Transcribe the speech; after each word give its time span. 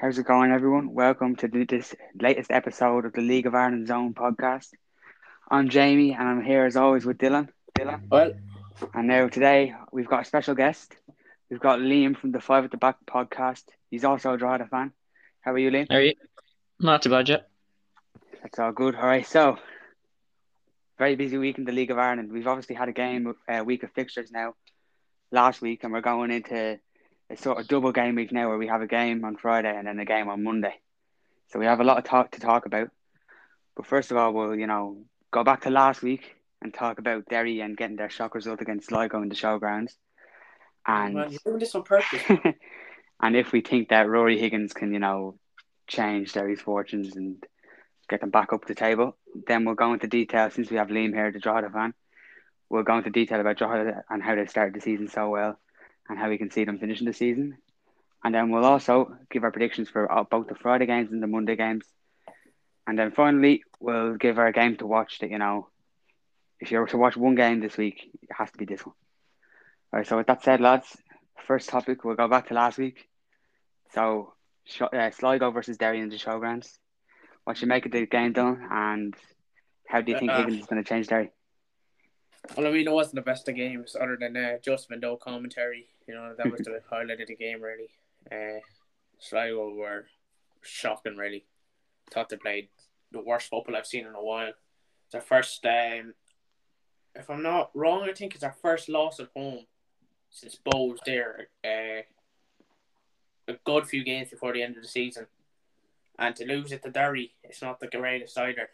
How's 0.00 0.18
it 0.18 0.24
going, 0.24 0.50
everyone? 0.50 0.94
Welcome 0.94 1.36
to 1.36 1.48
this 1.48 1.94
latest 2.18 2.50
episode 2.50 3.04
of 3.04 3.12
the 3.12 3.20
League 3.20 3.44
of 3.44 3.54
Ireland 3.54 3.86
Zone 3.86 4.14
podcast. 4.14 4.68
I'm 5.50 5.68
Jamie, 5.68 6.14
and 6.14 6.26
I'm 6.26 6.42
here 6.42 6.64
as 6.64 6.74
always 6.74 7.04
with 7.04 7.18
Dylan. 7.18 7.48
Dylan. 7.78 8.08
Well, 8.08 8.32
And 8.94 9.08
now 9.08 9.28
today 9.28 9.74
we've 9.92 10.08
got 10.08 10.22
a 10.22 10.24
special 10.24 10.54
guest. 10.54 10.96
We've 11.50 11.60
got 11.60 11.80
Liam 11.80 12.16
from 12.16 12.32
the 12.32 12.40
Five 12.40 12.64
at 12.64 12.70
the 12.70 12.78
Back 12.78 12.96
podcast. 13.06 13.64
He's 13.90 14.04
also 14.04 14.32
a 14.32 14.38
Drogheda 14.38 14.68
fan. 14.68 14.92
How 15.42 15.52
are 15.52 15.58
you, 15.58 15.70
Liam? 15.70 15.86
How 15.90 15.96
are 15.96 16.02
you? 16.02 16.14
Not 16.78 17.02
too 17.02 17.10
bad 17.10 17.28
yet. 17.28 17.50
That's 18.42 18.58
all 18.58 18.72
good. 18.72 18.94
All 18.94 19.06
right, 19.06 19.26
so 19.26 19.58
very 20.98 21.14
busy 21.14 21.36
week 21.36 21.58
in 21.58 21.64
the 21.66 21.72
League 21.72 21.90
of 21.90 21.98
Ireland. 21.98 22.32
We've 22.32 22.46
obviously 22.46 22.74
had 22.74 22.88
a 22.88 22.92
game 22.92 23.34
uh, 23.46 23.64
week 23.64 23.82
of 23.82 23.92
fixtures 23.92 24.30
now 24.30 24.54
last 25.30 25.60
week, 25.60 25.84
and 25.84 25.92
we're 25.92 26.00
going 26.00 26.30
into 26.30 26.78
a 27.30 27.36
sort 27.36 27.58
of 27.58 27.68
double 27.68 27.92
game 27.92 28.16
week 28.16 28.32
now 28.32 28.48
where 28.48 28.58
we 28.58 28.66
have 28.66 28.82
a 28.82 28.86
game 28.86 29.24
on 29.24 29.36
Friday 29.36 29.74
and 29.74 29.86
then 29.86 29.98
a 29.98 30.04
game 30.04 30.28
on 30.28 30.42
Monday. 30.42 30.74
So 31.48 31.58
we 31.58 31.66
have 31.66 31.80
a 31.80 31.84
lot 31.84 31.98
of 31.98 32.04
talk 32.04 32.32
to 32.32 32.40
talk 32.40 32.66
about. 32.66 32.90
But 33.76 33.86
first 33.86 34.10
of 34.10 34.16
all, 34.16 34.32
we'll 34.32 34.56
you 34.56 34.66
know 34.66 34.98
go 35.30 35.44
back 35.44 35.62
to 35.62 35.70
last 35.70 36.02
week 36.02 36.36
and 36.60 36.74
talk 36.74 36.98
about 36.98 37.26
Derry 37.26 37.60
and 37.60 37.76
getting 37.76 37.96
their 37.96 38.10
shock 38.10 38.34
result 38.34 38.60
against 38.60 38.88
Sligo 38.88 39.22
in 39.22 39.28
the 39.28 39.34
showgrounds. 39.34 39.94
Oh, 40.86 40.92
and 40.92 41.14
man, 41.14 41.30
you're 41.30 41.40
doing 41.44 41.58
this 41.60 41.74
on 41.74 41.84
purpose. 41.84 42.22
and 43.22 43.36
if 43.36 43.52
we 43.52 43.60
think 43.60 43.88
that 43.88 44.08
Rory 44.08 44.38
Higgins 44.38 44.72
can, 44.72 44.92
you 44.92 44.98
know, 44.98 45.38
change 45.86 46.32
Derry's 46.32 46.60
fortunes 46.60 47.16
and 47.16 47.42
get 48.08 48.20
them 48.20 48.30
back 48.30 48.52
up 48.52 48.66
the 48.66 48.74
table, 48.74 49.16
then 49.46 49.64
we'll 49.64 49.74
go 49.74 49.92
into 49.92 50.08
detail 50.08 50.50
since 50.50 50.70
we 50.70 50.76
have 50.76 50.88
Liam 50.88 51.14
here, 51.14 51.30
to 51.30 51.38
draw 51.38 51.60
the 51.60 51.70
fan. 51.70 51.94
We'll 52.68 52.82
go 52.82 52.98
into 52.98 53.10
detail 53.10 53.40
about 53.40 53.58
Drogheda 53.58 54.04
and 54.10 54.22
how 54.22 54.34
they 54.34 54.46
started 54.46 54.74
the 54.74 54.80
season 54.80 55.08
so 55.08 55.28
well 55.28 55.58
and 56.10 56.18
how 56.18 56.28
we 56.28 56.36
can 56.36 56.50
see 56.50 56.64
them 56.64 56.78
finishing 56.78 57.06
the 57.06 57.12
season. 57.12 57.56
And 58.22 58.34
then 58.34 58.50
we'll 58.50 58.66
also 58.66 59.16
give 59.30 59.44
our 59.44 59.52
predictions 59.52 59.88
for 59.88 60.10
uh, 60.10 60.24
both 60.24 60.48
the 60.48 60.54
Friday 60.54 60.84
games 60.84 61.10
and 61.12 61.22
the 61.22 61.26
Monday 61.26 61.56
games. 61.56 61.86
And 62.86 62.98
then 62.98 63.12
finally, 63.12 63.62
we'll 63.78 64.16
give 64.16 64.38
our 64.38 64.52
game 64.52 64.76
to 64.78 64.86
watch 64.86 65.20
that, 65.20 65.30
you 65.30 65.38
know, 65.38 65.68
if 66.58 66.70
you're 66.70 66.86
to 66.88 66.98
watch 66.98 67.16
one 67.16 67.36
game 67.36 67.60
this 67.60 67.78
week, 67.78 68.10
it 68.20 68.28
has 68.36 68.50
to 68.50 68.58
be 68.58 68.66
this 68.66 68.84
one. 68.84 68.94
All 69.92 69.98
right, 70.00 70.06
so 70.06 70.16
with 70.16 70.26
that 70.26 70.42
said, 70.42 70.60
lads, 70.60 70.96
first 71.46 71.68
topic, 71.68 72.04
we'll 72.04 72.16
go 72.16 72.28
back 72.28 72.48
to 72.48 72.54
last 72.54 72.76
week. 72.76 73.08
So, 73.94 74.34
uh, 74.80 75.10
Sligo 75.10 75.50
versus 75.50 75.78
Derry 75.78 76.00
in 76.00 76.10
the 76.10 76.16
showgrounds. 76.16 76.78
What 77.44 77.60
you 77.62 77.68
make 77.68 77.86
of 77.86 77.92
the 77.92 78.06
game 78.06 78.32
done, 78.32 78.68
and 78.70 79.14
how 79.88 80.00
do 80.02 80.12
you 80.12 80.18
think 80.18 80.30
Uh, 80.30 80.38
Higgins 80.38 80.60
is 80.60 80.66
going 80.66 80.82
to 80.82 80.88
change 80.88 81.06
Derry? 81.06 81.30
well, 82.56 82.66
I 82.66 82.70
mean, 82.70 82.86
it 82.86 82.92
wasn't 82.92 83.16
the 83.16 83.22
best 83.22 83.48
of 83.48 83.54
games 83.54 83.96
other 83.98 84.16
than 84.20 84.36
uh, 84.36 84.58
Justin 84.62 85.00
Doe 85.00 85.16
commentary. 85.16 85.88
You 86.10 86.16
know, 86.16 86.34
that 86.36 86.50
was 86.50 86.62
the 86.62 86.82
highlight 86.90 87.20
of 87.20 87.28
the 87.28 87.36
game, 87.36 87.62
really. 87.62 87.88
Uh, 88.32 88.58
Sligo 89.20 89.72
were 89.72 90.06
shocking, 90.60 91.16
really. 91.16 91.44
Thought 92.10 92.30
they 92.30 92.36
played 92.36 92.68
the 93.12 93.20
worst 93.20 93.48
football 93.48 93.76
I've 93.76 93.86
seen 93.86 94.06
in 94.06 94.14
a 94.16 94.24
while. 94.24 94.52
It's 95.06 95.14
our 95.14 95.20
first, 95.20 95.64
um, 95.64 96.14
if 97.14 97.30
I'm 97.30 97.44
not 97.44 97.70
wrong, 97.74 98.08
I 98.08 98.12
think 98.12 98.34
it's 98.34 98.42
our 98.42 98.56
first 98.60 98.88
loss 98.88 99.20
at 99.20 99.28
home 99.36 99.66
since 100.30 100.56
Bo 100.56 100.86
was 100.86 101.00
there. 101.06 101.46
Uh, 101.64 102.02
a 103.46 103.54
good 103.64 103.86
few 103.86 104.02
games 104.02 104.30
before 104.30 104.52
the 104.52 104.64
end 104.64 104.76
of 104.76 104.82
the 104.82 104.88
season. 104.88 105.28
And 106.18 106.34
to 106.34 106.44
lose 106.44 106.72
it 106.72 106.82
to 106.82 106.90
Derry, 106.90 107.34
it's 107.44 107.62
not 107.62 107.78
the 107.78 107.86
greatest 107.86 108.36
either. 108.36 108.68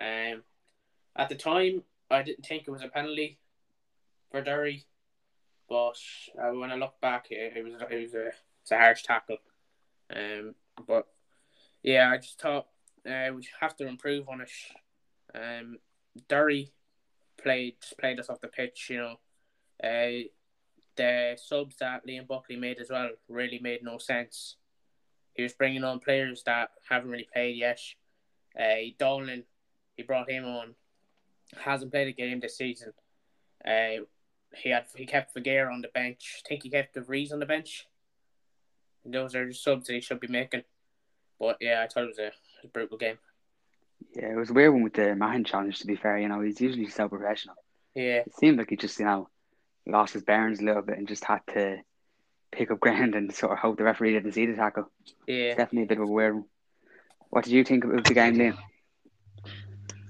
Um, 0.00 0.42
at 1.14 1.28
the 1.28 1.36
time, 1.36 1.84
I 2.10 2.22
didn't 2.22 2.44
think 2.44 2.64
it 2.66 2.72
was 2.72 2.82
a 2.82 2.88
penalty 2.88 3.38
for 4.32 4.42
Derry, 4.42 4.84
but 5.70 5.96
uh, 6.36 6.52
when 6.52 6.72
I 6.72 6.74
look 6.74 7.00
back, 7.00 7.28
it, 7.30 7.56
it 7.56 7.64
was 7.64 7.74
it 7.90 8.02
was 8.02 8.14
a 8.14 8.26
it's 8.60 8.72
a 8.72 8.76
harsh 8.76 9.04
tackle. 9.04 9.38
Um, 10.14 10.56
but 10.86 11.06
yeah, 11.82 12.10
I 12.10 12.16
just 12.18 12.40
thought 12.40 12.66
uh, 13.08 13.30
we 13.34 13.46
have 13.60 13.76
to 13.76 13.86
improve 13.86 14.28
on 14.28 14.40
it. 14.40 14.50
Um, 15.32 15.78
Derry 16.28 16.72
played 17.40 17.76
just 17.80 17.96
played 17.98 18.18
us 18.18 18.28
off 18.28 18.40
the 18.40 18.48
pitch, 18.48 18.88
you 18.90 18.98
know. 18.98 19.16
Uh, 19.82 20.26
the 20.96 21.36
subs 21.42 21.76
that 21.76 22.06
Liam 22.06 22.26
Buckley 22.26 22.56
made 22.56 22.78
as 22.80 22.90
well 22.90 23.10
really 23.28 23.60
made 23.60 23.82
no 23.82 23.98
sense. 23.98 24.56
He 25.34 25.44
was 25.44 25.52
bringing 25.52 25.84
on 25.84 26.00
players 26.00 26.42
that 26.44 26.70
haven't 26.88 27.10
really 27.10 27.28
played 27.32 27.56
yet. 27.56 27.80
Uh, 28.58 28.90
Dolan, 28.98 29.44
he 29.96 30.02
brought 30.02 30.28
him 30.28 30.44
on, 30.44 30.74
hasn't 31.56 31.92
played 31.92 32.08
a 32.08 32.12
game 32.12 32.40
this 32.40 32.58
season. 32.58 32.92
Uh, 33.64 34.02
he 34.56 34.70
had 34.70 34.86
he 34.94 35.06
kept 35.06 35.34
Figueira 35.34 35.72
on 35.72 35.80
the 35.82 35.88
bench. 35.88 36.42
I 36.44 36.48
think 36.48 36.62
he 36.62 36.70
kept 36.70 36.94
De 36.94 37.00
Vries 37.00 37.32
on 37.32 37.40
the 37.40 37.46
bench. 37.46 37.86
And 39.04 39.14
those 39.14 39.34
are 39.34 39.46
the 39.46 39.54
subs 39.54 39.86
that 39.86 39.94
he 39.94 40.00
should 40.00 40.20
be 40.20 40.28
making. 40.28 40.64
But 41.38 41.56
yeah, 41.60 41.82
I 41.82 41.88
thought 41.88 42.04
it 42.04 42.08
was 42.08 42.18
a, 42.18 42.32
a 42.64 42.68
brutal 42.68 42.98
game. 42.98 43.18
Yeah, 44.14 44.32
it 44.32 44.36
was 44.36 44.50
a 44.50 44.52
weird 44.52 44.72
one 44.72 44.82
with 44.82 44.94
the 44.94 45.14
Mahon 45.14 45.44
challenge, 45.44 45.78
to 45.80 45.86
be 45.86 45.96
fair. 45.96 46.18
You 46.18 46.28
know, 46.28 46.40
he's 46.40 46.60
usually 46.60 46.88
so 46.88 47.08
professional. 47.08 47.54
Yeah, 47.94 48.18
It 48.26 48.34
seemed 48.36 48.58
like 48.58 48.70
he 48.70 48.76
just, 48.76 48.98
you 48.98 49.04
know, 49.04 49.28
lost 49.86 50.12
his 50.14 50.22
bearings 50.22 50.60
a 50.60 50.64
little 50.64 50.82
bit 50.82 50.98
and 50.98 51.08
just 51.08 51.24
had 51.24 51.40
to 51.54 51.78
pick 52.52 52.70
up 52.70 52.80
ground 52.80 53.14
and 53.14 53.32
sort 53.34 53.52
of 53.52 53.58
hope 53.58 53.78
the 53.78 53.84
referee 53.84 54.12
didn't 54.12 54.32
see 54.32 54.46
the 54.46 54.54
tackle. 54.54 54.90
yeah. 55.26 55.36
It's 55.36 55.56
definitely 55.56 55.84
a 55.84 55.86
bit 55.86 55.98
of 55.98 56.08
a 56.08 56.12
weird 56.12 56.34
one. 56.34 56.44
What 57.30 57.44
did 57.44 57.52
you 57.52 57.64
think 57.64 57.84
of 57.84 58.04
the 58.04 58.14
game, 58.14 58.36
Liam? 58.36 58.56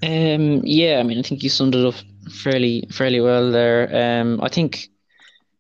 Um, 0.03 0.63
yeah, 0.65 0.99
I 0.99 1.03
mean, 1.03 1.19
I 1.19 1.23
think 1.23 1.43
you 1.43 1.51
summed 1.51 1.75
it 1.75 1.85
up 1.85 1.95
fairly 2.29 2.87
fairly 2.91 3.21
well 3.21 3.51
there. 3.51 4.21
Um, 4.21 4.41
I 4.43 4.49
think, 4.49 4.89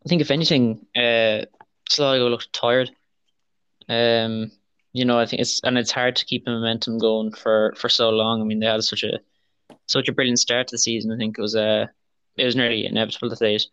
I 0.04 0.08
think 0.08 0.20
if 0.20 0.30
anything, 0.30 0.86
uh, 0.96 1.44
Sligo 1.88 2.28
looked 2.28 2.52
tired. 2.52 2.90
Um, 3.88 4.52
you 4.92 5.04
know, 5.04 5.18
I 5.18 5.26
think 5.26 5.40
it's 5.42 5.60
and 5.62 5.78
it's 5.78 5.90
hard 5.90 6.16
to 6.16 6.24
keep 6.24 6.44
the 6.44 6.50
momentum 6.50 6.98
going 6.98 7.32
for 7.32 7.74
for 7.76 7.88
so 7.88 8.10
long. 8.10 8.40
I 8.40 8.44
mean, 8.44 8.60
they 8.60 8.66
had 8.66 8.82
such 8.82 9.04
a 9.04 9.20
such 9.86 10.08
a 10.08 10.12
brilliant 10.12 10.38
start 10.38 10.68
to 10.68 10.74
the 10.74 10.78
season. 10.78 11.12
I 11.12 11.16
think 11.16 11.38
it 11.38 11.42
was 11.42 11.56
uh, 11.56 11.86
it 12.36 12.44
was 12.44 12.56
nearly 12.56 12.86
inevitable 12.86 13.30
that 13.30 13.38
they'd 13.38 13.64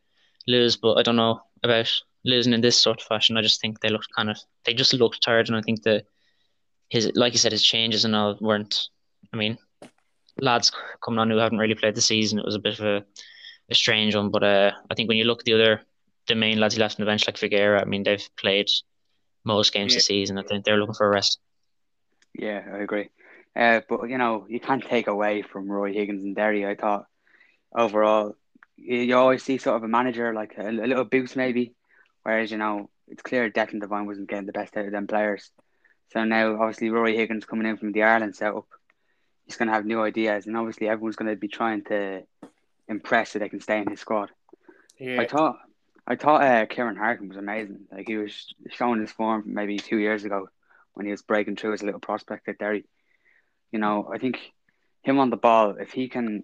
lose, 0.47 0.77
but 0.77 0.95
I 0.95 1.03
don't 1.03 1.15
know 1.15 1.41
about 1.63 1.91
losing 2.25 2.53
in 2.53 2.61
this 2.61 2.79
sort 2.79 3.01
of 3.01 3.07
fashion. 3.07 3.37
I 3.37 3.41
just 3.41 3.61
think 3.61 3.79
they 3.79 3.89
looked 3.89 4.13
kind 4.15 4.29
of 4.29 4.37
they 4.65 4.73
just 4.73 4.93
looked 4.93 5.23
tired, 5.23 5.47
and 5.47 5.57
I 5.57 5.61
think 5.61 5.83
the 5.83 6.03
his 6.89 7.11
like 7.15 7.33
you 7.33 7.39
said, 7.39 7.51
his 7.51 7.63
changes 7.63 8.05
and 8.05 8.15
all 8.15 8.37
weren't. 8.39 8.89
I 9.33 9.37
mean, 9.37 9.57
lads 10.39 10.71
coming 11.03 11.19
on 11.19 11.29
who 11.29 11.37
haven't 11.37 11.57
really 11.59 11.75
played 11.75 11.95
the 11.95 12.01
season, 12.01 12.39
it 12.39 12.45
was 12.45 12.55
a 12.55 12.59
bit 12.59 12.79
of 12.79 12.85
a, 12.85 13.05
a 13.69 13.75
strange 13.75 14.15
one. 14.15 14.29
But 14.29 14.43
uh, 14.43 14.71
I 14.89 14.95
think 14.95 15.07
when 15.09 15.17
you 15.17 15.23
look 15.25 15.39
at 15.39 15.45
the 15.45 15.53
other, 15.53 15.81
the 16.27 16.35
main 16.35 16.59
lads 16.59 16.75
he 16.75 16.81
left 16.81 16.99
on 16.99 17.05
the 17.05 17.09
bench, 17.09 17.27
like 17.27 17.37
Figueira, 17.37 17.81
I 17.81 17.85
mean, 17.85 18.03
they've 18.03 18.29
played 18.37 18.69
most 19.43 19.73
games 19.73 19.93
Yeah. 19.93 19.97
this 19.97 20.05
season. 20.05 20.37
I 20.37 20.43
think 20.43 20.65
they're 20.65 20.77
looking 20.77 20.95
for 20.95 21.07
a 21.07 21.09
rest. 21.09 21.39
Yeah, 22.33 22.63
I 22.73 22.79
agree. 22.79 23.09
Uh, 23.55 23.81
but, 23.89 24.09
you 24.09 24.17
know, 24.17 24.45
you 24.49 24.59
can't 24.59 24.83
take 24.83 25.07
away 25.07 25.41
from 25.41 25.71
Roy 25.71 25.93
Higgins 25.93 26.23
and 26.23 26.35
Derry. 26.35 26.65
I 26.65 26.75
thought 26.75 27.07
overall, 27.75 28.35
you, 28.75 28.97
you 28.97 29.15
always 29.15 29.43
see 29.43 29.57
sort 29.57 29.77
of 29.77 29.83
a 29.83 29.87
manager, 29.87 30.33
like 30.33 30.55
a, 30.57 30.69
a 30.69 30.71
little 30.71 31.05
boost 31.05 31.35
maybe. 31.35 31.73
Whereas, 32.23 32.51
you 32.51 32.57
know, 32.57 32.89
it's 33.07 33.23
clear 33.23 33.49
Declan 33.49 33.79
Devine 33.79 34.05
wasn't 34.05 34.29
getting 34.29 34.45
the 34.45 34.51
best 34.51 34.75
out 34.77 34.85
of 34.85 34.91
them 34.91 35.07
players. 35.07 35.49
So 36.11 36.23
now, 36.23 36.61
obviously, 36.61 36.89
Rory 36.89 37.15
Higgins 37.15 37.45
coming 37.45 37.65
in 37.65 37.77
from 37.77 37.93
the 37.93 38.03
Ireland 38.03 38.35
setup, 38.35 38.67
he's 39.47 39.58
going 39.58 39.68
to 39.68 39.74
have 39.74 39.85
new 39.85 40.02
ideas. 40.02 40.46
And 40.46 40.56
obviously, 40.56 40.88
everyone's 40.88 41.16
going 41.16 41.31
to 41.31 41.35
be 41.35 41.47
trying 41.47 41.84
to 41.85 42.24
impress 42.88 43.31
so 43.31 43.40
they 43.40 43.50
can 43.50 43.62
stay 43.62 43.80
in 43.80 43.90
his 43.90 44.00
squad. 44.00 44.30
Yeah, 45.00 45.22
I 45.22 45.28
thought 45.28 45.58
I 46.06 46.16
thought 46.16 46.41
uh, 46.41 46.66
Kieran 46.68 46.96
Harkin 46.96 47.30
was 47.30 47.38
amazing. 47.38 47.81
Like 47.91 48.08
he 48.08 48.18
was 48.18 48.53
showing 48.72 49.02
his 49.02 49.12
form 49.12 49.44
maybe 49.47 49.78
two 49.78 49.97
years 49.97 50.24
ago 50.24 50.50
when 50.94 51.06
he 51.06 51.12
was 51.12 51.22
breaking 51.22 51.56
through 51.56 51.74
as 51.74 51.81
a 51.81 51.85
little 51.85 52.00
prospect 52.00 52.47
at 52.47 52.58
Derry. 52.58 52.85
You 53.72 53.80
know, 53.80 54.09
I 54.13 54.18
think 54.18 54.40
him 55.03 55.19
on 55.19 55.30
the 55.30 55.38
ball, 55.38 55.75
if 55.79 55.91
he 55.91 56.08
can 56.08 56.44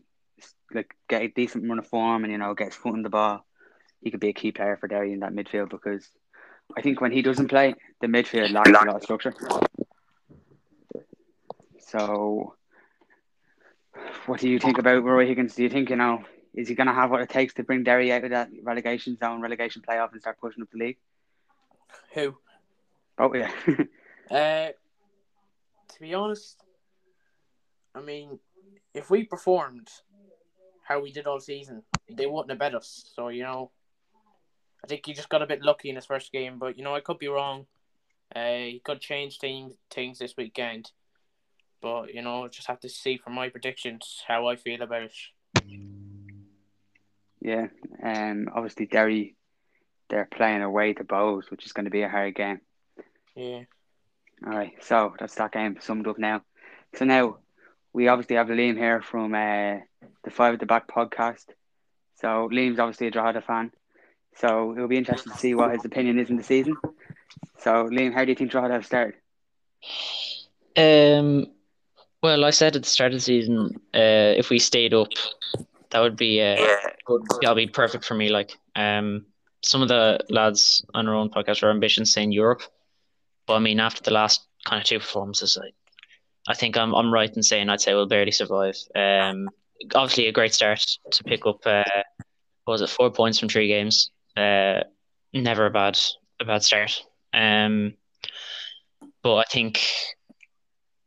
like 0.74 0.94
get 1.08 1.22
a 1.22 1.28
decent 1.28 1.68
run 1.68 1.80
of 1.80 1.88
form 1.88 2.24
and 2.24 2.32
you 2.32 2.38
know 2.38 2.54
get 2.54 2.68
his 2.68 2.76
foot 2.76 2.96
in 2.96 3.04
the 3.04 3.10
ball, 3.10 3.46
he 4.02 4.12
could 4.12 4.20
be 4.20 4.30
a 4.30 4.34
key 4.34 4.52
player 4.52 4.78
for 4.78 4.88
Derry 4.88 5.14
in 5.14 5.20
that 5.20 5.34
midfield 5.34 5.70
because 5.70 6.08
I 6.76 6.82
think 6.82 7.02
when 7.02 7.12
he 7.12 7.22
doesn't 7.22 7.48
play, 7.48 7.76
the 8.02 8.08
midfield 8.08 8.52
lacks 8.52 8.70
a 8.70 8.74
lot 8.74 8.96
of 8.96 9.04
structure. 9.04 9.34
So, 11.80 12.56
what 14.26 14.40
do 14.40 14.50
you 14.50 14.60
think 14.60 14.78
about 14.78 15.04
Roy 15.04 15.26
Higgins? 15.28 15.56
Do 15.56 15.64
you 15.64 15.70
think 15.70 15.90
you 15.90 15.96
know 15.96 16.24
is 16.54 16.68
he 16.68 16.76
going 16.76 16.88
to 16.88 16.94
have 16.94 17.10
what 17.10 17.22
it 17.22 17.30
takes 17.30 17.54
to 17.56 17.64
bring 17.64 17.84
Derry 17.84 18.12
out 18.12 18.24
of 18.24 18.30
that 18.30 18.50
relegation 18.62 19.18
zone, 19.18 19.42
relegation 19.42 19.82
playoff, 19.82 20.12
and 20.12 20.22
start 20.22 20.40
pushing 20.40 20.62
up 20.62 20.70
the 20.72 20.78
league? 20.78 20.98
who? 22.14 22.36
Oh 23.18 23.34
yeah, 23.34 23.52
Uh, 24.32 24.70
to 25.90 26.00
be 26.00 26.14
honest, 26.14 26.64
I 27.94 28.02
mean, 28.02 28.40
if 28.94 29.10
we 29.10 29.26
performed 29.26 29.90
how 30.88 31.02
we 31.02 31.12
did 31.12 31.28
all 31.28 31.40
season, 31.40 31.84
they 32.10 32.26
wouldn't 32.26 32.50
have 32.50 32.60
bet 32.60 32.74
us. 32.74 33.12
So 33.16 33.28
you 33.28 33.44
know, 33.44 33.72
I 34.84 34.88
think 34.88 35.06
he 35.06 35.14
just 35.14 35.30
got 35.30 35.42
a 35.42 35.48
bit 35.48 35.62
lucky 35.62 35.90
in 35.90 35.96
his 35.96 36.06
first 36.06 36.32
game, 36.32 36.58
but 36.58 36.78
you 36.78 36.84
know, 36.84 36.96
I 36.96 37.02
could 37.02 37.20
be 37.20 37.28
wrong. 37.28 37.68
Uh, 38.36 38.56
he 38.56 38.82
could 38.84 39.02
change 39.02 39.38
things 39.38 39.76
things 39.92 40.20
this 40.20 40.36
weekend, 40.38 40.92
but 41.84 42.14
you 42.14 42.22
know, 42.22 42.48
just 42.48 42.68
have 42.68 42.80
to 42.80 42.90
see 42.90 43.18
from 43.18 43.34
my 43.34 43.50
predictions 43.50 44.24
how 44.26 44.48
I 44.48 44.56
feel 44.56 44.82
about 44.82 45.04
it. 45.04 45.14
yeah. 47.42 47.68
Um, 48.02 48.48
obviously 48.56 48.86
Derry, 48.86 49.36
they're 50.10 50.30
playing 50.34 50.62
away 50.62 50.94
to 50.94 51.04
Bohs, 51.04 51.52
which 51.52 51.66
is 51.66 51.74
going 51.74 51.86
to 51.86 51.92
be 51.92 52.02
a 52.02 52.10
hard 52.10 52.36
game. 52.36 52.62
Yeah, 53.36 53.64
All 54.46 54.54
right, 54.54 54.74
so 54.82 55.14
that's 55.20 55.36
that 55.36 55.52
game 55.52 55.78
summed 55.82 56.08
up 56.08 56.18
now. 56.18 56.44
So 56.96 57.06
now 57.06 57.40
we 57.92 58.08
obviously 58.08 58.38
have 58.38 58.48
Liam 58.48 58.78
here 58.78 59.02
from 59.02 59.34
uh, 59.34 59.80
the 60.24 60.32
Five 60.32 60.54
at 60.54 60.60
the 60.60 60.66
Back 60.66 60.88
podcast. 60.88 61.46
So 62.22 62.50
Liam's 62.52 62.80
obviously 62.80 63.08
a 63.08 63.12
Drogheda 63.12 63.42
fan, 63.42 63.72
so 64.36 64.74
it'll 64.74 64.88
be 64.88 64.98
interesting 64.98 65.34
to 65.34 65.40
see 65.40 65.54
what 65.54 65.72
his 65.72 65.84
opinion 65.84 66.18
is 66.20 66.30
in 66.30 66.38
the 66.38 66.44
season. 66.44 66.78
So 67.58 67.90
Liam, 67.90 68.14
how 68.14 68.24
do 68.24 68.32
you 68.32 68.36
think 68.36 68.52
Drogheda 68.52 68.76
have 68.76 68.86
started? 68.86 69.16
Um, 70.78 71.48
well, 72.24 72.46
I 72.46 72.52
said 72.52 72.76
at 72.76 72.84
the 72.84 72.90
start 72.90 73.12
of 73.12 73.18
the 73.18 73.22
season, 73.22 73.76
uh, 73.94 74.34
if 74.38 74.50
we 74.50 74.58
stayed 74.58 74.94
up, 74.94 75.10
that 75.90 76.00
would 76.00 76.16
be 76.16 76.42
uh, 76.42 76.56
good. 77.06 77.22
That'll 77.42 77.56
be 77.56 77.68
perfect 77.68 78.06
for 78.06 78.16
me. 78.16 78.30
Like, 78.30 78.58
um, 78.76 79.26
some 79.62 79.82
of 79.82 79.90
the 79.90 80.20
lads 80.30 80.84
on 80.94 81.08
our 81.08 81.16
own 81.16 81.30
podcast 81.30 81.62
are 81.64 81.70
ambitious 81.70 82.14
saying 82.14 82.32
Europe, 82.32 82.64
but 83.46 83.56
I 83.56 83.60
mean, 83.60 83.82
after 83.82 84.02
the 84.02 84.12
last 84.12 84.48
kind 84.66 84.82
of 84.82 84.88
two 84.88 85.00
performances, 85.00 85.58
I, 85.62 86.52
I 86.52 86.56
think 86.56 86.78
I'm 86.78 86.96
I'm 86.96 87.14
right 87.14 87.36
in 87.36 87.44
saying 87.44 87.70
I'd 87.70 87.82
say 87.82 87.94
we'll 87.94 88.08
barely 88.08 88.32
survive. 88.32 88.78
Um, 88.96 89.50
obviously 89.94 90.28
a 90.28 90.32
great 90.32 90.54
start 90.54 90.86
to 91.12 91.24
pick 91.24 91.46
up. 91.46 91.60
Uh, 91.66 91.84
what 92.64 92.74
was 92.74 92.82
it 92.82 92.90
four 92.90 93.12
points 93.12 93.38
from 93.40 93.50
three 93.50 93.68
games? 93.68 94.12
Uh, 94.38 94.82
never 95.34 95.66
a 95.66 95.72
bad 95.72 96.00
a 96.40 96.46
bad 96.46 96.64
start. 96.64 97.04
Um, 97.34 97.96
but 99.22 99.36
I 99.36 99.44
think 99.50 99.82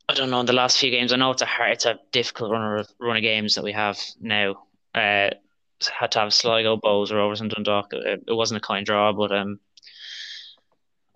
I 0.08 0.14
don't 0.14 0.30
know 0.30 0.40
in 0.40 0.46
the 0.46 0.52
last 0.52 0.78
few 0.78 0.90
games. 0.90 1.12
I 1.12 1.16
know 1.16 1.32
it's 1.32 1.42
a 1.42 1.46
hard, 1.46 1.72
it's 1.72 1.84
a 1.84 1.98
difficult 2.12 2.52
run 2.52 2.78
of 2.78 2.88
run 3.00 3.16
of 3.16 3.22
games 3.22 3.54
that 3.54 3.64
we 3.64 3.72
have 3.72 3.98
now. 4.20 4.66
Uh, 4.94 5.30
had 5.98 6.12
to 6.12 6.20
have 6.20 6.32
Sligo, 6.32 6.76
Bohs, 6.76 7.12
Rovers, 7.12 7.40
and 7.40 7.50
Dundalk. 7.50 7.92
It, 7.92 8.24
it 8.26 8.32
wasn't 8.32 8.58
a 8.58 8.66
kind 8.66 8.86
draw, 8.86 9.12
but 9.12 9.30
um, 9.30 9.60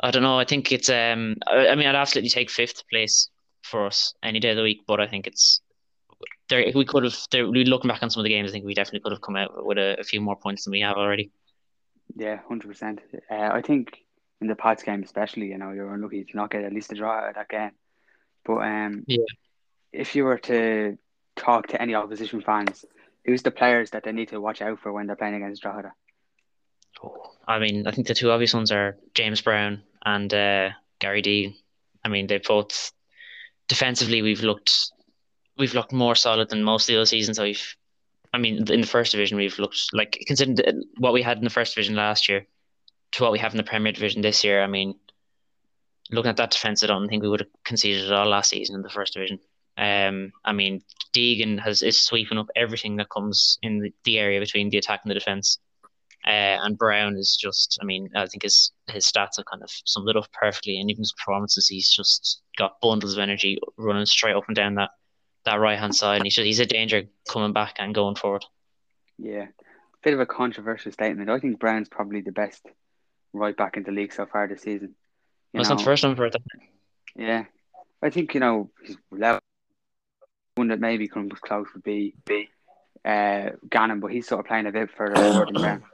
I 0.00 0.10
don't 0.10 0.22
know. 0.22 0.38
I 0.38 0.44
think 0.44 0.72
it's 0.72 0.90
um. 0.90 1.36
I, 1.46 1.68
I 1.68 1.74
mean, 1.76 1.86
I'd 1.86 1.94
absolutely 1.94 2.30
take 2.30 2.50
fifth 2.50 2.82
place 2.90 3.30
for 3.62 3.86
us 3.86 4.14
any 4.22 4.40
day 4.40 4.50
of 4.50 4.56
the 4.56 4.62
week, 4.62 4.82
but 4.86 5.00
I 5.00 5.06
think 5.06 5.26
it's 5.26 5.60
there. 6.48 6.64
We 6.74 6.84
could 6.84 7.04
have. 7.04 7.16
There, 7.30 7.46
looking 7.46 7.88
back 7.88 8.02
on 8.02 8.10
some 8.10 8.20
of 8.20 8.24
the 8.24 8.30
games, 8.30 8.50
I 8.50 8.52
think 8.52 8.64
we 8.64 8.74
definitely 8.74 9.00
could 9.00 9.12
have 9.12 9.22
come 9.22 9.36
out 9.36 9.64
with 9.64 9.78
a, 9.78 10.00
a 10.00 10.04
few 10.04 10.20
more 10.20 10.36
points 10.36 10.64
than 10.64 10.72
we 10.72 10.80
have 10.80 10.96
already. 10.96 11.30
Yeah, 12.16 12.40
hundred 12.48 12.66
uh, 12.66 12.72
percent. 12.72 13.00
I 13.30 13.62
think 13.62 13.98
in 14.40 14.48
the 14.48 14.56
Pats 14.56 14.82
game, 14.82 15.02
especially, 15.02 15.46
you 15.46 15.58
know, 15.58 15.70
you're 15.70 15.94
unlucky 15.94 16.24
to 16.24 16.36
not 16.36 16.50
get 16.50 16.64
at 16.64 16.72
least 16.72 16.92
a 16.92 16.96
draw 16.96 17.12
out 17.12 17.28
of 17.28 17.34
that 17.36 17.48
game. 17.48 17.70
But 18.44 18.58
um, 18.58 19.04
Yeah. 19.06 19.24
if 19.92 20.14
you 20.16 20.24
were 20.24 20.38
to 20.38 20.98
talk 21.36 21.68
to 21.68 21.80
any 21.80 21.94
opposition 21.94 22.40
fans, 22.40 22.84
who's 23.24 23.42
the 23.42 23.50
players 23.50 23.90
that 23.90 24.04
they 24.04 24.12
need 24.12 24.28
to 24.28 24.40
watch 24.40 24.62
out 24.62 24.80
for 24.80 24.92
when 24.92 25.06
they're 25.06 25.16
playing 25.16 25.34
against 25.34 25.62
Drogheda? 25.62 25.92
I 27.46 27.58
mean, 27.58 27.86
I 27.86 27.92
think 27.92 28.06
the 28.06 28.14
two 28.14 28.30
obvious 28.30 28.54
ones 28.54 28.70
are 28.70 28.96
James 29.14 29.40
Brown 29.40 29.82
and 30.04 30.32
uh, 30.32 30.70
Gary 30.98 31.22
Deegan. 31.22 31.54
I 32.04 32.08
mean, 32.08 32.26
they 32.26 32.38
both 32.38 32.92
defensively 33.68 34.22
we've 34.22 34.42
looked 34.42 34.90
we've 35.56 35.74
looked 35.74 35.92
more 35.92 36.14
solid 36.14 36.48
than 36.48 36.62
most 36.62 36.84
of 36.84 36.94
the 36.94 36.96
other 36.96 37.06
seasons. 37.06 37.38
We've, 37.38 37.76
I 38.32 38.38
mean, 38.38 38.70
in 38.70 38.80
the 38.80 38.86
first 38.86 39.12
division 39.12 39.36
we've 39.36 39.58
looked 39.58 39.92
like 39.92 40.22
considering 40.26 40.82
what 40.98 41.12
we 41.12 41.22
had 41.22 41.38
in 41.38 41.44
the 41.44 41.50
first 41.50 41.74
division 41.74 41.94
last 41.94 42.28
year 42.28 42.46
to 43.12 43.22
what 43.22 43.32
we 43.32 43.38
have 43.38 43.52
in 43.52 43.58
the 43.58 43.62
Premier 43.62 43.92
Division 43.92 44.22
this 44.22 44.44
year. 44.44 44.62
I 44.62 44.66
mean, 44.66 44.94
looking 46.10 46.30
at 46.30 46.36
that 46.36 46.50
defense, 46.50 46.82
I 46.82 46.86
don't 46.86 47.08
think 47.08 47.22
we 47.22 47.28
would 47.28 47.40
have 47.40 47.48
conceded 47.64 48.06
at 48.06 48.12
all 48.12 48.28
last 48.28 48.50
season 48.50 48.76
in 48.76 48.82
the 48.82 48.90
first 48.90 49.14
division. 49.14 49.38
Um, 49.76 50.32
I 50.44 50.52
mean, 50.52 50.82
Deegan 51.14 51.58
has 51.60 51.82
is 51.82 52.00
sweeping 52.00 52.38
up 52.38 52.48
everything 52.54 52.96
that 52.96 53.08
comes 53.08 53.58
in 53.62 53.78
the, 53.80 53.92
the 54.04 54.18
area 54.18 54.40
between 54.40 54.68
the 54.68 54.78
attack 54.78 55.00
and 55.04 55.10
the 55.10 55.14
defense. 55.14 55.58
Uh, 56.26 56.60
and 56.60 56.76
Brown 56.76 57.16
is 57.16 57.38
just, 57.40 57.78
I 57.80 57.84
mean, 57.86 58.10
I 58.14 58.26
think 58.26 58.42
his 58.42 58.72
his 58.88 59.06
stats 59.06 59.38
are 59.38 59.44
kind 59.44 59.62
of 59.62 59.70
summed 59.86 60.10
it 60.10 60.16
up 60.16 60.30
perfectly. 60.32 60.78
And 60.78 60.90
even 60.90 61.00
his 61.00 61.14
performances, 61.14 61.66
he's 61.66 61.90
just 61.90 62.42
got 62.58 62.80
bundles 62.82 63.14
of 63.14 63.20
energy 63.20 63.58
running 63.78 64.04
straight 64.04 64.36
up 64.36 64.44
and 64.46 64.54
down 64.54 64.74
that, 64.74 64.90
that 65.46 65.60
right 65.60 65.78
hand 65.78 65.94
side. 65.94 66.16
And 66.16 66.24
he's 66.24 66.34
just, 66.34 66.44
he's 66.44 66.60
a 66.60 66.66
danger 66.66 67.04
coming 67.26 67.54
back 67.54 67.76
and 67.78 67.94
going 67.94 68.16
forward. 68.16 68.44
Yeah, 69.16 69.46
bit 70.02 70.14
of 70.14 70.20
a 70.20 70.26
controversial 70.26 70.92
statement. 70.92 71.30
I 71.30 71.38
think 71.38 71.58
Brown's 71.58 71.88
probably 71.88 72.20
the 72.20 72.32
best 72.32 72.66
right 73.32 73.56
back 73.56 73.78
in 73.78 73.84
the 73.84 73.92
league 73.92 74.12
so 74.12 74.26
far 74.26 74.46
this 74.46 74.62
season. 74.62 74.94
You 75.52 75.58
That's 75.58 75.68
not 75.68 75.78
the 75.78 75.84
first 75.84 76.02
time 76.02 76.12
I've 76.12 76.18
heard 76.18 76.32
that. 76.32 76.42
Yeah, 77.16 77.44
I 78.02 78.10
think 78.10 78.34
you 78.34 78.40
know 78.40 78.70
he's 78.84 78.96
level. 79.10 79.40
One 80.54 80.68
that 80.68 80.80
maybe 80.80 81.08
comes 81.08 81.32
close 81.40 81.66
would 81.74 81.82
be 81.82 82.14
be 82.24 82.48
uh, 83.04 83.50
Gannon, 83.68 84.00
but 84.00 84.12
he's 84.12 84.28
sort 84.28 84.40
of 84.40 84.46
playing 84.46 84.66
a 84.66 84.72
bit 84.72 84.90
further 84.90 85.16
forward 85.16 85.48
than 85.48 85.62
Brown. 85.62 85.82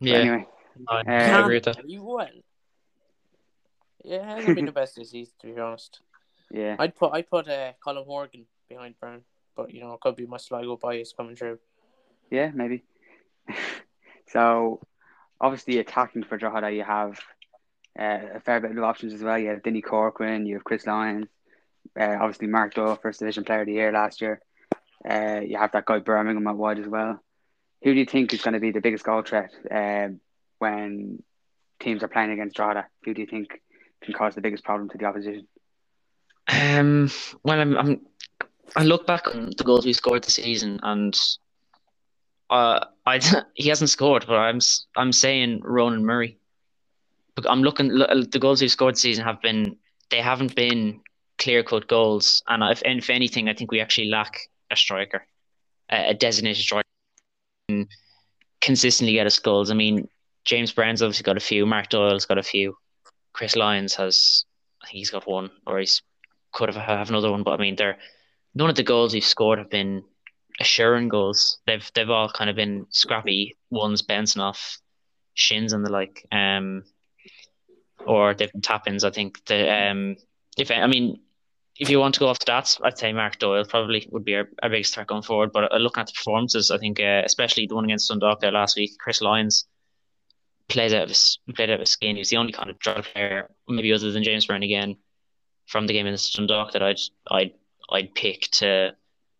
But 0.00 0.08
Yeah, 0.08 0.14
Anyway, 0.18 0.46
I, 0.88 1.00
Uh, 1.00 1.02
I 1.06 1.40
agree 1.40 1.56
with 1.56 1.64
that. 1.64 1.88
You 1.88 2.02
will. 2.04 2.28
Yeah, 4.04 4.36
hasn't 4.36 4.54
been 4.54 4.66
the 4.66 4.72
best 4.72 4.94
this 4.94 5.10
season 5.10 5.34
to 5.40 5.46
be 5.54 5.60
honest. 5.60 6.00
yeah, 6.52 6.76
I'd 6.78 6.94
put 6.94 7.12
I'd 7.14 7.28
put 7.28 7.48
uh, 7.48 7.72
Colm 7.84 8.04
Horgan 8.04 8.46
behind 8.68 8.94
Brown, 9.00 9.22
but 9.56 9.72
you 9.72 9.80
know 9.80 9.94
it 9.94 10.00
could 10.00 10.14
be 10.14 10.26
my 10.26 10.36
Sligo 10.36 10.76
bias 10.76 11.12
coming 11.16 11.36
through. 11.36 11.58
yeah, 12.30 12.50
maybe. 12.54 12.84
so, 14.28 14.80
obviously, 15.40 15.78
attacking 15.78 16.22
for 16.22 16.36
Drogheda, 16.38 16.70
you 16.70 16.84
have 16.84 17.18
uh, 17.98 18.18
a 18.34 18.40
fair 18.40 18.60
bit 18.60 18.70
of 18.70 18.78
options 18.78 19.12
as 19.12 19.22
well. 19.22 19.38
You 19.38 19.50
have 19.50 19.62
Dinny 19.62 19.82
Corcoran, 19.82 20.46
you 20.46 20.54
have 20.54 20.64
Chris 20.64 20.86
Lyons, 20.86 21.26
uh, 21.98 22.16
obviously 22.20 22.46
Mark 22.48 22.74
Doyle, 22.74 22.96
first 22.96 23.20
division 23.20 23.44
player 23.44 23.60
of 23.60 23.66
the 23.66 23.74
year 23.74 23.92
last 23.92 24.20
year. 24.20 24.40
Uh, 25.08 25.40
you 25.44 25.56
have 25.56 25.72
that 25.72 25.86
guy 25.86 25.98
Birmingham 25.98 26.46
at 26.46 26.56
wide 26.56 26.78
as 26.78 26.88
well. 26.88 27.22
Who 27.82 27.94
do 27.94 28.00
you 28.00 28.06
think 28.06 28.32
is 28.32 28.42
going 28.42 28.54
to 28.54 28.60
be 28.60 28.72
the 28.72 28.80
biggest 28.80 29.04
goal 29.04 29.22
threat 29.22 29.52
uh, 29.70 30.08
when 30.58 31.22
teams 31.80 32.02
are 32.02 32.08
playing 32.08 32.32
against 32.32 32.56
Drogheda? 32.56 32.86
Who 33.04 33.14
do 33.14 33.20
you 33.20 33.26
think 33.26 33.60
can 34.02 34.14
cause 34.14 34.34
the 34.34 34.40
biggest 34.40 34.64
problem 34.64 34.88
to 34.90 34.98
the 34.98 35.04
opposition? 35.04 35.46
Um, 36.48 37.10
well, 37.44 37.60
I'm, 37.60 37.76
I'm, 37.76 38.00
I 38.74 38.84
look 38.84 39.06
back 39.06 39.28
on 39.28 39.50
the 39.56 39.64
goals 39.64 39.84
we 39.84 39.92
scored 39.92 40.24
this 40.24 40.34
season, 40.34 40.80
and 40.82 41.18
uh, 42.50 42.84
I 43.06 43.20
he 43.54 43.68
hasn't 43.68 43.90
scored, 43.90 44.24
but 44.26 44.36
I'm 44.36 44.60
I'm 44.96 45.12
saying 45.12 45.60
Ronan 45.62 46.04
Murray. 46.04 46.38
I'm 47.46 47.62
looking. 47.62 47.88
The 47.88 48.38
goals 48.40 48.60
we've 48.60 48.70
scored 48.70 48.94
this 48.94 49.02
season 49.02 49.24
have 49.24 49.40
been 49.42 49.76
they 50.10 50.20
haven't 50.20 50.54
been 50.54 51.00
clear 51.38 51.62
cut 51.62 51.88
goals, 51.88 52.42
and 52.48 52.62
if 52.62 52.82
if 52.84 53.10
anything, 53.10 53.48
I 53.48 53.54
think 53.54 53.70
we 53.70 53.80
actually 53.80 54.08
lack 54.08 54.40
a 54.70 54.76
striker, 54.76 55.26
a, 55.90 56.14
designated 56.14 56.62
striker, 56.62 56.88
consistently 58.60 59.14
get 59.14 59.26
us 59.26 59.38
goals. 59.38 59.70
I 59.70 59.74
mean, 59.74 60.08
James 60.44 60.72
Brown's 60.72 61.02
obviously 61.02 61.24
got 61.24 61.36
a 61.36 61.40
few. 61.40 61.66
Mark 61.66 61.88
Doyle's 61.88 62.26
got 62.26 62.38
a 62.38 62.42
few. 62.42 62.76
Chris 63.32 63.56
Lyons 63.56 63.94
has, 63.94 64.44
I 64.82 64.86
think 64.86 64.98
he's 64.98 65.10
got 65.10 65.26
one, 65.26 65.50
or 65.66 65.78
he's 65.78 66.02
could 66.52 66.72
have 66.72 66.82
have 66.82 67.10
another 67.10 67.30
one. 67.30 67.42
But 67.42 67.52
I 67.52 67.62
mean, 67.62 67.76
they're 67.76 67.98
none 68.54 68.70
of 68.70 68.76
the 68.76 68.82
goals 68.82 69.14
we've 69.14 69.24
scored 69.24 69.58
have 69.58 69.70
been 69.70 70.04
assuring 70.60 71.08
goals. 71.08 71.58
They've 71.66 71.90
they've 71.94 72.10
all 72.10 72.28
kind 72.28 72.50
of 72.50 72.56
been 72.56 72.86
scrappy 72.90 73.56
ones, 73.70 74.02
bouncing 74.02 74.42
off 74.42 74.78
shins 75.34 75.72
and 75.72 75.84
the 75.84 75.92
like. 75.92 76.26
Um, 76.32 76.84
or 78.06 78.34
they've 78.34 78.52
been 78.52 78.60
tap-ins. 78.60 79.04
I 79.04 79.10
think 79.10 79.44
the 79.46 79.70
um, 79.72 80.16
if 80.56 80.70
I 80.70 80.86
mean, 80.86 81.20
if 81.78 81.90
you 81.90 81.98
want 81.98 82.14
to 82.14 82.20
go 82.20 82.28
off 82.28 82.38
stats, 82.38 82.80
I'd 82.82 82.98
say 82.98 83.12
Mark 83.12 83.38
Doyle 83.38 83.64
probably 83.64 84.06
would 84.10 84.24
be 84.24 84.34
our, 84.36 84.48
our 84.62 84.70
biggest 84.70 84.94
threat 84.94 85.06
going 85.06 85.22
forward. 85.22 85.52
But 85.52 85.72
uh, 85.72 85.76
looking 85.76 86.00
at 86.00 86.06
the 86.06 86.12
performances, 86.12 86.70
I 86.70 86.78
think 86.78 87.00
uh, 87.00 87.22
especially 87.24 87.66
the 87.66 87.74
one 87.74 87.84
against 87.84 88.08
Dundalk 88.08 88.40
there 88.40 88.52
last 88.52 88.76
week, 88.76 88.92
Chris 88.98 89.20
Lyons 89.20 89.66
played 90.68 90.92
out 90.92 91.04
of 91.04 91.08
his 91.08 91.38
played 91.54 91.70
out 91.70 91.74
of 91.74 91.80
his 91.80 91.90
skin. 91.90 92.16
He 92.16 92.20
was 92.20 92.30
the 92.30 92.36
only 92.36 92.52
kind 92.52 92.70
of 92.70 92.78
draw 92.78 93.00
player, 93.00 93.50
maybe 93.68 93.92
other 93.92 94.12
than 94.12 94.24
James 94.24 94.46
Brown 94.46 94.62
again, 94.62 94.96
from 95.66 95.86
the 95.86 95.92
game 95.92 96.06
against 96.06 96.36
Dundalk 96.36 96.72
that 96.72 96.82
I'd 96.82 97.00
I'd 97.30 97.52
I'd 97.90 98.14
pick 98.14 98.48
to 98.52 98.94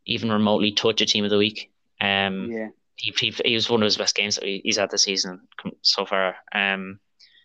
even 0.07 0.33
remotely 0.33 0.73
touch 0.73 1.01
a 1.01 1.07
team 1.07 1.25
of 1.25 1.31
the 1.31 1.39
week. 1.39 1.71
Um, 2.01 2.51
Yeah, 2.51 2.69
he, 2.97 3.15
he, 3.19 3.35
he 3.45 3.55
was 3.55 3.69
one 3.71 3.83
of 3.83 3.87
his 3.87 3.97
best 3.97 4.15
games 4.15 4.37
that 4.37 4.45
he, 4.45 4.61
he's 4.65 4.79
had 4.79 4.91
this 4.91 5.03
season 5.03 5.43
so 5.83 6.05
far. 6.05 6.37
Um, 6.55 6.99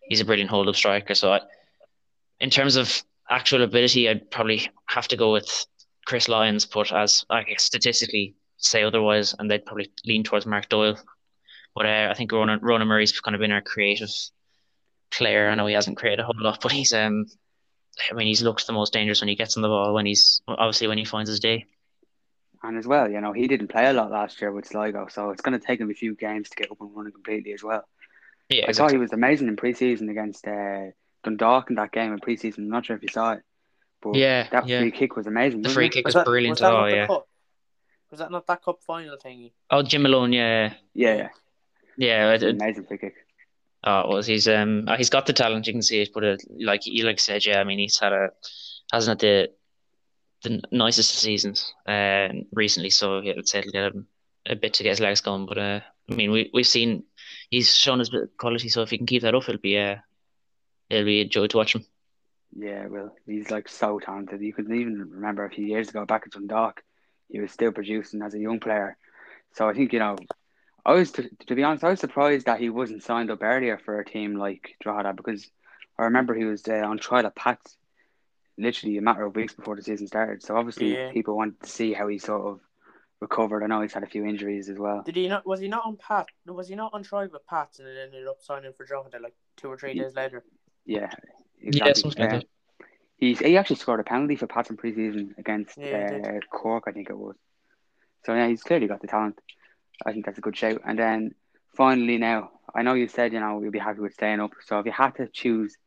he's 0.08 0.22
a 0.22 0.26
brilliant 0.26 0.50
hold 0.50 0.68
up 0.68 0.76
striker. 0.76 1.16
So, 1.16 1.34
I, 1.34 1.42
in 2.40 2.50
terms 2.50 2.76
of 2.76 3.04
actual 3.30 3.64
ability, 3.64 4.10
I'd 4.10 4.30
probably 4.30 4.70
have 4.88 5.08
to 5.10 5.18
go 5.18 5.32
with 5.32 5.66
Chris 6.06 6.28
Lyons, 6.28 6.66
but 6.66 6.92
as 6.92 7.26
I 7.30 7.44
guess 7.44 7.64
statistically 7.64 8.36
say 8.58 8.84
otherwise, 8.84 9.36
and 9.38 9.50
they'd 9.50 9.66
probably 9.66 9.92
lean 10.06 10.24
towards 10.24 10.46
Mark 10.46 10.70
Doyle. 10.70 10.98
But 11.76 11.86
uh, 11.86 12.08
I 12.12 12.14
think 12.14 12.32
Ronan, 12.32 12.60
Ronan 12.62 12.88
Murray's 12.88 13.20
kind 13.20 13.36
of 13.36 13.42
been 13.42 13.52
our 13.52 13.62
creative 13.62 14.10
player. 15.12 15.50
I 15.50 15.56
know 15.56 15.66
he 15.66 15.74
hasn't 15.74 15.98
created 15.98 16.20
a 16.20 16.26
whole 16.26 16.36
lot, 16.38 16.62
but 16.62 16.72
he's 16.72 16.94
um, 16.94 17.26
I 18.12 18.14
mean, 18.14 18.28
he's 18.28 18.42
looked 18.42 18.66
the 18.68 18.74
most 18.74 18.94
dangerous 18.94 19.22
when 19.22 19.28
he 19.28 19.36
gets 19.36 19.56
on 19.56 19.62
the 19.62 19.68
ball. 19.68 19.94
When 19.94 20.06
he's 20.06 20.42
obviously 20.48 20.88
when 20.88 20.98
he 20.98 21.06
finds 21.06 21.30
his 21.30 21.40
day. 21.40 21.66
and 22.64 22.78
as 22.78 22.88
well, 22.88 23.10
you 23.10 23.22
know, 23.22 23.34
he 23.34 23.48
didn't 23.48 23.68
play 23.68 23.88
a 23.88 23.94
lot 23.94 24.12
last 24.12 24.42
year 24.42 24.52
with 24.52 24.68
Sligo, 24.68 25.08
so 25.08 25.32
it's 25.32 25.42
going 25.42 25.60
to 25.60 25.66
take 25.66 25.80
him 25.80 25.90
a 25.90 25.94
few 25.94 26.16
games 26.16 26.50
to 26.50 26.56
get 26.56 26.72
up 26.72 26.82
and 26.82 26.96
running 26.96 27.12
completely 27.12 27.54
as 27.54 27.64
well. 27.64 27.84
Yeah, 28.54 28.66
I 28.68 28.74
thought 28.74 28.92
he 28.92 28.98
was 28.98 29.14
amazing 29.14 29.48
in 29.48 29.56
preseason 29.56 30.10
against 30.10 30.48
uh, 30.48 30.92
Dundalk 31.24 31.70
in 31.70 31.76
that 31.78 31.92
game 31.92 32.14
in 32.14 32.20
preseason. 32.20 32.60
I'm 32.60 32.70
not 32.70 32.86
sure 32.86 32.96
if 32.96 33.02
you 33.04 33.10
saw 33.10 33.34
it, 33.34 33.42
but 34.02 34.16
Yeah, 34.16 34.48
that 34.52 34.68
yeah. 34.68 34.80
free 34.80 34.92
kick 34.92 35.16
was 35.16 35.28
amazing. 35.28 35.62
The 35.62 35.70
free 35.70 35.88
it? 35.88 35.94
kick 35.94 36.06
was, 36.06 36.14
that, 36.16 36.26
brilliant. 36.26 36.54
Was 36.54 36.60
that 36.62 36.74
oh 36.74 36.82
not 36.82 36.92
yeah. 36.92 37.08
cup? 37.08 37.28
Was 38.12 38.20
that 38.20 38.32
not 38.32 38.46
that 38.48 38.64
cup 38.64 38.80
final 38.86 39.18
thingy? 39.18 39.54
Oh, 39.72 39.82
Jim 39.82 40.04
Malone. 40.04 40.34
Yeah, 40.34 40.74
Yeah, 40.94 41.16
yeah. 41.16 41.30
yeah. 41.98 42.34
it- 42.34 42.44
it- 42.44 42.56
amazing 42.62 42.86
free 42.86 42.98
kick. 43.00 43.16
Oh, 43.86 44.08
well, 44.08 44.22
he's 44.22 44.48
um 44.48 44.88
he's 44.98 45.10
got 45.10 45.26
the 45.26 45.34
talent. 45.34 45.68
You 45.68 45.74
can 45.74 45.82
see 45.82 46.02
it, 46.02 46.12
but 46.14 46.24
uh, 46.24 46.38
like 46.60 46.86
you 46.86 47.04
like 47.06 47.20
said, 47.20 47.46
yeah. 47.46 47.60
I 47.60 47.66
mean, 47.66 47.80
he's 47.80 48.00
had 48.00 48.14
a 48.14 48.30
hasn't 48.94 49.22
had 49.22 49.28
the 49.30 49.52
the 50.44 50.62
nicest 50.72 51.16
seasons 51.16 51.74
uh, 51.86 52.30
recently. 52.54 52.92
So 52.92 53.20
yeah, 53.20 53.34
I'd 53.38 53.48
say 53.48 53.60
it'll 53.60 53.72
get 53.72 53.94
him 53.94 54.08
a 54.46 54.56
bit 54.56 54.74
to 54.76 54.84
get 54.84 54.92
his 54.92 55.00
legs 55.02 55.20
going. 55.22 55.46
But 55.46 55.58
uh, 55.58 55.80
I 56.10 56.16
mean, 56.16 56.32
we 56.32 56.50
we've 56.54 56.68
seen 56.68 57.04
he's 57.50 57.74
shown 57.76 58.00
his 58.00 58.12
quality. 58.38 58.70
So 58.70 58.82
if 58.82 58.90
he 58.90 58.98
can 58.98 59.08
keep 59.08 59.22
that 59.24 59.36
up, 59.36 59.44
it'll 59.48 59.62
be 59.62 59.78
uh, 59.78 59.98
it'll 60.90 61.06
be 61.06 61.22
a 61.22 61.26
joy 61.28 61.48
to 61.48 61.58
watch 61.58 61.76
him. 61.76 61.86
Yeah, 62.56 62.88
well, 62.88 63.16
he's 63.26 63.50
like 63.50 63.68
so 63.68 64.00
talented. 64.00 64.42
You 64.42 64.54
could 64.54 64.72
even 64.72 65.10
remember 65.12 65.46
a 65.46 65.50
few 65.50 65.66
years 65.66 65.90
ago 65.90 66.06
back 66.06 66.24
at 66.26 66.34
Dundalk, 66.34 66.84
he 67.30 67.40
was 67.40 67.52
still 67.52 67.72
producing 67.72 68.22
as 68.22 68.34
a 68.34 68.40
young 68.40 68.60
player. 68.60 68.98
So 69.54 69.68
I 69.68 69.74
think 69.74 69.94
you 69.94 70.00
know, 70.00 70.18
I 70.86 70.94
was 70.94 71.12
to, 71.14 71.30
to 71.48 71.56
be 71.56 71.64
honest, 71.64 71.84
I 71.84 71.90
was 71.90 72.00
surprised 72.00 72.46
that 72.46 72.60
he 72.60 72.70
wasn't 72.70 73.04
signed 73.04 73.32
up 73.32 73.44
earlier 73.44 73.78
for 73.78 74.00
a 74.00 74.06
team 74.06 74.36
like 74.36 74.76
Drogheda 74.82 75.14
because 75.14 75.50
I 75.98 76.04
remember 76.04 76.34
he 76.36 76.46
was 76.46 76.68
uh, 76.68 76.74
on 76.86 76.98
trial 76.98 77.26
at 77.26 77.36
Pats 77.36 77.78
literally 78.58 78.98
a 78.98 79.02
matter 79.02 79.24
of 79.26 79.36
weeks 79.36 79.54
before 79.54 79.76
the 79.76 79.82
season 79.82 80.08
started. 80.08 80.44
So 80.44 80.56
obviously 80.56 80.94
Yeah. 80.94 81.12
people 81.12 81.36
wanted 81.36 81.62
to 81.62 81.70
see 81.70 81.94
how 81.94 82.08
he 82.08 82.20
sort 82.20 82.46
of 82.46 82.60
recovered. 83.24 83.64
I 83.64 83.68
know 83.68 83.82
he's 83.82 83.94
had 83.94 84.04
a 84.04 84.08
few 84.16 84.24
injuries 84.26 84.70
as 84.70 84.78
well. 84.78 85.02
Did 85.04 85.16
he 85.16 85.28
not? 85.28 85.46
Was 85.46 85.60
he 85.60 85.68
not 85.68 85.86
on 85.86 85.98
Pat? 85.98 86.28
Was 86.46 86.68
he 86.68 86.76
not 86.76 86.94
on 86.94 87.04
trial 87.04 87.30
with 87.32 87.46
Pats 87.48 87.80
and 87.80 87.88
then 87.88 87.98
ended 87.98 88.28
up 88.28 88.38
signing 88.42 88.74
for 88.74 88.86
Drogheda 88.86 89.20
like 89.20 89.36
two 89.58 89.70
or 89.70 89.78
three 89.78 89.94
Yeah. 89.94 90.04
days 90.04 90.16
later? 90.16 90.44
Yeah, 90.86 91.10
Yeah, 91.60 91.68
exactly. 91.70 92.02
something 92.02 92.22
like 92.24 92.34
Uh, 92.34 92.38
that. 92.38 92.46
He's 93.18 93.40
he 93.40 93.58
actually 93.58 93.78
scored 93.78 94.00
a 94.02 94.04
penalty 94.04 94.36
for 94.36 94.48
Pats 94.48 94.70
in 94.70 94.78
pre-season 94.78 95.34
against 95.38 95.78
Yeah, 95.78 96.20
uh, 96.28 96.40
Cork, 96.52 96.84
I 96.88 96.92
think 96.92 97.10
it 97.10 97.18
was. 97.18 97.36
So 98.26 98.34
yeah, 98.36 98.48
he's 98.48 98.64
clearly 98.64 98.88
got 98.88 99.02
the 99.02 99.08
talent. 99.08 99.40
I 100.06 100.12
think 100.12 100.26
that's 100.26 100.38
a 100.38 100.42
good 100.48 100.58
shout. 100.58 100.82
And 100.86 100.98
then 101.00 101.32
finally, 101.76 102.18
now 102.18 102.52
I 102.76 102.82
know 102.84 102.94
you 102.94 103.08
said 103.08 103.34
you 103.34 103.40
know 103.40 103.62
you'll 103.62 103.72
be 103.80 103.80
happy 103.88 104.02
with 104.02 104.14
staying 104.14 104.42
up. 104.42 104.52
So 104.66 104.80
if 104.80 104.86
you 104.86 104.92
had 104.92 105.16
to 105.16 105.28
choose 105.28 105.78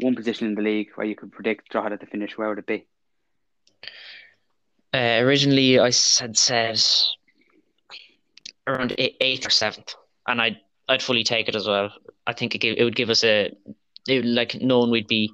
one 0.00 0.14
position 0.14 0.46
in 0.48 0.54
the 0.54 0.62
league 0.62 0.88
where 0.94 1.06
you 1.06 1.16
could 1.16 1.32
predict 1.32 1.70
Drogheda 1.70 1.98
to 1.98 2.06
finish, 2.06 2.38
where 2.38 2.48
would 2.48 2.58
it 2.58 2.66
be? 2.66 2.86
Uh, 4.94 5.20
originally, 5.20 5.78
I 5.78 5.86
had 5.86 6.36
said 6.36 6.80
around 8.66 8.94
eight, 8.98 9.16
eighth 9.20 9.46
or 9.46 9.50
seventh, 9.50 9.94
and 10.26 10.40
I'd 10.40 10.58
I'd 10.88 11.02
fully 11.02 11.24
take 11.24 11.48
it 11.48 11.54
as 11.56 11.66
well. 11.66 11.92
I 12.26 12.32
think 12.32 12.54
it, 12.54 12.58
give, 12.58 12.76
it 12.78 12.84
would 12.84 12.96
give 12.96 13.10
us 13.10 13.24
a 13.24 13.52
it 14.08 14.24
would, 14.24 14.26
like 14.26 14.54
knowing 14.60 14.90
we'd 14.90 15.06
be 15.06 15.30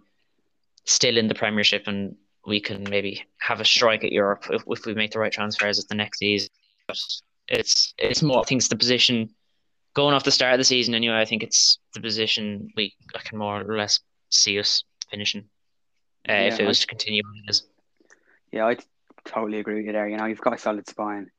still 0.85 1.17
in 1.17 1.29
the 1.29 1.35
Premiership 1.35 1.85
and 1.87 2.17
we 2.47 2.61
can 2.61 2.85
maybe 2.91 3.25
have 3.39 3.61
a 3.61 3.65
strike 3.65 4.05
at 4.05 4.13
Europe 4.13 4.45
if, 4.51 4.63
if 4.67 4.85
we 4.85 4.95
make 4.95 5.13
the 5.13 5.19
right 5.19 5.33
transfers 5.33 5.79
at 5.79 5.89
the 5.89 5.95
next 5.95 6.19
season. 6.19 6.51
But 6.89 6.99
it's 7.49 7.95
it's 7.99 8.23
more 8.23 8.41
I 8.41 8.45
think 8.45 8.61
it's 8.61 8.69
the 8.69 8.77
position 8.77 9.31
going 9.95 10.15
off 10.15 10.25
the 10.25 10.31
start 10.33 10.55
of 10.55 10.59
the 10.59 10.65
season 10.65 10.95
anyway. 10.95 11.17
I 11.21 11.25
think 11.25 11.43
it's 11.43 11.79
the 11.95 12.01
position 12.01 12.71
we 12.77 12.95
I 13.15 13.21
can 13.21 13.39
more 13.39 13.63
or 13.63 13.77
less 13.77 14.01
see 14.31 14.59
us 14.59 14.83
finishing 15.11 15.45
uh, 16.29 16.33
if 16.33 16.59
it 16.59 16.67
was 16.67 16.81
I- 16.81 16.83
to 16.83 16.87
continue 16.89 17.23
Yeah, 18.53 18.67
I 18.67 18.77
totally 19.25 19.59
agree 19.59 19.77
with 19.77 19.87
you 19.87 19.93
there. 19.93 20.09
You 20.09 20.17
know, 20.17 20.27
you've 20.27 20.41
got 20.41 20.55
a 20.55 20.59
solid 20.59 20.89
spine. 20.89 21.31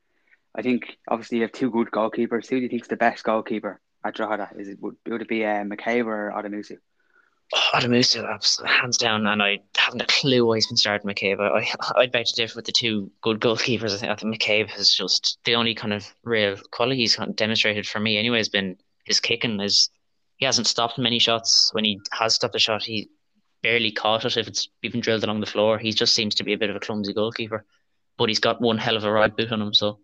I 0.56 0.62
think 0.62 0.98
obviously 1.10 1.38
you 1.38 1.44
have 1.44 1.52
two 1.52 1.70
good 1.70 1.92
goalkeepers. 1.92 2.48
Who 2.48 2.58
do 2.58 2.64
you 2.64 2.70
think's 2.70 2.88
the 2.88 2.96
best 2.96 3.24
goalkeeper 3.24 3.82
at 4.04 4.16
Drogheda? 4.16 4.52
Is 4.58 4.70
it 4.70 4.82
would, 4.82 4.96
would 5.08 5.22
it 5.22 5.28
be 5.28 5.44
uh, 5.44 5.64
McCabe 5.64 6.06
or 6.06 6.32
Odumosu? 6.36 6.78
Oh, 7.54 7.70
Odumosu, 7.76 8.66
hands 8.66 8.98
down, 8.98 9.28
and 9.28 9.44
I 9.44 9.60
haven't 9.78 10.02
a 10.02 10.08
clue 10.08 10.46
why 10.46 10.56
he's 10.56 10.68
been 10.68 10.78
starting 10.78 11.10
McCabe. 11.10 11.40
I, 11.40 11.68
I'd 12.00 12.12
beg 12.12 12.26
to 12.26 12.36
differ 12.36 12.56
with 12.56 12.66
the 12.66 12.72
two 12.72 13.12
good 13.22 13.40
goalkeepers. 13.40 13.94
I 13.94 13.98
think, 13.98 14.12
I 14.12 14.16
McCabe 14.16 14.70
has 14.70 14.94
just 14.94 15.38
the 15.46 15.56
only 15.56 15.76
kind 15.76 15.94
of 15.94 16.08
real 16.24 16.58
quality 16.72 17.02
he's 17.02 17.18
demonstrated 17.36 17.88
for 17.88 18.00
me 18.00 18.18
anyway 18.18 18.38
has 18.38 18.50
been 18.50 18.78
his 19.04 19.20
kicking. 19.20 19.60
Is 19.60 19.90
he 20.38 20.46
hasn't 20.46 20.68
stopped 20.68 20.98
many 20.98 21.20
shots. 21.20 21.70
When 21.74 21.86
he 21.86 22.00
has 22.12 22.34
stopped 22.34 22.56
a 22.56 22.60
shot, 22.60 22.84
he 22.84 23.10
barely 23.62 23.92
caught 23.92 24.26
it 24.26 24.38
if 24.38 24.48
it's 24.48 24.70
even 24.84 25.00
drilled 25.00 25.24
along 25.24 25.40
the 25.40 25.46
floor. 25.46 25.78
He 25.78 25.92
just 25.92 26.14
seems 26.14 26.36
to 26.36 26.44
be 26.44 26.54
a 26.54 26.58
bit 26.58 26.70
of 26.70 26.76
a 26.76 26.80
clumsy 26.80 27.14
goalkeeper, 27.14 27.66
but 28.18 28.30
he's 28.30 28.40
got 28.40 28.62
one 28.62 28.78
hell 28.78 28.98
of 28.98 29.04
a 29.04 29.12
right 29.12 29.36
boot 29.36 29.52
on 29.52 29.62
him. 29.62 29.74
So 29.74 30.00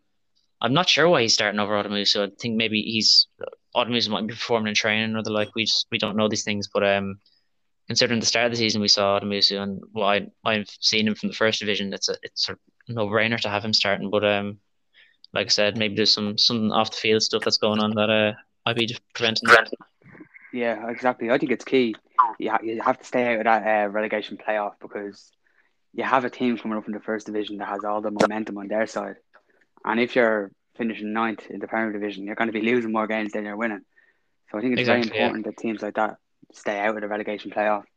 I'm 0.62 0.74
not 0.74 0.90
sure 0.90 1.08
why 1.08 1.22
he's 1.22 1.34
starting 1.34 1.60
over 1.60 1.74
Odumosu. 1.74 2.28
I 2.28 2.32
think 2.40 2.56
maybe 2.56 2.82
he's 2.82 3.28
Odumosu 3.76 4.10
might 4.10 4.28
be 4.28 4.34
performing 4.34 4.70
in 4.70 4.76
training 4.76 5.16
or 5.16 5.24
the 5.24 5.32
like. 5.32 5.56
We 5.56 5.66
just 5.66 5.88
we 5.92 5.98
don't 5.98 6.18
know 6.18 6.28
these 6.28 6.44
things, 6.44 6.70
but 6.74 6.84
um 6.84 7.20
considering 7.88 8.20
the 8.20 8.26
start 8.26 8.46
of 8.46 8.52
the 8.52 8.58
season 8.58 8.82
we 8.82 8.88
saw 8.88 9.20
Odumosu 9.20 9.62
and 9.62 9.82
well, 9.94 10.08
I, 10.08 10.28
I've 10.46 10.70
seen 10.80 11.08
him 11.08 11.16
from 11.16 11.30
the 11.30 11.36
first 11.36 11.60
division, 11.60 11.94
it's 11.94 12.10
a 12.10 12.16
it's 12.24 12.50
a 12.50 12.58
no 12.88 13.08
brainer 13.08 13.40
to 13.40 13.50
have 13.50 13.66
him 13.66 13.74
starting. 13.74 14.10
But 14.10 14.24
um, 14.24 14.60
like 15.34 15.48
I 15.48 15.50
said, 15.50 15.78
maybe 15.78 15.96
there's 15.96 16.14
some 16.14 16.38
some 16.38 16.72
off 16.72 16.92
the 16.92 16.98
field 16.98 17.24
stuff 17.24 17.44
that's 17.44 17.58
going 17.58 17.80
on 17.80 17.92
that 17.96 18.10
uh 18.10 18.34
I'd 18.66 18.76
be 18.76 18.96
preventing 19.14 19.50
that. 19.50 19.72
Yeah, 20.54 20.90
exactly. 20.90 21.32
I 21.32 21.38
think 21.38 21.52
it's 21.52 21.66
key. 21.66 21.96
You, 22.38 22.52
ha- 22.52 22.60
you 22.62 22.82
have 22.82 23.00
to 23.00 23.06
stay 23.06 23.34
out 23.34 23.40
of 23.40 23.44
that 23.46 23.86
uh, 23.86 23.90
relegation 23.90 24.38
playoff 24.38 24.74
because 24.80 25.32
you 25.94 26.04
have 26.04 26.26
a 26.26 26.30
team 26.30 26.58
coming 26.58 26.78
up 26.78 26.88
in 26.88 26.94
the 26.94 27.00
first 27.00 27.26
division 27.26 27.58
that 27.58 27.68
has 27.68 27.84
all 27.84 28.02
the 28.02 28.12
momentum 28.12 28.58
on 28.58 28.68
their 28.68 28.88
side. 28.88 29.16
And 29.84 30.00
if 30.00 30.16
you're 30.16 30.52
finishing 30.78 31.12
ninth 31.14 31.48
in 31.50 31.60
the 31.60 31.68
Premier 31.68 31.92
Division, 31.92 32.26
you're 32.26 32.36
going 32.36 32.48
to 32.48 32.54
be 32.54 32.62
losing 32.62 32.92
more 32.92 33.08
games 33.08 33.34
than 33.34 33.46
you're 33.46 33.58
winning. 33.58 33.82
So 34.52 34.58
I 34.58 34.62
think 34.62 34.74
it's 34.74 34.82
Exactly, 34.82 35.10
very 35.10 35.20
yeah. 35.20 35.26
important 35.28 35.46
that 35.48 35.58
teams 35.58 35.82
like 35.82 35.96
that 35.96 36.18
stay 36.54 36.80
out 36.80 36.96
of 36.96 37.02
the 37.02 37.08
relegation 37.08 37.52
playoff. 37.52 37.84
Do 37.84 37.88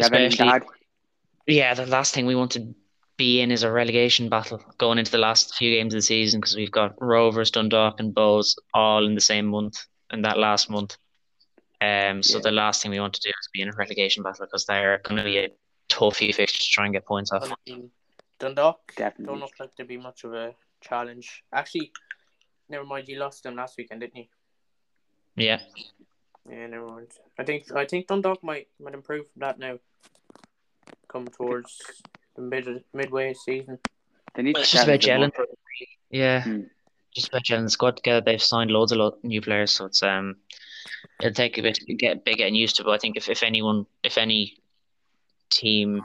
you 0.00 0.04
have 0.04 0.12
anything 0.12 0.36
to 0.38 0.44
Especially- 0.44 0.66
add? 0.68 1.46
Yeah, 1.46 1.74
the 1.74 1.86
last 1.86 2.14
thing 2.14 2.26
we 2.26 2.34
want 2.36 2.52
to 2.52 2.74
be 3.16 3.40
in 3.40 3.50
is 3.50 3.62
a 3.62 3.70
relegation 3.70 4.28
battle 4.28 4.62
going 4.78 4.98
into 4.98 5.10
the 5.10 5.18
last 5.18 5.54
few 5.56 5.74
games 5.74 5.92
of 5.94 5.98
the 5.98 6.02
season 6.02 6.40
because 6.40 6.54
we've 6.56 6.70
got 6.70 6.94
Rovers, 7.00 7.50
Dundalk, 7.50 7.98
and 8.00 8.14
Bohs 8.14 8.54
all 8.74 9.04
in 9.06 9.14
the 9.14 9.20
same 9.20 9.46
month 9.46 9.84
in 10.12 10.22
that 10.22 10.38
last 10.38 10.70
month. 10.70 10.96
Um, 11.80 12.22
so 12.22 12.38
Yeah. 12.38 12.42
the 12.44 12.52
last 12.52 12.80
thing 12.80 12.92
we 12.92 13.00
want 13.00 13.14
to 13.14 13.20
do 13.20 13.28
is 13.30 13.48
be 13.52 13.60
in 13.60 13.68
a 13.68 13.72
relegation 13.76 14.22
battle 14.22 14.46
because 14.46 14.66
they're 14.66 14.98
going 15.04 15.16
to 15.18 15.24
be 15.24 15.38
a 15.38 15.48
tough 15.88 16.16
few 16.16 16.32
fixtures 16.32 16.66
to 16.66 16.70
try 16.70 16.84
and 16.84 16.94
get 16.94 17.04
points 17.04 17.32
off. 17.32 17.44
I 17.50 17.54
mean, 17.70 17.90
Dundalk 18.38 18.94
Definitely. 18.96 19.26
don't 19.26 19.40
look 19.40 19.52
like 19.60 19.74
to 19.76 19.84
be 19.84 19.96
much 19.96 20.24
of 20.24 20.34
a 20.34 20.54
challenge. 20.80 21.44
Actually, 21.52 21.92
never 22.68 22.84
mind. 22.84 23.08
You 23.08 23.18
lost 23.18 23.42
them 23.44 23.56
last 23.56 23.76
weekend, 23.78 24.00
didn't 24.00 24.16
you? 24.16 24.24
Yeah, 25.36 25.60
Yeah, 26.50 26.66
never 26.66 26.86
mind. 26.86 27.08
I 27.38 27.44
think 27.44 27.72
I 27.74 27.86
think 27.86 28.06
Dundalk 28.08 28.42
might 28.42 28.68
might 28.80 28.94
improve 28.94 29.26
from 29.30 29.40
that 29.40 29.58
now. 29.58 29.78
Come 31.08 31.26
towards 31.28 31.78
the 32.36 32.42
mid 32.42 32.84
midway 32.92 33.34
season. 33.34 33.78
They 34.34 34.42
need 34.42 34.54
Well, 34.54 34.62
to 34.62 34.64
it's 34.64 34.70
just 34.72 34.84
about 34.84 34.94
a 34.96 34.98
gelling. 34.98 35.32
Yeah, 36.10 36.42
Hmm. 36.42 36.60
just 37.14 37.28
about 37.28 37.44
gelling 37.44 37.64
the 37.64 37.70
squad 37.70 37.96
together. 37.96 38.20
They've 38.20 38.42
signed 38.42 38.70
loads 38.70 38.92
of 38.92 38.98
lo- 38.98 39.18
new 39.22 39.40
players, 39.40 39.72
so 39.72 39.86
it's 39.86 40.02
um, 40.02 40.36
it'll 41.20 41.34
take 41.34 41.58
a 41.58 41.62
bit 41.62 41.74
to 41.76 41.94
get 41.94 42.24
big 42.24 42.38
getting 42.38 42.54
used 42.54 42.76
to. 42.76 42.84
But 42.84 42.92
I 42.92 42.98
think 42.98 43.16
if, 43.16 43.28
if 43.28 43.42
anyone, 43.42 43.86
if 44.02 44.18
any 44.18 44.58
team 45.52 46.02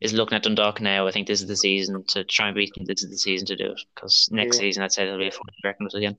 is 0.00 0.12
looking 0.12 0.36
at 0.36 0.42
Dundalk 0.42 0.80
now, 0.80 1.06
I 1.06 1.10
think 1.10 1.26
this 1.26 1.40
is 1.40 1.46
the 1.48 1.56
season 1.56 2.04
to 2.08 2.24
try 2.24 2.46
and 2.48 2.54
beat 2.54 2.74
them. 2.74 2.84
This 2.84 3.02
is 3.02 3.10
the 3.10 3.18
season 3.18 3.46
to 3.48 3.56
do 3.56 3.72
it 3.72 3.80
because 3.94 4.28
next 4.30 4.56
Yeah. 4.56 4.60
season 4.60 4.82
I'd 4.82 4.92
say 4.92 5.04
there'll 5.04 5.18
be 5.18 5.28
a 5.28 5.30
fun 5.30 5.46
to 5.46 5.52
reckon 5.68 5.84
with 5.84 5.94
again. 5.94 6.16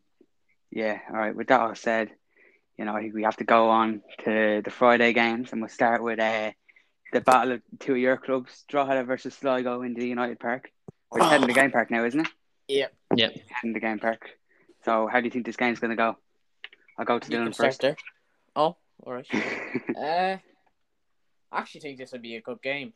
Yeah, 0.71 0.99
all 1.09 1.15
right. 1.15 1.35
With 1.35 1.47
that 1.47 1.61
all 1.61 1.75
said, 1.75 2.11
you 2.77 2.85
know, 2.85 2.93
I 2.95 3.01
think 3.01 3.13
we 3.13 3.23
have 3.23 3.37
to 3.37 3.43
go 3.43 3.69
on 3.69 4.01
to 4.25 4.61
the 4.63 4.71
Friday 4.71 5.13
games, 5.13 5.51
and 5.51 5.61
we'll 5.61 5.69
start 5.69 6.03
with 6.03 6.19
uh, 6.19 6.51
the 7.13 7.21
battle 7.21 7.53
of 7.53 7.61
two 7.79 7.93
of 7.93 7.97
your 7.99 8.17
clubs, 8.17 8.63
Drogheda 8.67 9.03
versus 9.05 9.33
Sligo 9.35 9.81
in 9.83 9.93
the 9.93 10.05
United 10.07 10.39
Park. 10.39 10.71
We're 11.11 11.21
Oh. 11.21 11.29
heading 11.29 11.47
to 11.47 11.53
Game 11.53 11.71
Park 11.71 11.89
now, 11.89 12.03
isn't 12.03 12.19
it? 12.19 12.27
Yeah, 12.67 12.87
Heading 13.11 13.39
to 13.63 13.73
the 13.73 13.79
Game 13.79 13.99
Park. 13.99 14.29
So, 14.83 15.07
how 15.07 15.19
do 15.21 15.25
you 15.25 15.31
think 15.31 15.45
this 15.45 15.55
game's 15.55 15.79
going 15.79 15.91
to 15.91 15.95
go? 15.95 16.17
I'll 16.97 17.05
go 17.05 17.17
to 17.19 17.31
you 17.31 17.37
Dylan 17.37 17.55
first. 17.55 17.81
there. 17.81 17.95
Oh, 18.55 18.75
all 19.03 19.13
right. 19.13 19.27
Uh, 19.97 20.37
I 21.51 21.59
actually 21.59 21.81
think 21.81 21.97
this 21.97 22.11
will 22.11 22.19
be 22.19 22.35
a 22.35 22.41
good 22.41 22.61
game. 22.61 22.93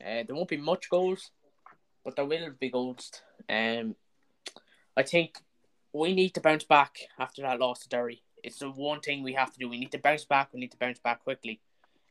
Uh, 0.00 0.22
there 0.26 0.34
won't 0.34 0.48
be 0.48 0.56
much 0.56 0.90
goals, 0.90 1.30
but 2.04 2.16
there 2.16 2.24
will 2.24 2.50
be 2.58 2.70
goals. 2.70 3.10
Um, 3.48 3.96
I 4.96 5.02
think 5.02 5.38
we 5.92 6.14
need 6.14 6.34
to 6.34 6.40
bounce 6.40 6.64
back 6.64 6.98
after 7.18 7.42
that 7.42 7.58
loss 7.58 7.80
to 7.80 7.88
Derry. 7.88 8.22
It's 8.42 8.58
the 8.58 8.70
one 8.70 9.00
thing 9.00 9.22
we 9.22 9.32
have 9.32 9.52
to 9.52 9.58
do. 9.58 9.68
We 9.68 9.78
need 9.78 9.92
to 9.92 9.98
bounce 9.98 10.24
back. 10.24 10.50
We 10.52 10.60
need 10.60 10.72
to 10.72 10.78
bounce 10.78 10.98
back 10.98 11.24
quickly. 11.24 11.60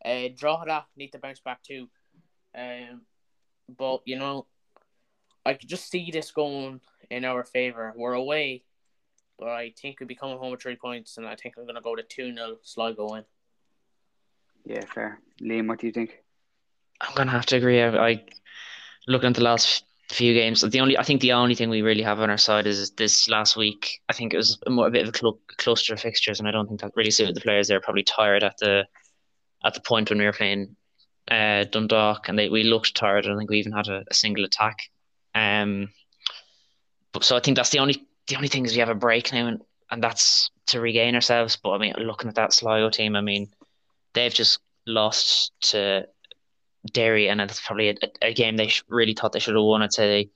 Uh, 0.04 0.30
Drogheda 0.36 0.86
need 0.98 1.12
to 1.12 1.20
bounce 1.20 1.40
back 1.40 1.64
too. 1.64 1.88
Um, 2.58 3.02
but 3.78 4.02
you 4.06 4.18
know, 4.18 4.48
I 5.46 5.54
could 5.54 5.70
just 5.70 5.90
see 5.90 6.10
this 6.12 6.32
going 6.32 6.82
in 7.10 7.26
our 7.26 7.44
favour. 7.44 7.94
We're 7.96 8.14
away, 8.14 8.64
but 9.38 9.50
I 9.50 9.74
think 9.80 10.00
we'll 10.00 10.08
be 10.08 10.16
coming 10.16 10.38
home 10.38 10.52
with 10.52 10.62
three 10.62 10.76
points, 10.76 11.18
and 11.18 11.28
I 11.28 11.36
think 11.36 11.56
I'm 11.58 11.66
gonna 11.66 11.82
go 11.82 11.96
to 11.96 12.04
two 12.04 12.34
0 12.34 12.58
Sligo 12.64 13.12
win. 13.12 13.24
Yeah, 14.66 14.86
fair. 14.94 15.20
Liam, 15.42 15.68
what 15.68 15.80
do 15.80 15.88
you 15.88 15.94
think? 15.94 16.24
I'm 17.02 17.16
gonna 17.16 17.32
have 17.32 17.46
to 17.48 17.58
agree. 17.58 17.82
I, 17.82 18.10
I 18.10 18.26
looking 19.08 19.30
at 19.30 19.36
the 19.36 19.44
last 19.44 19.86
few 20.10 20.34
games, 20.34 20.62
the 20.62 20.80
only 20.80 20.98
I 20.98 21.04
think 21.04 21.22
the 21.22 21.34
only 21.34 21.56
thing 21.56 21.70
we 21.70 21.82
really 21.82 22.04
have 22.04 22.20
on 22.20 22.30
our 22.30 22.38
side 22.38 22.68
is 22.68 22.92
this 22.92 23.28
last 23.30 23.56
week. 23.56 24.02
I 24.10 24.14
think 24.14 24.34
it 24.34 24.38
was 24.38 24.58
a, 24.66 24.70
more, 24.70 24.88
a 24.88 24.92
bit 24.92 25.08
of 25.08 25.14
a 25.14 25.18
cl- 25.18 25.40
cluster 25.58 25.94
of 25.94 26.00
fixtures, 26.00 26.40
and 26.40 26.48
I 26.48 26.52
don't 26.52 26.68
think 26.68 26.82
that 26.82 26.92
really 26.96 27.12
suited 27.12 27.36
the 27.36 27.42
players. 27.42 27.68
They're 27.68 27.82
probably 27.82 28.04
tired 28.04 28.44
at 28.44 28.58
the 28.60 28.86
at 29.64 29.74
the 29.74 29.82
point 29.82 30.10
when 30.10 30.20
we 30.20 30.26
were 30.26 30.34
playing 30.34 30.76
uh, 31.30 31.66
Dundalk, 31.66 32.30
and 32.30 32.38
they 32.38 32.50
we 32.50 32.64
looked 32.64 32.96
tired. 32.96 33.28
I 33.28 33.36
think 33.38 33.50
we 33.50 33.60
even 33.60 33.74
had 33.74 33.88
a, 33.88 34.04
a 34.10 34.14
single 34.14 34.46
attack. 34.46 34.78
Um, 35.34 35.90
but 37.12 37.24
so 37.24 37.36
I 37.36 37.40
think 37.40 37.58
that's 37.58 37.72
the 37.72 37.80
only 37.80 38.06
the 38.28 38.36
only 38.36 38.48
thing 38.48 38.66
is 38.66 38.74
we 38.74 38.80
have 38.80 38.90
a 38.90 38.96
break 38.96 39.34
now, 39.34 39.48
and 39.48 39.62
and 39.92 40.04
that's 40.04 40.50
to 40.68 40.82
regain 40.82 41.16
ourselves. 41.16 41.58
But 41.62 41.72
I 41.72 41.78
mean, 41.78 41.94
looking 41.98 42.30
at 42.30 42.36
that 42.36 42.54
Sligo 42.54 42.90
team, 42.90 43.16
I 43.16 43.22
mean, 43.22 43.50
they've 44.16 44.34
just 44.34 44.60
lost 44.88 45.52
to 45.62 46.08
Derry, 46.92 47.30
and 47.30 47.40
it's 47.42 47.62
probably 47.62 47.90
a, 47.90 47.96
a 48.22 48.34
game 48.34 48.58
they 48.58 48.72
really 48.90 49.14
thought 49.14 49.34
they 49.34 49.40
should 49.40 49.56
have 49.56 49.64
won. 49.64 49.84
I'd 49.84 49.94
say 49.94 50.30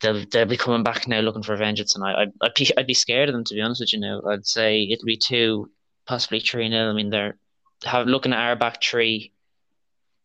they'll 0.00 0.24
they'll 0.30 0.46
be 0.46 0.56
coming 0.56 0.82
back 0.82 1.06
now 1.06 1.20
looking 1.20 1.42
for 1.42 1.56
vengeance, 1.56 1.94
and 1.94 2.04
I 2.04 2.22
I'd, 2.22 2.32
I'd 2.40 2.54
be 2.54 2.70
I'd 2.76 2.86
be 2.86 2.94
scared 2.94 3.28
of 3.28 3.34
them 3.34 3.44
to 3.44 3.54
be 3.54 3.60
honest 3.60 3.80
with 3.80 3.92
you. 3.92 4.00
Now 4.00 4.22
I'd 4.28 4.46
say 4.46 4.82
it'll 4.82 5.06
be 5.06 5.16
two, 5.16 5.70
possibly 6.06 6.40
three 6.40 6.68
nil. 6.68 6.90
I 6.90 6.92
mean, 6.92 7.10
they're 7.10 7.38
have 7.84 8.06
looking 8.06 8.32
at 8.32 8.38
our 8.38 8.56
back 8.56 8.82
three 8.82 9.32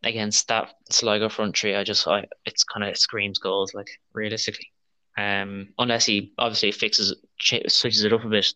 against 0.04 0.48
that 0.48 0.74
Sligo 0.90 1.30
front 1.30 1.58
three. 1.58 1.76
I 1.76 1.84
just 1.84 2.08
I 2.08 2.26
it's 2.46 2.64
kind 2.64 2.88
of 2.88 2.98
screams 2.98 3.40
goals 3.40 3.74
like 3.74 3.90
realistically. 4.14 4.72
Um, 5.18 5.70
unless 5.80 6.06
he 6.06 6.34
obviously 6.38 6.72
fixes 6.72 7.16
switches 7.40 8.04
it 8.04 8.14
up 8.14 8.26
a 8.26 8.30
bit. 8.30 8.54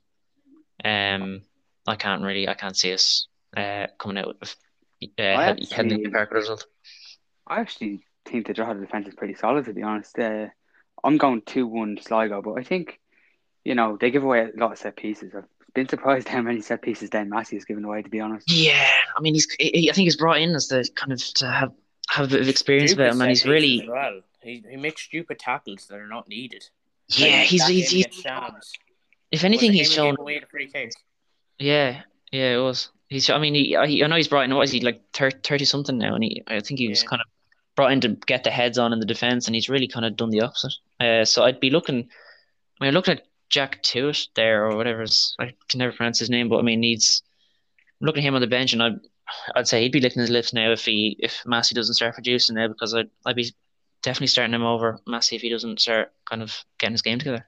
Um, 0.84 1.41
I 1.88 1.96
can't 1.96 2.22
really 2.22 2.48
I 2.48 2.53
can't 2.53 2.77
see 2.77 2.94
us 2.94 3.28
uh 3.58 3.88
coming 3.98 4.18
out 4.18 4.36
with 4.39 4.56
uh, 5.03 5.08
heading 5.18 5.63
actually- 5.63 6.03
the 6.03 6.10
park 6.12 6.32
result. 6.32 6.65
I 7.48 7.62
actually 7.62 8.03
think 8.25 8.46
the 8.48 8.53
Drogheda 8.53 8.79
defence 8.82 9.08
is 9.08 9.15
pretty 9.15 9.34
solid, 9.34 9.65
to 9.65 9.74
be 9.74 9.82
honest. 9.82 10.18
Uh, 10.20 10.48
I'm 11.03 11.18
going 11.18 11.41
2 11.46 11.65
1 11.65 11.98
Sligo, 12.01 12.41
but 12.44 12.53
I 12.60 12.63
think, 12.63 13.00
you 13.63 13.74
know, 13.74 13.98
they 14.00 14.12
give 14.12 14.24
away 14.24 14.41
a 14.41 14.60
lot 14.60 14.74
of 14.74 14.77
set 14.77 14.96
pieces. 14.98 15.34
I've 15.36 15.46
been 15.74 15.89
surprised 15.89 16.27
how 16.27 16.41
many 16.41 16.62
set 16.62 16.82
pieces 16.84 17.10
Dane 17.10 17.29
Massey 17.29 17.56
has 17.56 17.65
given 17.65 17.86
away, 17.86 18.01
to 18.03 18.10
be 18.10 18.20
honest. 18.20 18.51
Yeah, 18.51 18.88
I 19.18 19.22
mean, 19.22 19.34
he's. 19.34 19.48
He, 19.58 19.89
I 19.89 19.94
think 19.94 20.06
he's 20.06 20.18
brought 20.18 20.38
in 20.41 20.53
as 20.53 20.68
the 20.68 20.88
kind 20.96 21.12
of 21.12 21.20
to 21.36 21.50
have 21.50 21.72
have 22.10 22.25
a 22.25 22.29
bit 22.29 22.41
of 22.41 22.50
experience 22.50 22.91
Stupid 22.91 23.03
about 23.08 23.15
him, 23.15 23.22
and 23.22 23.29
he's 23.29 23.46
really. 23.46 23.88
well. 23.89 24.22
He, 24.44 24.63
he 24.70 24.77
makes 24.77 25.01
stupid 25.01 25.39
tackles 25.39 25.88
that 25.88 25.98
are 26.00 26.08
not 26.08 26.27
needed. 26.29 26.63
Yeah, 27.08 27.38
Like 27.38 27.48
he's. 27.48 27.65
he's, 27.68 27.91
game 27.91 28.03
he's 28.13 28.75
if 29.32 29.44
anything, 29.44 29.74
he's 29.74 29.91
shown. 29.91 30.15
away 30.20 30.39
the 30.39 30.46
free 30.48 30.68
kick. 30.68 30.91
Yeah, 31.58 32.01
yeah, 32.32 32.56
it 32.56 32.62
was. 32.62 32.89
He's. 33.10 33.30
I 33.30 33.38
mean, 33.39 33.56
he. 33.56 33.75
I, 33.75 33.84
I 33.84 34.08
know 34.08 34.16
he's 34.16 34.28
brought 34.28 34.46
in. 34.46 34.56
What 34.56 34.63
is 34.63 34.72
he 34.72 34.82
like? 34.82 35.01
Thirty 35.13 35.66
something 35.66 35.98
now, 35.98 36.16
and 36.16 36.24
he. 36.24 36.44
I 36.48 36.60
think 36.60 36.80
he 36.80 36.88
was 36.88 37.04
Yeah. 37.04 37.10
kind 37.10 37.22
of 37.22 37.28
brought 37.75 37.92
in 37.92 38.01
to 38.01 38.10
get 38.10 38.44
the 38.44 38.51
heads 38.51 38.78
on 38.78 38.94
in 38.94 39.00
the 39.00 39.06
defense, 39.06 39.48
and 39.48 39.56
he's 39.56 39.70
really 39.70 39.88
kind 39.88 40.06
of 40.06 40.16
done 40.16 40.30
the 40.30 40.42
opposite. 40.42 40.74
Uh, 41.00 41.25
so 41.25 41.44
I'd 41.44 41.60
be 41.60 41.70
looking. 41.70 42.08
I 42.80 42.86
mean, 42.86 42.94
looking 42.94 43.16
at 43.16 43.25
Jack 43.50 43.82
Tuitt 43.84 44.28
there 44.36 44.66
or 44.66 44.75
whatever. 44.78 45.06
I 45.39 45.54
can 45.68 45.80
never 45.80 45.92
pronounce 45.92 46.20
his 46.20 46.30
name, 46.30 46.50
but 46.50 46.60
I 46.60 46.62
mean, 46.62 46.84
he's. 46.84 47.22
I'm 48.00 48.06
looking 48.06 48.24
at 48.24 48.28
him 48.28 48.36
on 48.36 48.42
the 48.42 48.48
bench, 48.48 48.74
and 48.74 48.84
I'd. 48.84 49.00
I'd 49.56 49.68
say 49.68 49.82
he'd 49.82 49.92
be 49.92 50.00
licking 50.01 50.22
his 50.22 50.30
lips 50.32 50.54
now 50.54 50.72
if 50.72 50.86
he 50.86 51.16
if 51.20 51.44
Massey 51.46 51.75
doesn't 51.75 51.94
start 51.96 52.13
producing 52.16 52.56
now 52.56 52.68
because 52.68 52.94
I'd 52.96 53.10
I'd 53.25 53.36
be 53.36 53.54
definitely 54.04 54.28
starting 54.28 54.54
him 54.54 54.63
over 54.63 55.00
Massey 55.08 55.36
if 55.36 55.42
he 55.42 55.50
doesn't 55.50 55.82
start 55.82 56.13
kind 56.30 56.42
of 56.42 56.63
getting 56.78 56.94
his 56.94 57.01
game 57.01 57.20
together. 57.20 57.48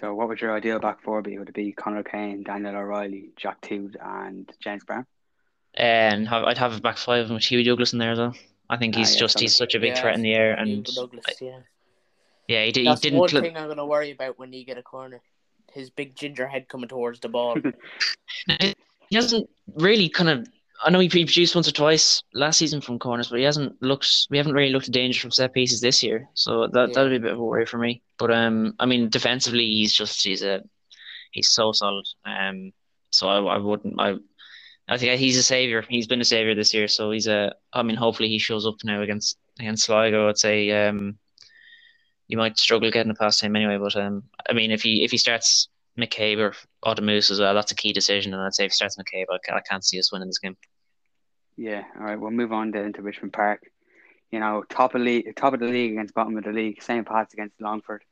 So, 0.00 0.14
what 0.14 0.28
would 0.28 0.40
your 0.40 0.54
ideal 0.54 0.78
back 0.78 1.02
four 1.02 1.22
be? 1.22 1.38
Would 1.38 1.48
it 1.48 1.54
be 1.54 1.72
Conor 1.72 2.02
Kane, 2.02 2.42
Daniel 2.42 2.76
O'Reilly, 2.76 3.30
Jack 3.36 3.60
Tood, 3.62 3.96
and 4.00 4.50
James 4.60 4.84
Brown? 4.84 5.06
And 5.74 6.28
have, 6.28 6.44
I'd 6.44 6.58
have 6.58 6.76
a 6.76 6.80
back 6.80 6.98
five 6.98 7.30
with 7.30 7.42
Huey 7.44 7.62
Douglas 7.62 7.92
in 7.92 7.98
there 7.98 8.12
as 8.12 8.18
well. 8.18 8.34
I 8.68 8.76
think 8.76 8.94
Ah, 8.94 8.98
he's 8.98 9.14
yeah, 9.14 9.20
just 9.20 9.40
he's 9.40 9.56
such 9.56 9.74
a 9.74 9.80
big 9.80 9.94
Yeah, 9.94 10.00
threat 10.00 10.14
in 10.16 10.22
the 10.22 10.34
air, 10.34 10.54
and 10.54 10.84
Douglas, 10.84 11.24
yeah. 11.40 11.60
yeah, 12.48 12.64
he, 12.64 12.72
did, 12.72 12.80
he 12.80 12.86
That's 12.88 13.00
didn't. 13.00 13.18
one 13.18 13.28
pl- 13.28 13.40
thing 13.40 13.56
I'm 13.56 13.68
gonna 13.68 13.86
worry 13.86 14.10
about 14.10 14.38
when 14.38 14.52
you 14.52 14.64
get 14.64 14.78
a 14.78 14.82
corner. 14.82 15.20
His 15.72 15.90
big 15.90 16.14
ginger 16.16 16.46
head 16.46 16.68
coming 16.68 16.88
towards 16.88 17.20
the 17.20 17.28
ball. 17.28 17.56
he 18.58 18.74
hasn't 19.16 19.48
really 19.74 20.08
kind 20.08 20.28
of. 20.28 20.48
I 20.84 20.90
know 20.90 20.98
he 20.98 21.08
produced 21.08 21.54
once 21.54 21.68
or 21.68 21.72
twice 21.72 22.22
last 22.34 22.58
season 22.58 22.80
from 22.80 22.98
corners, 22.98 23.28
but 23.28 23.38
he 23.38 23.44
hasn't 23.44 23.80
looked. 23.82 24.26
We 24.30 24.36
haven't 24.38 24.52
really 24.54 24.72
looked 24.72 24.88
at 24.88 24.94
danger 24.94 25.20
from 25.20 25.30
set 25.30 25.54
pieces 25.54 25.80
this 25.80 26.02
year, 26.02 26.28
so 26.34 26.66
that 26.68 26.88
Yeah. 26.88 26.94
that'll 26.94 27.10
be 27.10 27.16
a 27.16 27.20
bit 27.20 27.32
of 27.32 27.38
a 27.38 27.44
worry 27.44 27.66
for 27.66 27.78
me. 27.78 28.02
But 28.18 28.30
um, 28.30 28.74
I 28.78 28.86
mean, 28.86 29.08
defensively, 29.08 29.64
he's 29.66 29.92
just 29.94 30.22
he's 30.22 30.42
a 30.42 30.62
he's 31.32 31.48
so 31.48 31.72
solid. 31.72 32.06
Um, 32.24 32.72
so 33.10 33.28
I, 33.28 33.54
I 33.54 33.58
wouldn't 33.58 34.00
I. 34.00 34.16
I 34.88 34.98
think 34.98 35.18
he's 35.18 35.36
a 35.36 35.42
savior. 35.42 35.82
He's 35.88 36.06
been 36.06 36.20
a 36.20 36.24
savior 36.24 36.54
this 36.54 36.72
year, 36.72 36.86
so 36.88 37.10
he's 37.10 37.26
a. 37.26 37.52
I 37.72 37.82
mean, 37.82 37.96
hopefully 37.96 38.28
he 38.28 38.38
shows 38.38 38.66
up 38.66 38.76
now 38.84 39.02
against 39.02 39.36
against 39.58 39.84
Sligo. 39.84 40.28
I'd 40.28 40.38
say 40.38 40.70
um, 40.88 41.18
you 42.28 42.36
might 42.36 42.58
struggle 42.58 42.90
getting 42.90 43.10
it 43.10 43.18
past 43.18 43.42
him 43.42 43.56
anyway. 43.56 43.78
But 43.78 43.96
um, 43.96 44.24
I 44.48 44.52
mean, 44.52 44.70
if 44.70 44.82
he 44.82 45.02
if 45.04 45.10
he 45.10 45.18
starts 45.18 45.68
McCabe 45.98 46.38
or 46.38 46.54
Odumosu 46.84 47.32
as 47.32 47.40
well, 47.40 47.54
that's 47.54 47.72
a 47.72 47.76
key 47.76 47.92
decision. 47.92 48.34
And 48.34 48.42
I'd 48.42 48.54
say 48.54 48.64
if 48.64 48.72
he 48.72 48.74
starts 48.76 48.96
McCabe, 48.96 49.26
I, 49.30 49.56
I 49.56 49.60
can't 49.60 49.84
see 49.84 49.98
us 49.98 50.12
winning 50.12 50.28
this 50.28 50.38
game. 50.38 50.56
Yeah, 51.56 51.84
all 51.98 52.04
right. 52.04 52.20
We'll 52.20 52.30
move 52.30 52.52
on 52.52 52.70
then 52.70 52.92
to 52.94 53.02
Richmond 53.02 53.32
Park. 53.32 53.62
You 54.30 54.40
know, 54.40 54.64
top 54.68 54.94
of 54.94 55.00
league, 55.00 55.34
top 55.36 55.54
of 55.54 55.60
the 55.60 55.66
league 55.66 55.92
against 55.92 56.14
bottom 56.14 56.36
of 56.36 56.44
the 56.44 56.52
league. 56.52 56.82
Saint 56.82 57.06
Pats 57.06 57.32
against 57.32 57.60
Longford. 57.60 58.02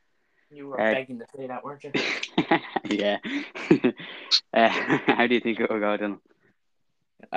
You 0.51 0.68
were 0.68 0.81
Uh, 0.81 0.92
begging 0.92 1.18
to 1.18 1.27
say 1.37 1.47
that, 1.49 1.64
weren't 1.64 1.85
you? 1.85 1.92
yeah. 2.90 3.18
uh, 4.55 4.68
how 4.68 5.27
do 5.27 5.35
you 5.35 5.40
think 5.40 5.61
it 5.61 5.68
will 5.70 5.81
go, 5.81 5.99
Dylan? 5.99 6.18
Uh, 7.33 7.37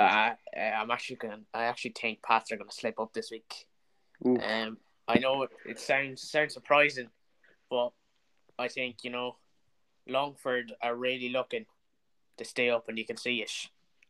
uh, 0.56 0.60
I'm 0.60 0.90
actually 0.90 1.16
going. 1.16 1.44
I 1.52 1.64
actually 1.64 1.94
think 2.00 2.22
Pats 2.22 2.52
are 2.52 2.56
going 2.56 2.70
to 2.70 2.74
slip 2.74 3.00
up 3.00 3.12
this 3.12 3.30
week. 3.30 3.66
Ooh. 4.26 4.38
Um, 4.38 4.78
I 5.06 5.18
know 5.18 5.42
it, 5.42 5.50
it 5.66 5.78
sounds 5.80 6.30
sounds 6.30 6.54
surprising, 6.54 7.08
but 7.70 7.90
I 8.58 8.68
think 8.68 8.98
you 9.02 9.10
know, 9.10 9.36
Longford 10.08 10.72
are 10.82 10.94
really 10.94 11.28
looking 11.28 11.66
to 12.36 12.44
stay 12.44 12.70
up, 12.70 12.88
and 12.88 12.98
you 12.98 13.04
can 13.04 13.16
see 13.16 13.42
it. 13.42 13.50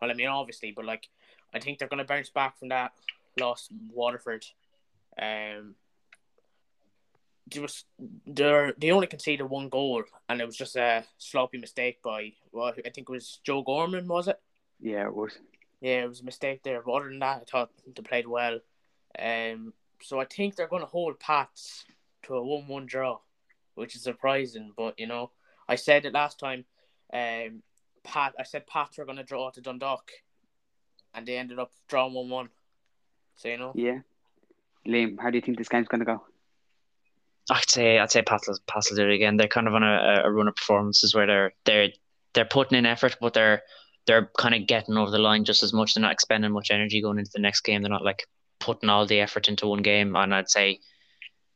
Well, 0.00 0.10
I 0.10 0.14
mean, 0.14 0.28
obviously, 0.28 0.72
but 0.72 0.84
like, 0.84 1.08
I 1.52 1.58
think 1.58 1.78
they're 1.78 1.88
going 1.88 1.98
to 1.98 2.04
bounce 2.04 2.30
back 2.30 2.58
from 2.58 2.68
that 2.68 2.92
loss 3.38 3.68
Waterford. 3.92 4.44
Um, 5.20 5.74
just 7.48 7.86
they 8.26 8.72
they 8.78 8.90
only 8.90 9.06
conceded 9.06 9.48
one 9.48 9.68
goal, 9.68 10.04
and 10.28 10.40
it 10.40 10.46
was 10.46 10.56
just 10.56 10.76
a 10.76 11.04
sloppy 11.16 11.58
mistake 11.58 12.02
by 12.02 12.32
well, 12.52 12.66
I 12.66 12.90
think 12.90 12.98
it 12.98 13.08
was 13.08 13.40
Joe 13.42 13.62
Gorman, 13.62 14.06
was 14.06 14.28
it? 14.28 14.38
Yeah, 14.80 15.06
it 15.06 15.14
was. 15.14 15.38
Yeah, 15.80 16.04
it 16.04 16.08
was 16.08 16.20
a 16.20 16.24
mistake 16.24 16.62
there. 16.62 16.82
But 16.84 16.92
other 16.92 17.08
than 17.08 17.20
that, 17.20 17.42
I 17.42 17.44
thought 17.50 17.70
they 17.86 18.02
played 18.02 18.26
well. 18.26 18.60
Um, 19.18 19.72
so 20.02 20.20
I 20.20 20.24
think 20.24 20.54
they're 20.54 20.68
going 20.68 20.82
to 20.82 20.86
hold 20.86 21.20
Pats 21.20 21.84
to 22.24 22.34
a 22.34 22.42
one-one 22.42 22.86
draw, 22.86 23.18
which 23.74 23.96
is 23.96 24.02
surprising. 24.02 24.72
But 24.76 24.98
you 24.98 25.06
know, 25.06 25.30
I 25.68 25.76
said 25.76 26.04
it 26.04 26.12
last 26.14 26.38
time. 26.38 26.64
Um, 27.12 27.62
Pat, 28.04 28.34
I 28.38 28.42
said 28.44 28.66
Pats 28.66 28.98
were 28.98 29.04
going 29.04 29.18
to 29.18 29.24
draw 29.24 29.50
to 29.50 29.60
Dundalk, 29.60 30.10
and 31.14 31.26
they 31.26 31.36
ended 31.36 31.58
up 31.58 31.72
drawing 31.88 32.14
one-one. 32.14 32.48
So 33.36 33.48
you 33.48 33.58
know, 33.58 33.72
Yeah. 33.74 34.00
Liam, 34.86 35.16
how 35.20 35.30
do 35.30 35.36
you 35.36 35.42
think 35.42 35.58
this 35.58 35.68
game's 35.68 35.88
going 35.88 36.00
to 36.00 36.04
go? 36.06 36.22
I'd 37.50 37.68
say 37.68 37.98
I'd 37.98 38.10
say 38.10 38.22
Pascal 38.22 38.56
Pascal 38.66 38.96
did 38.96 39.08
it 39.08 39.14
again. 39.14 39.36
They're 39.36 39.48
kind 39.48 39.68
of 39.68 39.74
on 39.74 39.82
a, 39.82 40.22
a 40.24 40.30
run 40.30 40.48
of 40.48 40.56
performances 40.56 41.14
where 41.14 41.26
they're 41.26 41.52
they're 41.64 41.88
they're 42.34 42.44
putting 42.44 42.78
in 42.78 42.86
effort, 42.86 43.16
but 43.20 43.34
they're 43.34 43.62
they're 44.06 44.30
kind 44.38 44.54
of 44.54 44.66
getting 44.66 44.96
over 44.96 45.10
the 45.10 45.18
line 45.18 45.44
just 45.44 45.62
as 45.62 45.72
much. 45.72 45.94
They're 45.94 46.02
not 46.02 46.12
expending 46.12 46.52
much 46.52 46.70
energy 46.70 47.00
going 47.00 47.18
into 47.18 47.30
the 47.32 47.40
next 47.40 47.60
game. 47.62 47.82
They're 47.82 47.90
not 47.90 48.04
like 48.04 48.26
putting 48.60 48.88
all 48.88 49.06
the 49.06 49.20
effort 49.20 49.48
into 49.48 49.66
one 49.66 49.82
game. 49.82 50.16
And 50.16 50.34
I'd 50.34 50.50
say, 50.50 50.80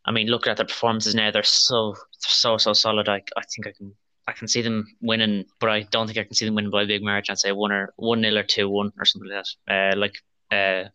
I 0.04 0.12
mean, 0.12 0.28
looking 0.28 0.50
at 0.50 0.56
their 0.56 0.66
performances 0.66 1.14
now, 1.14 1.30
they're 1.30 1.42
so 1.42 1.94
so 2.18 2.56
so 2.56 2.72
solid. 2.72 3.08
I 3.08 3.22
I 3.36 3.42
think 3.42 3.66
I 3.66 3.72
can 3.72 3.94
I 4.26 4.32
can 4.32 4.46
see 4.48 4.62
them 4.62 4.86
winning, 5.00 5.44
but 5.60 5.68
I 5.70 5.82
don't 5.90 6.06
think 6.06 6.18
I 6.18 6.24
can 6.24 6.34
see 6.34 6.44
them 6.44 6.54
winning 6.54 6.70
by 6.70 6.82
a 6.82 6.86
big 6.86 7.02
margin. 7.02 7.32
I'd 7.32 7.38
say 7.38 7.52
one 7.52 7.72
or 7.72 7.92
one 7.96 8.20
nil 8.20 8.38
or 8.38 8.42
two 8.44 8.68
one 8.68 8.92
or 8.98 9.04
something 9.04 9.30
like 9.30 9.44
that. 9.66 9.92
Uh, 9.94 9.96
like 9.98 10.16
uh, 10.50 10.88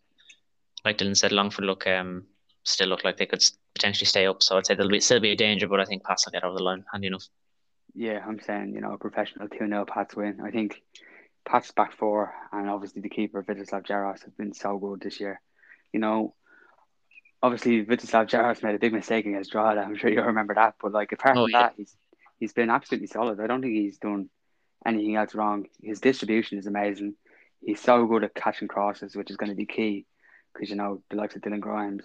like 0.84 0.98
Dylan 0.98 1.16
said, 1.16 1.32
Longford 1.32 1.64
look 1.66 1.86
um 1.86 2.24
still 2.64 2.88
look 2.88 3.04
like 3.04 3.16
they 3.16 3.26
could 3.26 3.44
potentially 3.74 4.06
stay 4.06 4.26
up. 4.26 4.42
So 4.42 4.56
I'd 4.56 4.66
say 4.66 4.74
there'll 4.74 4.90
be 4.90 5.00
still 5.00 5.20
be 5.20 5.32
a 5.32 5.36
danger, 5.36 5.68
but 5.68 5.80
I 5.80 5.84
think 5.84 6.04
Pats 6.04 6.26
will 6.26 6.32
get 6.32 6.44
over 6.44 6.56
the 6.56 6.62
line 6.62 6.84
handy 6.92 7.08
enough. 7.08 7.24
Yeah, 7.94 8.24
I'm 8.26 8.40
saying, 8.40 8.72
you 8.74 8.80
know, 8.80 8.92
a 8.92 8.98
professional 8.98 9.48
2 9.48 9.58
0 9.58 9.84
Pats 9.86 10.14
win. 10.14 10.40
I 10.44 10.50
think 10.50 10.82
Pats 11.46 11.72
back 11.72 11.92
four 11.92 12.34
and 12.52 12.68
obviously 12.68 13.02
the 13.02 13.08
keeper, 13.08 13.42
Vitezslav 13.42 13.86
Jaros, 13.86 14.22
have 14.24 14.36
been 14.36 14.52
so 14.52 14.78
good 14.78 15.00
this 15.00 15.18
year. 15.20 15.40
You 15.92 16.00
know, 16.00 16.34
obviously 17.42 17.84
Vitezslav 17.84 18.28
Jaros 18.28 18.62
made 18.62 18.74
a 18.74 18.78
big 18.78 18.92
mistake 18.92 19.26
against 19.26 19.52
Drogheda. 19.52 19.80
I'm 19.80 19.96
sure 19.96 20.10
you 20.10 20.22
remember 20.22 20.54
that. 20.54 20.74
But, 20.80 20.92
like, 20.92 21.12
apart 21.12 21.36
Oh, 21.36 21.44
from 21.46 21.50
yeah. 21.52 21.62
that, 21.62 21.74
he's 21.76 21.96
he's 22.38 22.52
been 22.52 22.70
absolutely 22.70 23.08
solid. 23.08 23.40
I 23.40 23.46
don't 23.46 23.62
think 23.62 23.74
he's 23.74 23.98
done 23.98 24.28
anything 24.86 25.16
else 25.16 25.34
wrong. 25.34 25.66
His 25.82 26.00
distribution 26.00 26.58
is 26.58 26.66
amazing. 26.66 27.14
He's 27.60 27.80
so 27.80 28.06
good 28.06 28.24
at 28.24 28.34
catching 28.34 28.68
crosses, 28.68 29.16
which 29.16 29.30
is 29.30 29.36
going 29.36 29.50
to 29.50 29.56
be 29.56 29.66
key 29.66 30.06
because, 30.52 30.70
you 30.70 30.76
know, 30.76 31.02
the 31.10 31.16
likes 31.16 31.36
of 31.36 31.42
Dylan 31.42 31.60
Grimes, 31.60 32.04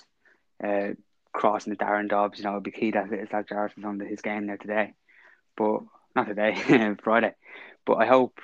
uh, 0.64 0.90
crossing 1.32 1.74
the 1.74 1.78
Darren 1.78 2.10
Dobbs, 2.10 2.40
you 2.40 2.46
know, 2.46 2.54
would 2.54 2.64
be 2.64 2.72
key 2.72 2.92
that 2.92 3.10
Vitezslav 3.10 3.48
Jaros 3.48 3.78
is 3.78 3.84
on 3.84 4.00
his 4.00 4.22
game 4.22 4.48
there 4.48 4.58
today. 4.58 4.94
But 5.56 5.82
not 6.16 6.28
today, 6.28 6.96
Friday. 7.04 7.34
But 7.86 7.96
I 7.96 8.06
hope, 8.06 8.40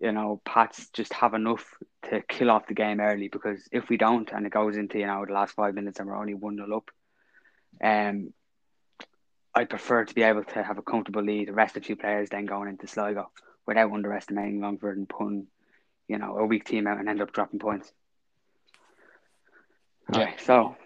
you 0.00 0.12
know, 0.12 0.40
Pats 0.44 0.88
just 0.92 1.12
have 1.14 1.34
enough 1.34 1.64
to 2.10 2.22
kill 2.22 2.50
off 2.50 2.66
the 2.66 2.74
game 2.74 3.00
early 3.00 3.28
because 3.28 3.68
if 3.72 3.88
we 3.88 3.96
don't 3.96 4.30
and 4.32 4.46
it 4.46 4.52
goes 4.52 4.76
into, 4.76 4.98
you 4.98 5.06
know, 5.06 5.24
the 5.26 5.32
last 5.32 5.54
five 5.54 5.74
minutes 5.74 5.98
and 5.98 6.08
we're 6.08 6.16
only 6.16 6.34
1 6.34 6.56
0 6.56 6.76
up, 6.76 6.90
um, 7.82 8.32
I 9.54 9.64
prefer 9.64 10.04
to 10.04 10.14
be 10.14 10.22
able 10.22 10.44
to 10.44 10.62
have 10.62 10.78
a 10.78 10.82
comfortable 10.82 11.22
lead, 11.22 11.50
rest 11.50 11.76
a 11.76 11.80
few 11.80 11.96
players, 11.96 12.30
then 12.30 12.46
going 12.46 12.68
into 12.68 12.86
Sligo 12.86 13.30
without 13.66 13.92
underestimating 13.92 14.60
Longford 14.60 14.96
and 14.96 15.08
putting, 15.08 15.46
you 16.08 16.18
know, 16.18 16.38
a 16.38 16.46
weak 16.46 16.64
team 16.64 16.86
out 16.86 16.98
and 16.98 17.08
end 17.08 17.20
up 17.20 17.32
dropping 17.32 17.60
points. 17.60 17.92
Yeah. 20.12 20.18
Alright, 20.18 20.40
so 20.40 20.76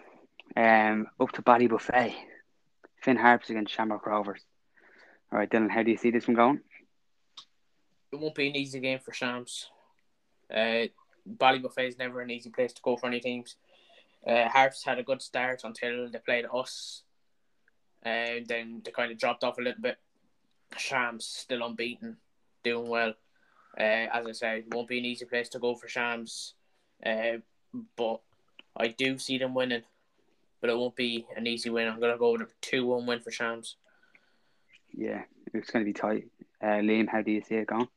um, 0.55 1.07
up 1.19 1.31
to 1.33 1.41
Ballybofey. 1.41 2.13
Finn 3.01 3.17
Harps 3.17 3.49
against 3.49 3.73
Shamrock 3.73 4.05
Rovers. 4.05 4.41
All 5.31 5.39
right, 5.39 5.49
Dylan, 5.49 5.69
how 5.69 5.83
do 5.83 5.91
you 5.91 5.97
see 5.97 6.11
this 6.11 6.27
one 6.27 6.35
going? 6.35 6.61
it 8.11 8.19
won't 8.19 8.35
be 8.35 8.47
an 8.47 8.55
easy 8.55 8.79
game 8.79 8.99
for 8.99 9.13
Shams. 9.13 9.69
Uh, 10.53 10.87
Ballybofey 11.29 11.87
is 11.87 11.97
never 11.97 12.21
an 12.21 12.31
easy 12.31 12.49
place 12.49 12.73
to 12.73 12.81
go 12.81 12.95
for 12.95 13.07
any 13.07 13.19
teams. 13.19 13.55
Uh, 14.25 14.47
Harps 14.47 14.83
had 14.83 14.99
a 14.99 15.03
good 15.03 15.21
start 15.21 15.61
until 15.63 16.09
they 16.09 16.19
played 16.19 16.45
us, 16.53 17.03
and 18.07 18.47
then 18.47 18.81
they 18.83 18.91
kind 18.91 19.11
of 19.11 19.17
dropped 19.17 19.43
off 19.43 19.57
a 19.57 19.61
little 19.61 19.81
bit. 19.81 19.97
Shams 20.77 21.25
still 21.25 21.65
unbeaten, 21.65 22.17
doing 22.63 22.87
well. 22.87 23.13
Uh, 23.79 24.07
as 24.11 24.25
I 24.25 24.31
said, 24.31 24.65
won't 24.73 24.87
be 24.87 24.99
an 24.99 25.05
easy 25.05 25.25
place 25.25 25.49
to 25.49 25.59
go 25.59 25.75
for 25.75 25.87
Shams, 25.87 26.55
uh, 27.05 27.37
but 27.95 28.21
I 28.75 28.87
do 28.87 29.17
see 29.17 29.37
them 29.37 29.53
winning. 29.53 29.83
But 30.59 30.71
it 30.71 30.77
won't 30.77 30.95
be 30.95 31.25
an 31.35 31.45
easy 31.45 31.69
win. 31.69 31.87
I'm 31.87 31.99
gonna 31.99 32.17
go 32.17 32.31
with 32.31 32.41
a 32.41 32.47
two-one 32.61 33.05
win 33.05 33.19
for 33.19 33.31
Shams. 33.31 33.75
Yeah, 34.91 35.23
it's 35.53 35.69
going 35.69 35.85
to 35.85 35.89
be 35.89 35.93
tight. 35.93 36.29
Uh, 36.61 36.81
Liam, 36.81 37.07
how 37.07 37.21
do 37.21 37.31
you 37.31 37.41
see 37.41 37.55
it 37.55 37.67
going? 37.67 37.87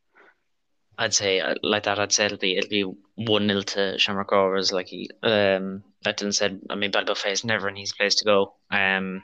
I'd 0.98 1.14
say 1.14 1.40
uh, 1.40 1.54
like 1.62 1.84
that. 1.84 1.98
I'd 1.98 2.12
say 2.12 2.26
it'll 2.26 2.36
be 2.36 2.58
it'll 2.58 2.68
be 2.68 2.84
one 3.14 3.48
0 3.48 3.62
to 3.62 3.98
Shamrock 3.98 4.32
Rovers. 4.32 4.70
Like 4.70 4.88
he, 4.88 5.08
um, 5.22 5.82
like 6.04 6.18
Dylan 6.18 6.34
said, 6.34 6.60
I 6.68 6.74
mean, 6.74 6.92
Ballybofey 6.92 7.32
is 7.32 7.44
never 7.44 7.68
an 7.68 7.78
easy 7.78 7.94
place 7.96 8.16
to 8.16 8.24
go. 8.26 8.54
Um, 8.70 9.22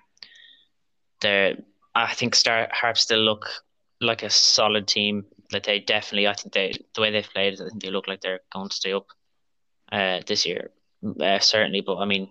there, 1.21 1.57
I 1.95 2.15
think 2.15 2.35
Star 2.35 2.69
Harp 2.73 2.99
still 2.99 3.21
look 3.21 3.47
like 4.01 4.23
a 4.23 4.31
solid 4.31 4.87
team. 4.87 5.25
That 5.53 5.63
they 5.63 5.79
definitely, 5.79 6.27
I 6.27 6.35
think 6.35 6.55
they 6.55 6.77
the 6.95 7.01
way 7.01 7.13
they've 7.13 7.33
played, 7.33 7.55
I 7.55 7.69
think 7.69 7.81
they 7.81 7.91
look 7.91 8.09
like 8.09 8.21
they're 8.21 8.41
going 8.53 8.69
to 8.69 8.75
stay 8.75 8.93
up. 8.93 9.07
Uh, 9.93 10.21
this 10.27 10.45
year, 10.45 10.73
uh, 11.21 11.39
certainly. 11.39 11.81
But 11.81 11.99
I 11.99 12.07
mean, 12.07 12.29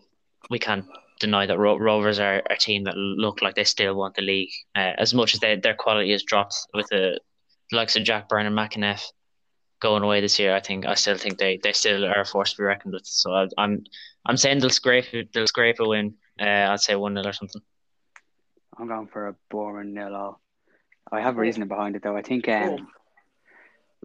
we 0.49 0.59
can't 0.59 0.85
deny 1.21 1.45
that 1.45 1.57
Ro- 1.57 1.77
Rovers 1.77 2.19
are 2.19 2.43
a 2.49 2.57
team 2.57 2.83
that 2.83 2.97
look 2.97 3.41
like 3.41 3.55
they 3.55 3.63
still 3.63 3.95
want 3.95 4.15
the 4.15 4.21
league. 4.21 4.51
Uh, 4.75 4.91
as 4.97 5.13
much 5.13 5.33
as 5.33 5.39
they, 5.39 5.55
their 5.55 5.73
quality 5.73 6.11
has 6.11 6.23
dropped 6.23 6.55
with 6.73 6.87
the 6.89 7.17
likes 7.71 7.95
of 7.95 8.03
Jack 8.03 8.27
Byrne 8.27 8.45
and 8.45 8.57
McEneff 8.57 9.05
going 9.79 10.03
away 10.03 10.19
this 10.19 10.37
year, 10.37 10.53
I 10.53 10.59
think 10.59 10.85
I 10.85 10.95
still 10.95 11.17
think 11.17 11.37
they, 11.37 11.57
they 11.63 11.71
still 11.71 12.03
are 12.03 12.21
a 12.21 12.25
force 12.25 12.51
to 12.51 12.57
be 12.57 12.63
reckoned 12.63 12.93
with. 12.93 13.05
So 13.05 13.31
I, 13.31 13.47
I'm 13.57 13.85
I'm 14.25 14.37
saying 14.37 14.59
they'll 14.59 14.69
scrape 14.69 15.05
they'll 15.33 15.47
scrape 15.47 15.79
a 15.79 15.87
win. 15.87 16.15
Uh, 16.39 16.43
I'd 16.43 16.81
say 16.81 16.95
one 16.95 17.15
0 17.15 17.25
or 17.25 17.31
something. 17.31 17.61
I'm 18.77 18.87
going 18.87 19.07
for 19.07 19.27
a 19.27 19.35
boring 19.49 19.93
nil 19.93 20.15
all. 20.15 20.41
I 21.11 21.21
have 21.21 21.37
a 21.37 21.41
reasoning 21.41 21.67
behind 21.67 21.95
it 21.95 22.03
though. 22.03 22.17
I 22.17 22.21
think 22.21 22.47
um, 22.49 22.87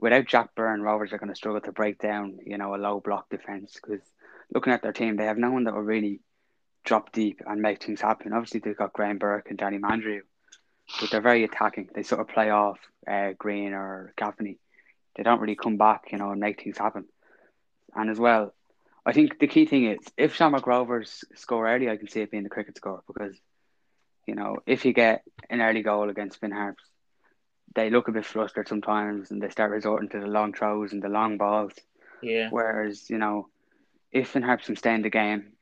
without 0.01 0.27
Jack 0.27 0.55
Byrne, 0.55 0.83
Rovers 0.83 1.13
are 1.13 1.19
going 1.19 1.31
to 1.31 1.35
struggle 1.35 1.61
to 1.63 1.73
break 1.73 1.99
down, 1.99 2.39
you 2.45 2.59
know, 2.59 2.75
a 2.75 2.77
low 2.77 3.01
block 3.01 3.31
defense 3.31 3.75
because 3.75 4.01
looking 4.53 4.73
at 4.73 4.83
their 4.83 4.93
team, 4.93 5.17
they 5.17 5.25
have 5.25 5.39
no 5.39 5.51
one 5.51 5.65
that 5.65 5.75
will 5.75 5.83
really 5.83 6.21
drop 6.85 7.13
deep 7.13 7.41
and 7.47 7.63
make 7.63 7.83
things 7.83 8.01
happen. 8.01 8.33
Obviously, 8.33 8.61
they've 8.61 8.77
got 8.77 8.93
Graham 8.93 9.19
Burke 9.19 9.49
and 9.51 9.59
Danny 9.59 9.79
Mandroiu, 9.79 10.21
but 11.01 11.11
they're 11.11 11.21
very 11.21 11.45
attacking. 11.45 11.89
They 11.95 12.03
sort 12.03 12.21
of 12.21 12.29
play 12.29 12.51
off 12.51 12.79
uh, 13.09 13.31
Green 13.39 13.73
or 13.73 14.13
Gaffney. 14.17 14.59
They 15.17 15.23
don't 15.23 15.41
really 15.41 15.57
come 15.57 15.77
back, 15.77 16.13
you 16.13 16.19
know, 16.19 16.31
and 16.31 16.41
make 16.41 16.63
things 16.63 16.79
happen. 16.79 17.07
And 17.95 18.11
as 18.11 18.19
well, 18.19 18.55
I 19.05 19.13
think 19.13 19.39
the 19.39 19.47
key 19.47 19.67
thing 19.67 19.87
is 19.87 19.99
if 20.17 20.35
Shamrock 20.35 20.67
Rovers 20.67 21.25
score 21.35 21.69
early, 21.69 21.91
I 21.91 21.97
can 21.97 22.09
see 22.09 22.21
it 22.21 22.31
being 22.31 22.45
the 22.45 22.51
cricket 22.51 22.77
score 22.77 23.03
because, 23.07 23.37
you 24.27 24.35
know, 24.35 24.59
if 24.67 24.85
you 24.85 24.93
get 24.93 25.23
an 25.49 25.61
early 25.61 25.83
goal 25.83 26.09
against 26.11 26.41
Finn 26.41 26.53
Harps, 26.53 26.83
they 27.75 27.91
look 27.91 28.09
a 28.09 28.13
bit 28.13 28.25
flustered 28.25 28.69
sometimes 28.69 29.31
and 29.31 29.43
they 29.43 29.49
start 29.49 29.71
resorting 29.71 30.09
to 30.11 30.21
the 30.21 30.27
long 30.27 30.53
throws 30.53 30.93
and 30.93 31.03
the 31.03 31.09
long 31.09 31.37
balls. 31.39 31.73
Yeah. 32.23 32.49
Whereas, 32.51 33.09
you 33.11 33.19
know, 33.19 33.49
if 34.13 34.29
Finn 34.29 34.43
Harps 34.43 34.67
can 34.67 34.77
stay 34.77 34.95
in 34.95 35.03
the 35.03 35.11
game, 35.11 35.53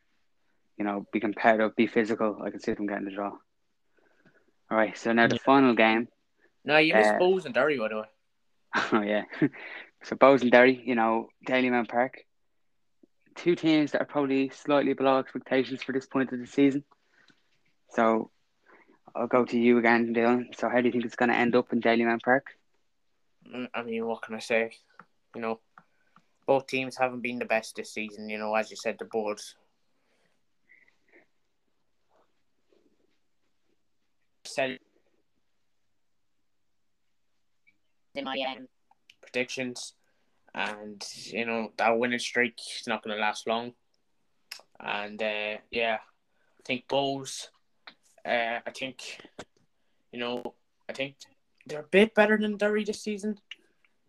you 0.78 0.84
know, 0.84 1.06
be 1.12 1.20
competitive, 1.20 1.76
be 1.76 1.86
physical, 1.86 2.40
I 2.42 2.50
can 2.50 2.60
see 2.60 2.72
them 2.72 2.86
getting 2.86 3.04
the 3.04 3.10
draw. 3.10 3.32
All 4.70 4.76
right, 4.76 4.96
so 4.96 5.12
now 5.12 5.26
the 5.26 5.34
Yeah. 5.34 5.40
final 5.44 5.74
game. 5.74 6.08
No, 6.64 6.76
you 6.78 6.94
missed 6.94 7.14
Uh, 7.14 7.18
Bohs 7.18 7.44
and 7.44 7.54
Derry, 7.54 7.78
by 7.78 7.88
the 7.88 7.96
way. 7.96 8.06
Oh 8.92 9.02
yeah. 9.02 9.24
so 10.02 10.16
Bohs 10.16 10.42
and 10.42 10.50
Derry, 10.50 10.80
you 10.84 10.94
know, 10.94 11.28
Dalymount 11.46 11.88
Park. 11.88 12.24
Two 13.34 13.54
teams 13.54 13.92
that 13.92 14.02
are 14.02 14.06
probably 14.06 14.48
slightly 14.50 14.92
below 14.94 15.18
expectations 15.18 15.82
for 15.82 15.92
this 15.92 16.06
point 16.06 16.32
of 16.32 16.38
the 16.40 16.46
season. 16.46 16.84
So 17.90 18.30
I'll 19.14 19.26
go 19.26 19.44
to 19.44 19.58
you 19.58 19.78
again, 19.78 20.14
Dylan. 20.14 20.56
So 20.56 20.68
how 20.68 20.80
do 20.80 20.86
you 20.86 20.92
think 20.92 21.04
it's 21.04 21.16
going 21.16 21.30
to 21.30 21.36
end 21.36 21.56
up 21.56 21.72
in 21.72 21.80
Dalymount 21.80 22.22
Park? 22.22 22.56
Mm, 23.52 23.68
I 23.74 23.82
mean, 23.82 24.06
what 24.06 24.22
can 24.22 24.34
I 24.34 24.40
say? 24.40 24.72
You 25.34 25.40
know, 25.40 25.60
both 26.46 26.66
teams 26.66 26.96
haven't 26.96 27.22
been 27.22 27.38
the 27.38 27.44
best 27.44 27.76
this 27.76 27.92
season. 27.92 28.28
You 28.28 28.38
know, 28.38 28.54
as 28.54 28.70
you 28.70 28.76
said, 28.76 28.96
the 28.98 29.04
boards. 29.04 29.54
Said 34.44 34.78
in 38.14 38.24
my 38.24 38.36
um, 38.48 38.66
predictions, 39.20 39.94
and 40.54 41.04
you 41.26 41.44
know 41.44 41.72
that 41.76 41.98
winning 41.98 42.18
streak 42.18 42.58
is 42.80 42.86
not 42.86 43.02
going 43.02 43.16
to 43.16 43.20
last 43.20 43.46
long. 43.46 43.72
And 44.80 45.22
uh, 45.22 45.58
yeah, 45.70 45.98
I 46.00 46.62
think 46.64 46.88
Bohs. 46.88 47.48
Uh, 48.28 48.60
I 48.66 48.70
think, 48.70 49.18
you 50.12 50.18
know, 50.18 50.54
I 50.88 50.92
think 50.92 51.16
they're 51.66 51.80
a 51.80 51.84
bit 51.90 52.14
better 52.14 52.36
than 52.36 52.56
Derry 52.56 52.84
this 52.84 53.00
season. 53.00 53.38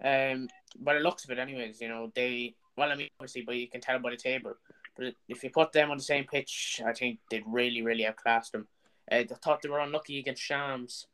Um, 0.03 0.49
by 0.79 0.95
the 0.95 0.99
looks 0.99 1.23
of 1.23 1.31
it, 1.31 1.39
anyways, 1.39 1.79
you 1.81 1.87
know 1.87 2.11
they. 2.13 2.55
Well, 2.77 2.91
I 2.91 2.95
mean, 2.95 3.09
obviously, 3.19 3.41
but 3.41 3.55
you 3.55 3.67
can 3.67 3.81
tell 3.81 3.99
by 3.99 4.11
the 4.11 4.17
table. 4.17 4.53
But 4.97 5.13
if 5.27 5.43
you 5.43 5.49
put 5.49 5.71
them 5.71 5.91
on 5.91 5.97
the 5.97 6.03
same 6.03 6.25
pitch, 6.25 6.81
I 6.85 6.93
think 6.93 7.19
they'd 7.29 7.43
really, 7.45 7.81
really 7.81 8.05
outclassed 8.05 8.51
them. 8.51 8.67
Uh, 9.11 9.15
I 9.15 9.25
thought 9.25 9.61
they 9.61 9.69
were 9.69 9.79
unlucky 9.79 10.19
against 10.19 10.41
Shams. 10.41 11.07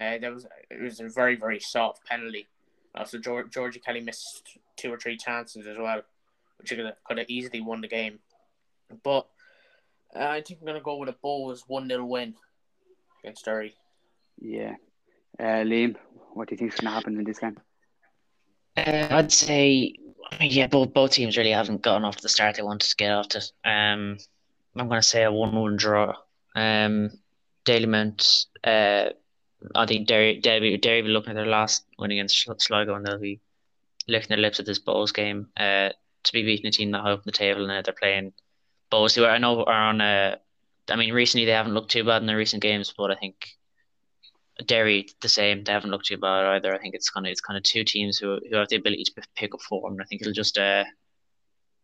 Uh, 0.00 0.18
there 0.18 0.32
was 0.32 0.46
it 0.70 0.80
was 0.80 1.00
a 1.00 1.08
very, 1.08 1.36
very 1.36 1.60
soft 1.60 2.06
penalty. 2.06 2.46
Also, 2.94 3.18
George, 3.18 3.50
Georgie 3.50 3.80
Kelly 3.80 4.00
missed 4.00 4.58
two 4.76 4.92
or 4.92 4.98
three 4.98 5.16
chances 5.16 5.66
as 5.66 5.78
well, 5.78 6.02
which 6.58 6.68
could 6.68 6.78
have, 6.80 6.96
could 7.04 7.18
have 7.18 7.30
easily 7.30 7.60
won 7.60 7.80
the 7.80 7.88
game. 7.88 8.18
But 9.02 9.26
I 10.14 10.40
think 10.42 10.60
I'm 10.60 10.66
gonna 10.66 10.80
go 10.80 10.96
with 10.96 11.08
a 11.08 11.16
Bohs 11.24 11.60
one 11.66 11.88
0 11.88 12.04
win 12.04 12.34
against 13.22 13.44
Derry. 13.44 13.74
Yeah. 14.40 14.74
Uh, 15.38 15.64
Liam, 15.64 15.96
what 16.34 16.48
do 16.48 16.54
you 16.54 16.58
think 16.58 16.72
is 16.72 16.80
going 16.80 16.90
to 16.90 16.94
happen 16.94 17.18
in 17.18 17.24
this 17.24 17.38
game? 17.38 17.58
Uh, 18.76 19.08
I'd 19.10 19.32
say, 19.32 19.94
yeah, 20.40 20.66
both 20.66 20.92
both 20.92 21.12
teams 21.12 21.36
really 21.36 21.50
haven't 21.50 21.82
gotten 21.82 22.04
off 22.04 22.16
to 22.16 22.22
the 22.22 22.28
start 22.28 22.56
they 22.56 22.62
wanted 22.62 22.88
to 22.88 22.96
get 22.96 23.12
off 23.12 23.28
to. 23.28 23.38
Um, 23.64 24.18
I'm 24.76 24.88
going 24.88 25.00
to 25.00 25.06
say 25.06 25.24
a 25.24 25.32
one-one 25.32 25.76
draw. 25.76 26.14
Um, 26.56 27.10
Dalymount, 27.64 28.46
uh, 28.64 29.10
I 29.74 29.86
think 29.86 30.08
Derry, 30.08 30.40
Derry, 30.40 30.76
Derry 30.78 31.02
will 31.02 31.08
be 31.08 31.12
looking 31.12 31.30
at 31.30 31.36
their 31.36 31.46
last 31.46 31.84
win 31.98 32.10
against 32.10 32.40
Sl- 32.40 32.52
Sligo, 32.58 32.94
and 32.94 33.06
they'll 33.06 33.18
be 33.18 33.40
licking 34.08 34.28
their 34.28 34.38
lips 34.38 34.58
at 34.58 34.66
this 34.66 34.80
Bohs 34.80 35.14
game. 35.14 35.48
Uh, 35.56 35.90
to 36.24 36.32
be 36.32 36.42
beating 36.42 36.66
a 36.66 36.70
team 36.70 36.90
that 36.92 37.00
high 37.00 37.12
up 37.12 37.24
the 37.24 37.32
table, 37.32 37.60
and 37.60 37.68
now 37.68 37.82
they're 37.82 37.94
playing 37.94 38.32
Bohs, 38.92 39.14
who 39.14 39.24
I 39.24 39.38
know 39.38 39.64
are 39.64 39.72
on 39.72 40.00
a. 40.00 40.38
I 40.88 40.96
mean, 40.96 41.12
recently 41.12 41.46
they 41.46 41.52
haven't 41.52 41.74
looked 41.74 41.90
too 41.90 42.04
bad 42.04 42.22
in 42.22 42.26
their 42.26 42.36
recent 42.36 42.62
games, 42.62 42.92
but 42.96 43.10
I 43.10 43.14
think 43.14 43.48
Derry 44.66 45.08
the 45.20 45.28
same. 45.28 45.64
They 45.64 45.72
haven't 45.72 45.90
looked 45.90 46.06
too 46.06 46.18
bad 46.18 46.46
either. 46.46 46.74
I 46.74 46.78
think 46.78 46.94
it's 46.94 47.10
kind 47.10 47.26
of 47.26 47.30
it's 47.30 47.40
kind 47.40 47.56
of 47.56 47.62
two 47.62 47.84
teams 47.84 48.18
who 48.18 48.38
who 48.50 48.56
have 48.56 48.68
the 48.68 48.76
ability 48.76 49.04
to 49.04 49.22
pick 49.34 49.54
up 49.54 49.62
form. 49.62 49.96
I 50.00 50.04
think 50.04 50.20
it'll 50.20 50.32
just 50.32 50.58
uh, 50.58 50.84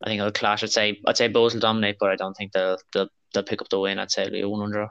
I 0.03 0.07
think 0.07 0.19
it'll 0.21 0.33
clash. 0.33 0.63
I'd 0.63 0.71
say 0.71 1.01
I'd 1.07 1.17
say 1.17 1.29
Bohs 1.29 1.55
will 1.55 1.61
dominate, 1.61 1.97
but 1.99 2.11
I 2.11 2.17
don't 2.17 2.35
think 2.35 2.53
they'll 2.53 2.79
they'll 2.93 3.09
they'll 3.33 3.43
pick 3.43 3.63
up 3.63 3.69
the 3.69 3.81
win. 3.81 3.99
I'd 3.99 4.11
say 4.11 4.23
it'll 4.23 4.33
be 4.33 4.41
a 4.43 4.49
one 4.49 4.61
one 4.61 4.71
draw. 4.71 4.91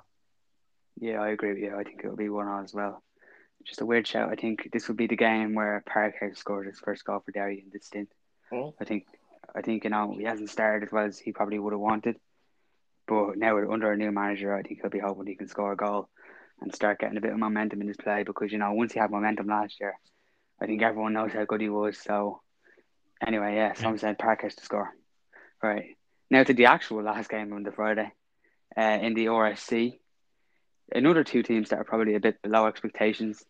Yeah, 1.00 1.22
I 1.22 1.30
agree 1.30 1.50
with 1.50 1.60
you. 1.60 1.76
I 1.78 1.84
think 1.84 2.02
it'll 2.04 2.16
be 2.16 2.30
one 2.30 2.48
on 2.48 2.64
as 2.64 2.74
well. 2.74 3.04
Just 3.64 3.82
a 3.82 3.86
weird 3.86 4.08
shout. 4.08 4.32
I 4.32 4.36
think 4.36 4.70
this 4.72 4.88
would 4.88 4.98
be 4.98 5.08
the 5.08 5.16
game 5.16 5.54
where 5.54 5.84
Parkhouse 5.88 6.38
scored 6.38 6.68
his 6.68 6.80
first 6.80 7.04
goal 7.06 7.22
for 7.24 7.32
Derry 7.32 7.60
in 7.60 7.70
this 7.72 7.86
stint. 7.86 8.10
Oh. 8.52 8.74
I 8.80 8.86
think, 8.86 9.06
I 9.56 9.62
think 9.62 9.84
you 9.84 9.90
know 9.90 10.14
he 10.18 10.24
hasn't 10.24 10.50
started 10.50 10.86
as 10.86 10.92
well 10.92 11.06
as 11.06 11.18
he 11.18 11.32
probably 11.32 11.60
would 11.60 11.74
have 11.74 11.80
wanted, 11.80 12.18
but 13.08 13.38
now 13.38 13.58
under 13.72 13.92
a 13.92 13.98
new 13.98 14.12
manager, 14.12 14.56
I 14.56 14.62
think 14.62 14.80
he'll 14.82 14.90
be 14.90 15.00
hoping 15.00 15.28
he 15.28 15.36
can 15.36 15.48
score 15.48 15.72
a 15.72 15.78
goal 15.78 16.10
and 16.62 16.74
start 16.74 17.00
getting 17.00 17.18
a 17.18 17.22
bit 17.22 17.32
of 17.32 17.38
momentum 17.38 17.82
in 17.82 17.88
his 17.88 17.98
play 17.98 18.24
because 18.24 18.52
you 18.52 18.58
know 18.58 18.74
once 18.74 18.94
he 18.94 19.00
had 19.00 19.12
momentum 19.12 19.48
last 19.48 19.80
year, 19.80 19.96
I 20.62 20.66
think 20.66 20.82
everyone 20.82 21.14
knows 21.14 21.32
how 21.34 21.46
good 21.46 21.62
he 21.62 21.70
was. 21.70 21.98
So 21.98 22.42
anyway, 23.26 23.56
yeah, 23.56 23.74
someone 23.74 24.00
said 24.00 24.20
Parkhouse 24.20 24.56
to 24.56 24.66
score. 24.66 24.94
Right 25.62 25.98
now 26.30 26.44
to 26.44 26.54
the 26.54 26.66
actual 26.66 27.02
last 27.04 27.30
game 27.30 27.54
on 27.54 27.64
the 27.64 27.72
Friday, 27.72 28.12
uh, 28.78 29.00
in 29.02 29.14
the 29.14 29.26
RSC 29.28 30.00
another 30.94 31.24
two 31.24 31.44
teams 31.44 31.70
that 31.70 31.80
are 31.80 31.84
probably 31.84 32.16
a 32.16 32.20
bit 32.20 32.42
below 32.42 32.68
expectations. 32.68 33.44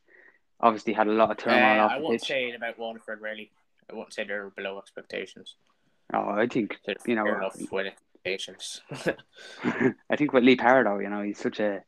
Obviously, 0.60 0.94
had 0.94 1.08
a 1.08 1.12
lot 1.12 1.32
of 1.32 1.38
Uh, 1.38 1.42
turmoil 1.42 1.82
off 1.82 1.92
I 1.92 2.00
won't 2.00 2.24
say 2.24 2.50
it 2.50 2.56
about 2.56 2.80
Waterford 2.80 3.22
really. 3.22 3.52
I 3.90 3.96
won't 3.96 4.14
say 4.14 4.24
they're 4.24 4.50
below 4.50 4.80
expectations. 4.80 5.56
Oh, 6.14 6.30
I 6.30 6.48
think 6.48 6.78
you 7.06 7.16
know, 7.16 7.26
fair 7.26 7.38
enough 7.38 7.72
with 7.72 7.88
expectations. 7.88 8.82
I 10.10 10.16
think 10.16 10.34
with 10.34 10.44
Lee 10.44 10.58
Parado, 10.58 11.02
you 11.02 11.10
know, 11.10 11.22
he's 11.22 11.40
such 11.40 11.60
a 11.60 11.84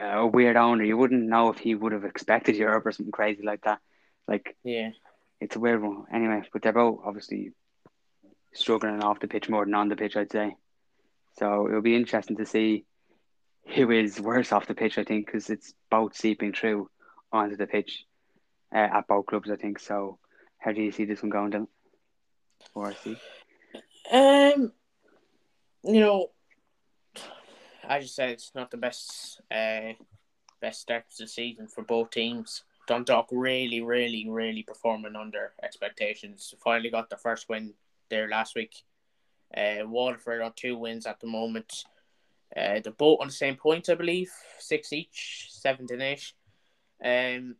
a 0.00 0.26
weird 0.26 0.56
owner. 0.56 0.84
You 0.84 0.96
wouldn't 0.96 1.28
know 1.28 1.50
if 1.50 1.58
he 1.58 1.74
would 1.74 1.92
have 1.92 2.04
expected 2.04 2.56
Europe 2.56 2.86
or 2.86 2.92
something 2.92 3.12
crazy 3.12 3.42
like 3.42 3.62
that. 3.62 3.80
Like 4.26 4.56
yeah. 4.64 4.90
it's 5.40 5.56
a 5.56 5.60
weird 5.60 5.82
one. 5.82 6.04
Anyway, 6.12 6.42
but 6.52 6.62
they're 6.62 6.72
both 6.72 7.00
obviously 7.04 7.52
struggling 8.52 9.02
off 9.02 9.20
the 9.20 9.28
pitch 9.28 9.48
more 9.48 9.64
than 9.64 9.74
on 9.74 9.88
the 9.88 9.96
pitch, 9.96 10.16
I'd 10.16 10.32
say. 10.32 10.56
So 11.38 11.68
it'll 11.68 11.82
be 11.82 11.96
interesting 11.96 12.36
to 12.36 12.46
see 12.46 12.84
who 13.74 13.90
is 13.90 14.20
worse 14.20 14.52
off 14.52 14.66
the 14.66 14.74
pitch. 14.74 14.98
I 14.98 15.04
think 15.04 15.26
because 15.26 15.50
it's 15.50 15.74
both 15.90 16.16
seeping 16.16 16.52
through 16.52 16.90
onto 17.32 17.56
the 17.56 17.66
pitch. 17.66 18.04
uh, 18.72 18.78
at 18.78 19.06
both 19.08 19.26
clubs. 19.26 19.50
I 19.50 19.56
think 19.56 19.78
so. 19.78 20.18
How 20.58 20.72
do 20.72 20.82
you 20.82 20.92
see 20.92 21.04
this 21.04 21.22
one 21.22 21.30
going 21.30 21.50
down? 21.50 21.68
See? 23.02 23.16
Um, 24.12 24.72
you 25.82 26.00
know, 26.00 26.30
I 27.88 28.00
just 28.00 28.14
said 28.14 28.30
it's 28.30 28.52
not 28.54 28.70
the 28.70 28.76
best 28.76 29.40
uh, 29.50 29.92
best 30.60 30.80
start 30.80 31.04
to 31.10 31.24
the 31.24 31.28
season 31.28 31.68
for 31.68 31.82
both 31.82 32.10
teams. 32.10 32.64
Dundalk 32.86 33.28
really, 33.30 33.80
really, 33.80 34.26
really 34.28 34.62
performing 34.62 35.16
under 35.16 35.52
expectations. 35.62 36.54
Finally 36.62 36.90
got 36.90 37.08
the 37.08 37.16
first 37.16 37.48
win 37.48 37.74
there 38.10 38.28
last 38.28 38.54
week. 38.54 38.74
Uh, 39.56 39.86
Waterford 39.86 40.42
on 40.42 40.52
two 40.56 40.76
wins 40.76 41.06
at 41.06 41.20
the 41.20 41.26
moment. 41.26 41.84
Uh, 42.56 42.80
they're 42.80 42.92
both 42.92 43.20
on 43.20 43.28
the 43.28 43.32
same 43.32 43.56
point, 43.56 43.88
I 43.88 43.94
believe, 43.94 44.30
six 44.58 44.92
each, 44.92 45.48
seven 45.50 45.86
and 45.90 46.02
eight. 46.02 46.32
Um, 47.04 47.56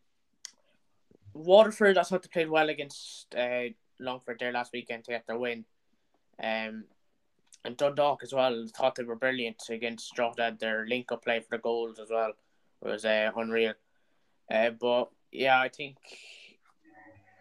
Waterford, 1.32 1.98
I 1.98 2.02
thought 2.02 2.22
they 2.22 2.28
played 2.28 2.50
well 2.50 2.68
against 2.68 3.34
uh, 3.34 3.68
Longford 4.00 4.38
there 4.38 4.52
last 4.52 4.72
weekend 4.72 5.04
to 5.04 5.12
get 5.12 5.26
their 5.26 5.38
win. 5.38 5.64
Um, 6.42 6.84
and 7.64 7.76
Dundalk 7.76 8.22
as 8.22 8.32
well 8.32 8.66
thought 8.76 8.94
they 8.94 9.04
were 9.04 9.16
brilliant 9.16 9.62
against 9.70 10.14
Drogheda. 10.14 10.56
Their 10.58 10.86
link 10.86 11.10
up 11.12 11.24
play 11.24 11.40
for 11.40 11.56
the 11.56 11.58
goals 11.58 11.98
as 11.98 12.10
well 12.10 12.32
was 12.82 13.04
uh, 13.04 13.30
unreal. 13.36 13.74
Uh, 14.50 14.70
but 14.70 15.10
yeah, 15.32 15.60
I 15.60 15.68
think 15.68 15.96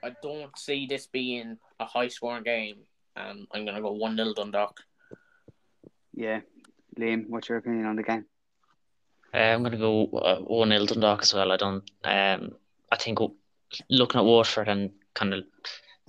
I 0.03 0.15
don't 0.21 0.57
see 0.57 0.85
this 0.85 1.07
being 1.07 1.57
a 1.79 1.85
high 1.85 2.07
scoring 2.07 2.43
game. 2.43 2.77
Um, 3.15 3.47
I'm 3.51 3.65
gonna 3.65 3.81
go 3.81 3.91
one 3.91 4.15
0 4.15 4.33
Dundalk. 4.33 4.79
Yeah, 6.13 6.41
Liam, 6.97 7.27
what's 7.27 7.49
your 7.49 7.57
opinion 7.57 7.85
on 7.85 7.95
the 7.95 8.03
game? 8.03 8.25
Uh, 9.33 9.37
I'm 9.37 9.61
going 9.61 9.71
to 9.71 9.77
go 9.79 10.05
uh, 10.17 10.39
one 10.41 10.69
0 10.69 10.85
Dundalk 10.85 11.23
as 11.23 11.33
well. 11.33 11.51
I 11.51 11.57
don't. 11.57 11.83
Um, 12.03 12.51
I 12.91 12.97
think 12.97 13.17
looking 13.89 14.19
at 14.19 14.25
Waterford 14.25 14.67
and 14.67 14.91
kind 15.15 15.33
of 15.33 15.43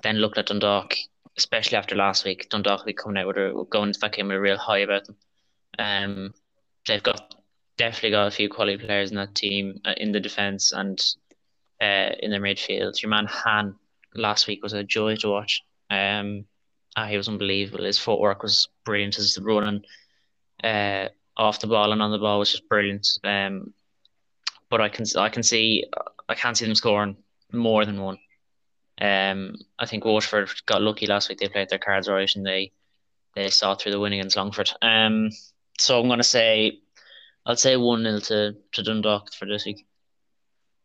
then 0.02 0.16
looking 0.16 0.40
at 0.40 0.46
Dundalk, 0.46 0.94
especially 1.36 1.78
after 1.78 1.94
last 1.94 2.24
week, 2.24 2.48
Dundalk 2.48 2.80
will 2.80 2.86
be 2.86 2.92
coming 2.92 3.18
out 3.18 3.26
with 3.26 3.36
a 3.36 3.66
going 3.70 3.88
into 3.88 4.00
that 4.00 4.12
game 4.12 4.28
with 4.28 4.36
a 4.36 4.40
real 4.40 4.58
high 4.58 4.78
about 4.78 5.06
them. 5.06 5.16
Um, 5.78 6.34
they've 6.86 7.02
got 7.02 7.34
definitely 7.76 8.10
got 8.10 8.26
a 8.26 8.30
few 8.30 8.48
quality 8.48 8.84
players 8.84 9.10
in 9.10 9.16
that 9.16 9.34
team 9.34 9.80
uh, 9.84 9.94
in 9.96 10.12
the 10.12 10.20
defence 10.20 10.72
and 10.72 11.00
uh, 11.80 12.10
in 12.20 12.30
the 12.30 12.38
midfield. 12.38 13.00
Your 13.02 13.10
man 13.10 13.26
Han 13.26 13.76
last 14.14 14.46
week 14.46 14.62
was 14.62 14.72
a 14.72 14.84
joy 14.84 15.16
to 15.16 15.28
watch. 15.28 15.62
Um, 15.90 16.44
ah, 16.96 17.06
he 17.06 17.16
was 17.16 17.28
unbelievable. 17.28 17.84
His 17.84 17.98
footwork 17.98 18.42
was 18.42 18.68
brilliant. 18.84 19.16
His 19.16 19.38
running 19.40 19.82
uh, 20.62 21.08
off 21.36 21.60
the 21.60 21.66
ball 21.66 21.92
and 21.92 22.02
on 22.02 22.10
the 22.10 22.18
ball 22.18 22.38
was 22.38 22.52
just 22.52 22.68
brilliant. 22.68 23.08
Um, 23.24 23.74
but 24.70 24.80
I 24.80 24.88
can 24.88 25.04
I 25.16 25.28
can 25.28 25.42
see 25.42 25.84
I 26.28 26.34
can't 26.34 26.56
see 26.56 26.64
them 26.64 26.74
scoring 26.74 27.16
more 27.52 27.84
than 27.84 28.00
one. 28.00 28.18
Um, 29.00 29.56
I 29.78 29.86
think 29.86 30.04
Waterford 30.04 30.50
got 30.66 30.82
lucky 30.82 31.06
last 31.06 31.28
week. 31.28 31.38
They 31.38 31.48
played 31.48 31.68
their 31.68 31.78
cards 31.78 32.08
right 32.08 32.30
and 32.34 32.46
they 32.46 32.72
they 33.34 33.50
saw 33.50 33.74
through 33.74 33.92
the 33.92 34.00
win 34.00 34.12
against 34.12 34.36
Longford. 34.36 34.70
Um, 34.80 35.30
so 35.78 36.00
I'm 36.00 36.08
gonna 36.08 36.22
say 36.22 36.80
I'll 37.44 37.56
say 37.56 37.76
one 37.76 38.02
0 38.04 38.20
to 38.20 38.56
to 38.72 38.82
Dundalk 38.82 39.32
for 39.32 39.46
this 39.46 39.66
week. 39.66 39.86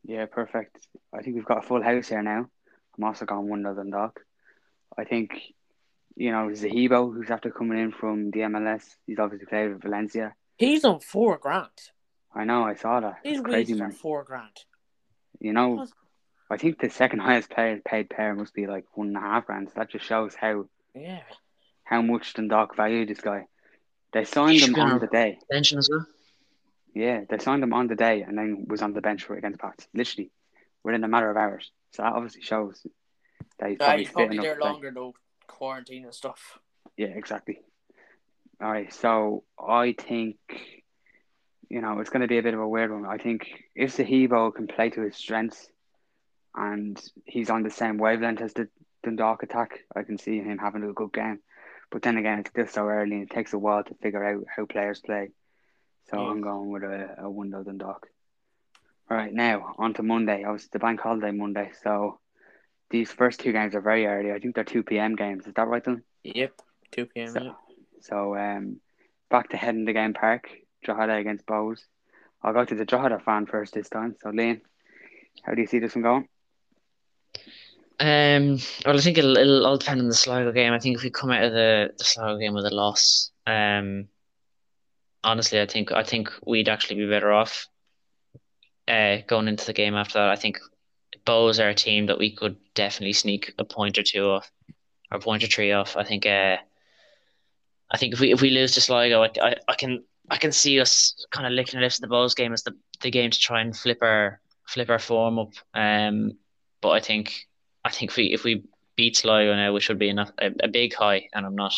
Yeah, 0.04 0.26
perfect. 0.26 0.88
I 1.14 1.22
think 1.22 1.36
we've 1.36 1.46
got 1.46 1.64
a 1.64 1.68
full 1.68 1.84
house 1.84 2.10
here 2.10 2.24
now. 2.24 2.50
I'm 2.98 3.04
also 3.04 3.26
going 3.26 3.48
one 3.48 3.62
0 3.62 3.76
Dundalk. 3.76 4.22
I 4.98 5.04
think 5.04 5.54
you 6.16 6.32
know 6.32 6.50
Zahibo, 6.50 7.14
who's 7.14 7.30
after 7.30 7.52
coming 7.52 7.80
in 7.80 7.92
from 7.92 8.32
the 8.32 8.40
MLS. 8.40 8.84
He's 9.06 9.20
obviously 9.20 9.46
played 9.46 9.72
with 9.72 9.84
Valencia. 9.84 10.34
He's 10.58 10.84
on 10.84 11.00
four 11.00 11.38
grand. 11.38 11.70
I 12.34 12.44
know, 12.44 12.64
I 12.64 12.76
saw 12.76 13.00
that. 13.00 13.20
He's 13.24 13.42
crazy 13.42 13.74
wages 13.74 13.82
are 13.82 13.88
man. 13.88 13.92
four 13.92 14.24
grand. 14.24 14.56
You 15.40 15.54
know, 15.54 15.88
I 16.50 16.58
think 16.58 16.80
the 16.80 16.90
second 16.90 17.20
highest 17.20 17.50
paid 17.50 17.84
paid 17.84 18.10
player 18.10 18.34
must 18.36 18.54
be 18.54 18.66
like 18.68 18.86
one 18.96 19.08
and 19.10 19.18
a 19.18 19.20
half 19.22 19.46
grand. 19.46 19.68
So 19.70 19.74
that 19.78 19.90
just 19.90 20.06
shows 20.06 20.34
how 20.36 20.68
Yeah. 20.96 21.22
how 21.84 22.02
much 22.02 22.34
Dundalk 22.34 22.76
value 22.76 23.06
this 23.06 23.22
guy. 23.22 23.46
They 24.14 24.26
signed 24.26 24.60
him 24.62 24.76
on 24.76 25.00
the 25.00 25.08
day. 25.08 25.40
Bench 25.50 25.74
as 25.74 25.90
well. 25.92 26.06
Yeah, 26.96 27.26
they 27.30 27.38
signed 27.38 27.62
him 27.64 27.74
on 27.74 27.88
the 27.88 27.96
day 27.96 28.24
and 28.24 28.36
then 28.38 28.66
was 28.68 28.82
on 28.82 28.94
the 28.94 29.02
bench 29.02 29.24
for 29.24 29.36
against 29.36 29.60
Pats. 29.60 29.88
Literally, 29.94 30.32
within 30.84 31.04
a 31.04 31.08
matter 31.08 31.30
of 31.30 31.38
hours. 31.38 31.72
So 31.92 32.02
that 32.02 32.14
obviously 32.14 32.42
shows 32.42 32.86
that 33.60 33.70
he's 33.70 33.78
Yeah, 33.80 33.86
probably, 33.86 34.04
he's 34.04 34.12
probably 34.14 34.38
there 34.38 34.46
enough 34.54 34.56
to 34.58 34.62
play. 34.62 34.72
longer 34.72 34.92
though, 34.92 35.14
quarantine 35.48 36.06
and 36.06 36.14
stuff. 36.14 36.58
Yeah, 36.98 37.08
exactly. 37.10 37.60
All 38.62 38.72
right, 38.72 38.92
so 38.92 39.44
I 39.60 39.94
think 39.98 40.38
you 41.70 41.82
know 41.82 42.00
it's 42.00 42.10
going 42.10 42.22
to 42.22 42.28
be 42.28 42.40
a 42.40 42.44
bit 42.44 42.56
of 42.56 42.60
a 42.60 42.68
weird 42.68 42.92
one. 42.92 43.06
I 43.06 43.18
think 43.18 43.48
if 43.76 43.96
Zahibo 43.96 44.54
can 44.54 44.66
play 44.68 44.90
to 44.90 45.02
his 45.02 45.16
strengths, 45.16 45.70
and 46.56 47.02
he's 47.26 47.50
on 47.50 47.64
the 47.64 47.70
same 47.70 47.98
wavelength 47.98 48.42
as 48.42 48.54
the 48.54 48.68
Dundalk 49.04 49.44
attack, 49.44 49.80
I 49.96 50.04
can 50.04 50.18
see 50.18 50.40
him 50.40 50.58
having 50.58 50.84
a 50.84 50.94
good 50.94 51.14
game. 51.14 51.40
But 51.92 52.02
then 52.02 52.18
again, 52.18 52.40
it's 52.40 52.50
still 52.50 52.68
so 52.68 52.88
early, 52.88 53.16
and 53.16 53.24
it 53.24 53.30
takes 53.30 53.54
a 53.54 53.58
while 53.58 53.84
to 53.84 53.96
figure 53.96 54.24
out 54.24 54.46
how 54.56 54.66
players 54.66 55.00
play. 55.00 55.30
So 56.10 56.22
Yeah. 56.22 56.30
I'm 56.30 56.42
going 56.42 56.72
with 56.72 56.84
a, 56.84 57.16
a 57.20 57.30
one 57.30 57.50
0 57.50 57.64
Dundalk. 57.64 58.08
All 59.10 59.18
right, 59.18 59.34
now 59.34 59.74
on 59.78 59.94
to 59.96 60.04
Monday. 60.04 60.44
Obviously, 60.44 60.70
the 60.74 60.80
bank 60.80 61.00
holiday 61.00 61.32
Monday. 61.32 61.72
So 61.82 62.20
these 62.92 63.12
first 63.12 63.40
two 63.40 63.52
games 63.52 63.74
are 63.74 63.82
very 63.82 64.06
early. 64.06 64.32
I 64.32 64.40
think 64.40 64.54
they're 64.56 64.64
two 64.64 64.84
p.m. 64.84 65.16
games. 65.16 65.48
Is 65.48 65.54
that 65.56 65.68
right, 65.68 65.84
then? 65.84 66.04
Yep. 66.24 66.54
Two 66.92 67.06
PM. 67.08 67.28
So, 67.30 67.44
yeah. 67.44 67.52
so 68.02 68.36
um, 68.36 68.80
back 69.30 69.50
to 69.50 69.58
heading 69.58 69.86
the 69.86 69.94
game 69.94 70.14
park, 70.14 70.50
Drogheda 70.84 71.16
against 71.16 71.46
Bohs. 71.46 71.80
I'll 72.44 72.54
go 72.54 72.66
to 72.66 72.76
the 72.76 72.86
Drogheda 72.86 73.20
fan 73.20 73.46
first 73.48 73.74
this 73.74 73.90
time. 73.90 74.16
So, 74.22 74.30
Liam, 74.30 74.62
how 75.44 75.54
do 75.54 75.62
you 75.62 75.68
see 75.68 75.80
this 75.80 75.96
one 75.96 76.04
going? 76.04 76.28
Um, 78.00 78.60
well, 78.86 78.98
I 78.98 79.02
think 79.02 79.18
it'll, 79.18 79.38
it'll 79.38 79.66
all 79.66 79.78
depend 79.78 80.00
on 80.00 80.08
the 80.08 80.14
Sligo 80.14 80.52
game. 80.52 80.72
I 80.72 80.80
think 80.80 80.96
if 80.96 81.04
we 81.04 81.10
come 81.10 81.32
out 81.32 81.44
of 81.44 81.52
the, 81.52 81.92
the 81.98 82.04
Sligo 82.04 82.38
game 82.38 82.54
with 82.54 82.66
a 82.66 82.74
loss, 82.74 83.32
um, 83.46 84.08
honestly, 85.24 85.60
I 85.60 85.66
think 85.66 85.92
I 85.92 86.04
think 86.04 86.32
we'd 86.46 86.70
actually 86.70 86.96
be 86.98 87.10
better 87.10 87.32
off 87.34 87.68
uh, 88.88 89.18
going 89.28 89.48
into 89.48 89.66
the 89.66 89.74
game 89.74 89.96
after 89.96 90.14
that. 90.14 90.30
I 90.30 90.38
think 90.38 90.60
Bohs 91.26 91.64
are 91.64 91.70
a 91.70 91.76
team 91.76 92.06
that 92.06 92.18
we 92.18 92.34
could 92.34 92.56
definitely 92.74 93.14
sneak 93.14 93.54
a 93.58 93.66
point 93.66 93.98
or 93.98 94.04
two 94.04 94.26
off, 94.26 94.50
or 95.12 95.18
a 95.18 95.22
point 95.22 95.44
or 95.44 95.48
three 95.48 95.72
off. 95.72 95.98
I 95.98 96.04
think. 96.04 96.26
Uh, 96.26 96.58
I 97.92 97.98
think 97.98 98.14
if 98.14 98.20
we 98.20 98.32
if 98.32 98.42
we 98.42 98.52
lose 98.52 98.74
to 98.74 98.82
Sligo, 98.82 99.24
I, 99.24 99.32
I, 99.42 99.56
I 99.68 99.76
can 99.76 100.04
I 100.30 100.38
can 100.38 100.52
see 100.52 100.80
us 100.80 101.26
kind 101.32 101.48
of 101.48 101.54
licking 101.54 101.78
our 101.78 101.82
lips 101.82 102.00
in 102.00 102.08
the 102.08 102.16
Bohs 102.16 102.36
game 102.36 102.54
as 102.54 102.64
the, 102.64 102.76
the 103.02 103.12
game 103.12 103.32
to 103.32 103.40
try 103.40 103.62
and 103.62 103.76
flip 103.76 103.98
our 104.02 104.40
flip 104.68 104.90
our 104.90 105.00
form 105.00 105.40
up. 105.40 105.54
Um, 105.74 106.34
but 106.82 106.90
I 106.90 107.00
think 107.00 107.48
I 107.84 107.92
think 107.92 108.12
if 108.12 108.18
we 108.18 108.34
if 108.34 108.44
we 108.44 108.64
beat 108.96 109.18
Sligo 109.18 109.56
now, 109.56 109.74
we 109.74 109.80
should 109.80 110.00
be 110.00 110.10
enough 110.10 110.32
a, 110.40 110.52
a 110.62 110.68
big 110.68 110.94
high, 110.94 111.30
and 111.34 111.46
I'm 111.46 111.56
not 111.56 111.74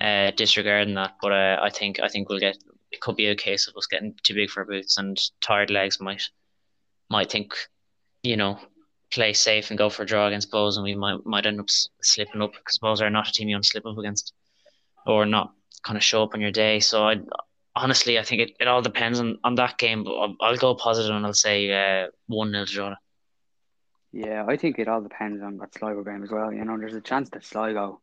uh, 0.00 0.30
disregarding 0.32 0.94
that. 0.94 1.16
But 1.22 1.32
uh, 1.32 1.58
I 1.62 1.70
think 1.70 2.00
I 2.00 2.08
think 2.08 2.28
we'll 2.28 2.40
get 2.40 2.58
it 2.90 3.00
could 3.00 3.16
be 3.16 3.26
a 3.26 3.36
case 3.36 3.68
of 3.68 3.76
us 3.76 3.86
getting 3.86 4.14
too 4.22 4.34
big 4.34 4.50
for 4.50 4.60
our 4.60 4.66
boots, 4.66 4.98
and 4.98 5.18
tired 5.40 5.70
legs 5.70 6.00
might 6.00 6.22
might 7.08 7.30
think, 7.30 7.54
you 8.22 8.36
know, 8.36 8.58
play 9.10 9.32
safe 9.32 9.70
and 9.70 9.78
go 9.78 9.90
for 9.90 10.02
a 10.02 10.06
draw 10.06 10.26
against 10.26 10.50
Bohs, 10.50 10.76
and 10.76 10.84
we 10.84 10.94
might 10.94 11.24
might 11.24 11.46
end 11.46 11.60
up 11.60 11.70
slipping 12.02 12.42
up 12.42 12.52
because 12.52 12.78
Bohs 12.78 13.00
are 13.00 13.10
not 13.10 13.28
a 13.28 13.32
team 13.32 13.48
you 13.48 13.54
want 13.54 13.64
to 13.64 13.70
slip 13.70 13.86
up 13.86 13.98
against, 13.98 14.32
or 15.06 15.26
not 15.26 15.52
kind 15.82 15.96
of 15.96 16.04
show 16.04 16.22
up 16.22 16.34
on 16.34 16.40
your 16.40 16.50
day. 16.50 16.80
So 16.80 17.06
I 17.06 17.20
honestly 17.76 18.18
I 18.18 18.22
think 18.22 18.42
it, 18.42 18.56
it 18.60 18.68
all 18.68 18.82
depends 18.82 19.20
on, 19.20 19.38
on 19.44 19.54
that 19.56 19.78
game. 19.78 20.04
But 20.04 20.14
I'll, 20.16 20.36
I'll 20.40 20.56
go 20.56 20.74
positive 20.74 21.14
and 21.14 21.24
I'll 21.24 21.34
say 21.34 21.70
uh, 21.70 22.08
one 22.26 22.50
0 22.52 22.64
draw. 22.66 22.94
Yeah, 24.12 24.44
I 24.48 24.56
think 24.56 24.78
it 24.78 24.88
all 24.88 25.00
depends 25.00 25.42
on 25.42 25.58
that 25.58 25.74
Sligo 25.74 26.02
game 26.02 26.24
as 26.24 26.30
well. 26.30 26.52
You 26.52 26.64
know, 26.64 26.76
there's 26.78 26.94
a 26.94 27.00
chance 27.00 27.30
that 27.30 27.44
Sligo 27.44 28.00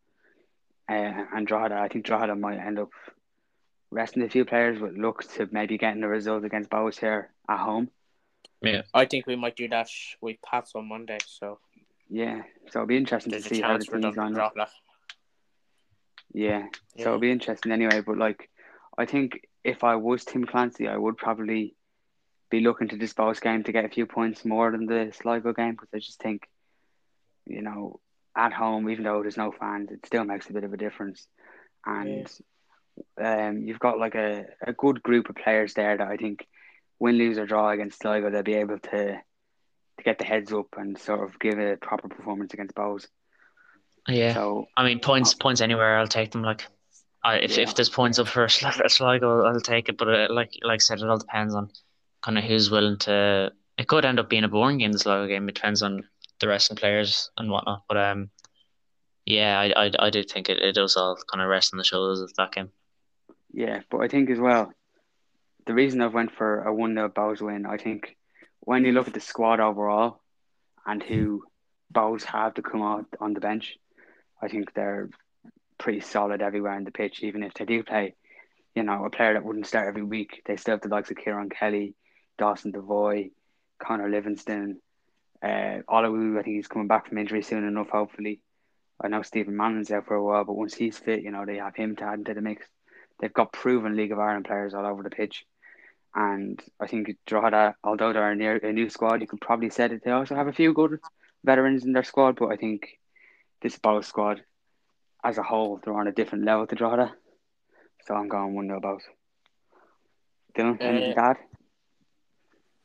uh, 0.90 0.94
and 1.36 1.46
Drogheda, 1.46 1.76
I 1.76 1.90
think 1.90 2.06
Drogheda 2.06 2.36
might 2.36 2.60
end 2.60 2.80
up 2.80 2.90
resting 3.92 4.24
a 4.24 4.30
few 4.30 4.46
players 4.46 4.80
with 4.80 4.98
look 4.98 5.24
to 5.36 5.48
maybe 5.52 5.78
getting 5.78 6.04
a 6.04 6.08
result 6.08 6.46
against 6.46 6.70
Bohs 6.70 7.00
here 7.00 7.32
at 7.50 7.60
home. 7.60 7.90
Yeah, 8.62 8.84
I 8.94 9.06
think 9.06 9.28
we 9.28 9.36
might 9.36 9.56
do 9.56 9.68
that 9.70 9.90
with 10.22 10.38
Pats 10.42 10.72
on 10.76 10.88
Monday. 10.88 11.20
So 11.26 11.60
Yeah, 12.10 12.42
so 12.70 12.80
it'll 12.80 12.88
be 12.88 12.98
interesting 12.98 13.32
there's 13.32 13.44
to 13.44 13.56
see 13.56 13.62
how 13.62 13.74
the 13.74 13.74
chance 13.80 13.86
for 13.86 13.92
teams 13.94 14.04
them 14.04 14.14
to 14.14 14.20
line 14.20 14.38
up. 14.38 14.54
drop. 14.56 14.70
Yeah, 16.34 16.64
so 16.96 17.02
it'll 17.02 17.20
be 17.20 17.32
interesting 17.32 17.72
anyway. 17.72 18.02
But 18.02 18.18
like, 18.18 18.50
I 18.98 19.06
think 19.06 19.48
if 19.64 19.84
I 19.84 19.96
was 19.96 20.26
Tim 20.26 20.46
Clancy, 20.46 20.88
I 20.88 20.98
would 20.98 21.18
probably 21.18 21.76
be 22.50 22.62
looking 22.62 22.88
to 22.90 22.98
this 22.98 23.14
Bohs 23.14 23.42
game 23.42 23.64
to 23.64 23.72
get 23.72 23.86
a 23.86 23.90
few 23.90 24.06
points 24.06 24.46
more 24.46 24.72
than 24.72 24.86
the 24.86 25.12
Sligo 25.14 25.54
game 25.54 25.72
because 25.72 25.90
I 25.94 26.00
just 26.00 26.22
think, 26.22 26.48
you 27.46 27.62
know, 27.62 28.00
at 28.36 28.54
home, 28.54 28.90
even 28.90 29.04
though 29.04 29.22
there's 29.22 29.38
no 29.38 29.52
fans, 29.52 29.92
it 29.92 30.06
still 30.06 30.24
makes 30.24 30.50
a 30.50 30.54
bit 30.54 30.64
of 30.64 30.74
a 30.74 30.78
difference. 30.78 31.28
And 31.86 32.30
um, 33.22 33.64
you've 33.64 33.80
got 33.80 34.00
like 34.00 34.16
a, 34.16 34.46
a 34.66 34.74
good 34.74 35.02
group 35.04 35.30
of 35.30 35.36
players 35.36 35.74
there 35.74 35.98
that 35.98 36.08
I 36.08 36.18
think 36.18 36.46
win, 37.00 37.16
lose, 37.18 37.38
or 37.38 37.46
draw 37.46 37.70
against 37.70 38.00
Sligo, 38.00 38.30
they'll 38.30 38.44
be 38.44 38.56
able 38.56 38.80
to 38.80 39.18
to 39.98 40.04
get 40.04 40.20
the 40.20 40.26
heads 40.26 40.54
up 40.54 40.68
and 40.78 40.96
sort 40.98 41.24
of 41.24 41.40
give 41.40 41.58
a 41.58 41.76
proper 41.76 42.08
performance 42.08 42.54
against 42.54 42.76
Bohs. 42.76 43.08
Yeah. 44.08 44.34
So 44.36 44.68
I 44.78 44.86
mean, 44.86 45.00
points 45.00 45.34
points 45.34 45.60
anywhere, 45.60 45.98
I'll 45.98 46.08
take 46.08 46.32
them. 46.32 46.44
Like, 46.44 46.64
I, 47.24 47.38
if 47.38 47.58
Yeah. 47.58 47.64
if 47.64 47.76
there's 47.76 47.90
points 47.90 48.20
up 48.20 48.28
for 48.28 48.46
Sli- 48.46 48.90
Sligo, 48.92 49.44
I'll 49.46 49.60
take 49.60 49.90
it. 49.90 49.98
But 49.98 50.08
uh, 50.08 50.28
like 50.30 50.52
like 50.62 50.76
I 50.76 50.78
said, 50.78 51.00
it 51.00 51.10
all 51.10 51.18
depends 51.18 51.56
on 51.56 51.72
kind 52.28 52.38
of 52.38 52.44
who's 52.44 52.70
willing 52.70 52.98
to 52.98 53.54
it 53.78 53.88
could 53.88 54.04
end 54.04 54.20
up 54.20 54.30
being 54.30 54.44
a 54.44 54.50
boring 54.50 54.80
game. 54.80 54.92
This 54.92 55.04
Sligo 55.04 55.28
game. 55.28 55.48
It 55.48 55.56
depends 55.56 55.82
on 55.82 56.04
the 56.42 56.48
rest 56.48 56.70
of 56.70 56.76
the 56.76 56.82
players 56.82 57.32
and 57.38 57.50
whatnot. 57.50 57.84
But 57.88 57.98
um, 57.98 58.30
yeah, 59.26 59.58
I 59.58 59.86
I, 59.86 59.92
I 59.98 60.10
do 60.10 60.24
think 60.24 60.50
it, 60.50 60.60
it 60.60 60.76
does 60.76 60.98
all 60.98 61.18
kind 61.32 61.42
of 61.42 61.50
rest 61.50 61.74
on 61.74 61.78
the 61.78 61.86
shoulders 61.86 62.20
of 62.20 62.34
that 62.36 62.52
game. 62.52 62.70
Yeah, 63.54 63.80
but 63.90 64.00
I 64.00 64.10
think 64.10 64.30
as 64.30 64.40
well, 64.40 64.74
the 65.66 65.74
reason 65.74 66.02
I've 66.02 66.14
went 66.14 66.36
for 66.36 66.64
a 66.64 66.74
one 66.74 66.96
0 66.96 67.10
Bohs 67.10 67.42
win, 67.42 67.66
I 67.66 67.78
think 67.78 68.18
when 68.60 68.84
you 68.84 68.92
look 68.92 69.08
at 69.08 69.14
the 69.14 69.22
squad 69.22 69.62
overall 69.62 70.20
and 70.86 71.02
who 71.02 71.44
Bohs 71.94 72.24
have 72.24 72.56
to 72.56 72.62
come 72.62 72.82
out 72.82 73.06
on 73.22 73.34
the 73.34 73.40
bench, 73.40 73.78
I 74.42 74.50
think 74.50 74.74
they're 74.74 75.10
pretty 75.78 76.02
solid 76.02 76.42
everywhere 76.42 76.76
in 76.76 76.84
the 76.84 76.92
pitch. 76.92 77.24
Even 77.24 77.42
if 77.42 77.54
they 77.54 77.64
do 77.64 77.84
play, 77.84 78.16
you 78.76 78.84
know, 78.84 79.06
a 79.06 79.10
player 79.10 79.34
that 79.34 79.46
wouldn't 79.46 79.68
start 79.68 79.88
every 79.88 80.04
week, 80.04 80.42
they 80.46 80.58
still 80.58 80.74
have 80.74 80.82
the 80.82 80.90
likes 80.90 81.10
of 81.10 81.18
Kieran 81.18 81.50
Kelly, 81.50 81.96
Dawson 82.38 82.72
Devoy, 82.72 83.32
Conor 83.80 84.10
Levingston, 84.10 84.78
uh, 85.44 85.82
Olowu. 85.90 86.40
I 86.40 86.44
think 86.44 86.56
he's 86.56 86.68
coming 86.68 86.88
back 86.88 87.08
from 87.08 87.18
injury 87.18 87.42
soon 87.42 87.66
enough. 87.66 87.90
Hopefully, 87.90 88.42
I 89.02 89.08
know 89.08 89.22
Stephen 89.22 89.56
Mallon's 89.56 89.92
out 89.92 90.08
for 90.08 90.16
a 90.16 90.24
while, 90.24 90.44
but 90.44 90.56
once 90.56 90.74
he's 90.74 90.98
fit, 90.98 91.24
you 91.24 91.32
know, 91.32 91.46
they 91.46 91.58
have 91.58 91.76
him 91.76 91.96
to 91.98 92.04
add 92.04 92.20
into 92.20 92.34
the 92.34 92.42
mix. 92.42 92.66
They've 93.20 93.34
got 93.34 93.52
proven 93.52 93.96
League 93.96 94.12
of 94.12 94.20
Ireland 94.20 94.46
players 94.46 94.74
all 94.74 94.86
over 94.86 95.04
the 95.04 95.10
pitch. 95.10 95.46
And 96.16 96.62
I 96.80 96.88
think 96.88 97.16
Drogheda, 97.26 97.76
although 97.84 98.14
they're 98.14 98.32
a, 98.32 98.36
near, 98.36 98.56
a 98.58 98.74
new 98.74 98.90
squad, 98.90 99.22
you 99.22 99.28
could 99.28 99.42
probably 99.42 99.70
say 99.70 99.88
that 99.88 100.04
they 100.04 100.12
also 100.12 100.36
have 100.36 100.48
a 100.48 100.54
few 100.54 100.74
good 100.74 101.00
veterans 101.44 101.86
in 101.86 101.94
their 101.94 102.04
squad. 102.04 102.38
But 102.38 102.52
I 102.52 102.56
think 102.56 102.88
this 103.62 103.78
Bohs 103.78 104.06
squad, 104.06 104.44
as 105.24 105.38
a 105.38 105.44
whole, 105.44 105.80
they're 105.84 105.94
on 105.94 106.08
a 106.08 106.12
different 106.12 106.46
level 106.46 106.66
to 106.66 106.76
Drogheda. 106.76 107.14
So 108.06 108.16
I'm 108.16 108.30
going 108.30 108.56
1 108.56 108.68
0 108.68 108.80
Bohs. 108.80 109.02
Dylan, 110.58 110.82
anything 110.82 111.14
to 111.14 111.24
add? 111.24 111.38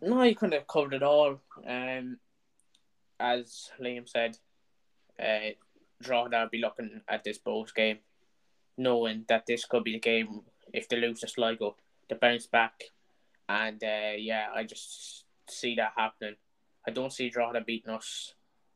No, 0.02 0.22
you 0.22 0.34
kind 0.34 0.54
of 0.54 0.66
covered 0.66 0.94
it 0.94 1.02
all. 1.02 1.40
Um, 1.66 2.18
as 3.18 3.70
Liam 3.80 4.08
said, 4.08 4.36
uh, 5.18 5.52
Drogheda 6.02 6.40
will 6.40 6.48
be 6.50 6.58
looking 6.58 7.00
at 7.08 7.24
this 7.24 7.38
Bohs 7.38 7.74
game, 7.74 7.98
knowing 8.76 9.24
that 9.28 9.46
this 9.46 9.64
could 9.64 9.84
be 9.84 9.92
the 9.92 10.00
game 10.00 10.42
if 10.72 10.88
they 10.88 10.96
lose 10.96 11.20
to 11.20 11.28
Sligo 11.28 11.76
to 12.08 12.16
bounce 12.16 12.46
back 12.46 12.82
and 13.48 13.82
uh, 13.82 14.16
yeah, 14.16 14.46
I 14.54 14.64
just 14.64 15.24
see 15.48 15.74
that 15.76 15.92
happening. 15.96 16.36
I 16.86 16.90
don't 16.90 17.12
see 17.12 17.28
Drogheda 17.28 17.64
beating 17.64 17.92
us 17.92 18.34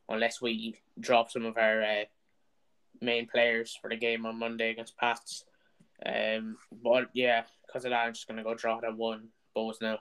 unless 0.09 0.41
we 0.41 0.77
drop 1.01 1.31
some 1.31 1.47
of 1.47 1.57
our 1.57 1.83
uh, 1.83 2.05
main 3.01 3.27
players 3.27 3.77
for 3.81 3.91
the 3.91 3.97
game 3.97 4.27
on 4.27 4.39
Monday 4.39 4.71
against 4.71 4.97
Pats. 4.97 5.45
Um, 6.05 6.59
but 6.71 7.09
yeah, 7.15 7.45
because 7.67 7.85
of 7.85 7.91
that, 7.91 8.07
I'm 8.07 8.13
just 8.13 8.29
gonna 8.29 8.43
go 8.43 8.55
Drogheda 8.55 8.93
one, 8.93 9.29
Bohs 9.57 9.81
now. 9.81 9.99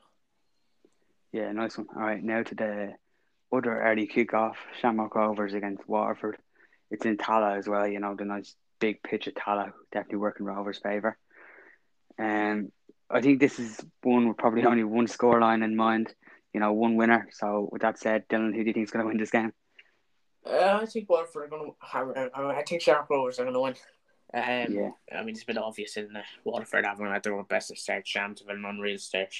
Yeah, 1.31 1.51
nice 1.51 1.77
one. 1.77 1.87
All 1.95 2.01
right, 2.01 2.23
now 2.23 2.43
to 2.43 2.55
the 2.55 2.93
other 3.51 3.81
early 3.81 4.07
kick-off, 4.07 4.57
Shamrock 4.79 5.15
Rovers 5.15 5.53
against 5.53 5.87
Waterford. 5.87 6.37
It's 6.91 7.05
in 7.05 7.17
Tallaght 7.17 7.57
as 7.57 7.67
well. 7.67 7.87
You 7.87 7.99
know 7.99 8.15
the 8.15 8.25
nice 8.25 8.55
big 8.79 9.01
pitch 9.03 9.27
at 9.27 9.35
Tallaght, 9.35 9.73
definitely 9.91 10.19
working 10.19 10.45
Rovers' 10.45 10.79
favour. 10.79 11.17
Um, 12.17 12.71
I 13.09 13.21
think 13.21 13.39
this 13.39 13.59
is 13.59 13.83
one 14.01 14.27
with 14.27 14.37
probably 14.37 14.65
only 14.65 14.83
one 14.83 15.07
scoreline 15.07 15.63
in 15.63 15.75
mind. 15.75 16.13
You 16.53 16.59
know, 16.61 16.71
one 16.71 16.95
winner. 16.95 17.27
So 17.31 17.67
with 17.71 17.81
that 17.81 17.99
said, 17.99 18.27
Dylan, 18.29 18.55
who 18.55 18.61
do 18.63 18.67
you 18.67 18.73
think 18.73 18.85
is 18.85 18.91
going 18.91 19.03
to 19.03 19.07
win 19.07 19.17
this 19.17 19.31
game? 19.31 19.51
Uh, 20.45 20.79
I 20.81 20.85
think 20.85 21.09
Waterford 21.09 21.43
are 21.43 21.47
going 21.47 21.65
to. 21.65 21.75
Have, 21.85 22.31
I 22.33 22.61
think 22.61 22.81
Sharp 22.81 23.09
Rovers 23.09 23.39
are 23.39 23.43
going 23.43 23.53
to 23.53 23.59
win. 23.59 23.75
Um, 24.33 24.73
yeah. 24.73 24.89
I 25.13 25.23
mean, 25.23 25.35
it's 25.35 25.43
been 25.43 25.57
obvious 25.57 25.97
in 25.97 26.13
the 26.13 26.23
Waterford 26.43 26.85
having 26.85 27.07
had 27.07 27.23
their 27.23 27.41
best 27.43 27.71
of 27.71 27.77
start. 27.77 28.07
Shams 28.07 28.41
have 28.41 28.55
an 28.55 28.65
unreal 28.65 28.97
start. 28.97 29.33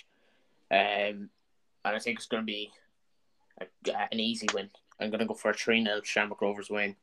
Um, 0.71 1.29
and 1.85 1.95
I 1.95 1.99
think 1.99 2.17
it's 2.17 2.25
going 2.25 2.41
to 2.41 2.45
be 2.45 2.71
a, 3.61 3.65
an 4.11 4.19
easy 4.19 4.47
win. 4.53 4.69
I'm 4.99 5.09
going 5.09 5.19
to 5.19 5.25
go 5.25 5.35
for 5.35 5.51
a 5.51 5.53
3 5.53 5.83
0 5.83 6.01
Shamrock 6.03 6.41
Rovers 6.41 6.69
win. 6.69 6.95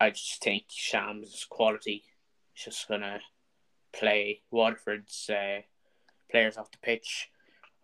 I 0.00 0.10
just 0.10 0.42
think 0.42 0.64
Shams' 0.68 1.46
quality 1.48 2.04
is 2.56 2.64
just 2.64 2.88
going 2.88 3.00
to 3.00 3.20
play 3.92 4.42
Waterford's 4.50 5.30
uh, 5.30 5.60
players 6.30 6.56
off 6.56 6.70
the 6.70 6.78
pitch. 6.78 7.30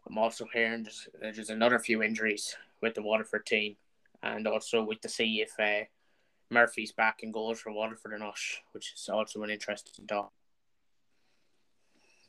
I'm 0.07 0.19
also 0.19 0.47
hearing 0.53 0.83
there's, 0.83 1.09
there's 1.21 1.51
another 1.51 1.79
few 1.79 2.03
injuries 2.03 2.57
with 2.81 2.95
the 2.95 3.03
Waterford 3.03 3.47
team, 3.47 3.77
and 4.23 4.47
also 4.47 4.83
with 4.83 5.01
to 5.03 5.09
see 5.09 5.41
if 5.41 5.59
uh, 5.59 5.87
Murphy's 6.51 6.93
back 6.93 7.21
in 7.23 7.31
goals 7.31 7.61
for 7.61 7.73
Waterford 7.73 8.13
or 8.13 8.19
not, 8.19 8.39
which 8.73 8.93
is 8.95 9.09
also 9.09 9.43
an 9.43 9.51
interesting 9.51 10.07
talk. 10.07 10.33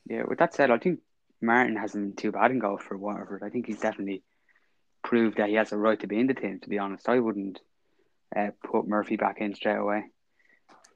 Yeah, 0.06 0.22
with 0.28 0.38
that 0.38 0.54
said, 0.54 0.70
I 0.70 0.78
think 0.78 1.00
Martin 1.44 1.76
hasn't 1.76 2.04
been 2.04 2.16
too 2.16 2.32
bad 2.32 2.50
in 2.50 2.58
goal 2.58 2.78
for 2.78 2.96
Waterford. 2.96 3.42
I 3.44 3.50
think 3.50 3.66
he's 3.66 3.80
definitely 3.80 4.22
proved 5.02 5.38
that 5.38 5.48
he 5.48 5.54
has 5.54 5.72
a 5.72 5.76
right 5.76 5.98
to 6.00 6.06
be 6.06 6.18
in 6.18 6.26
the 6.26 6.34
team. 6.34 6.60
To 6.60 6.68
be 6.68 6.78
honest, 6.78 7.08
I 7.08 7.20
wouldn't 7.20 7.60
uh, 8.34 8.50
put 8.64 8.88
Murphy 8.88 9.16
back 9.16 9.40
in 9.40 9.54
straight 9.54 9.76
away. 9.76 10.04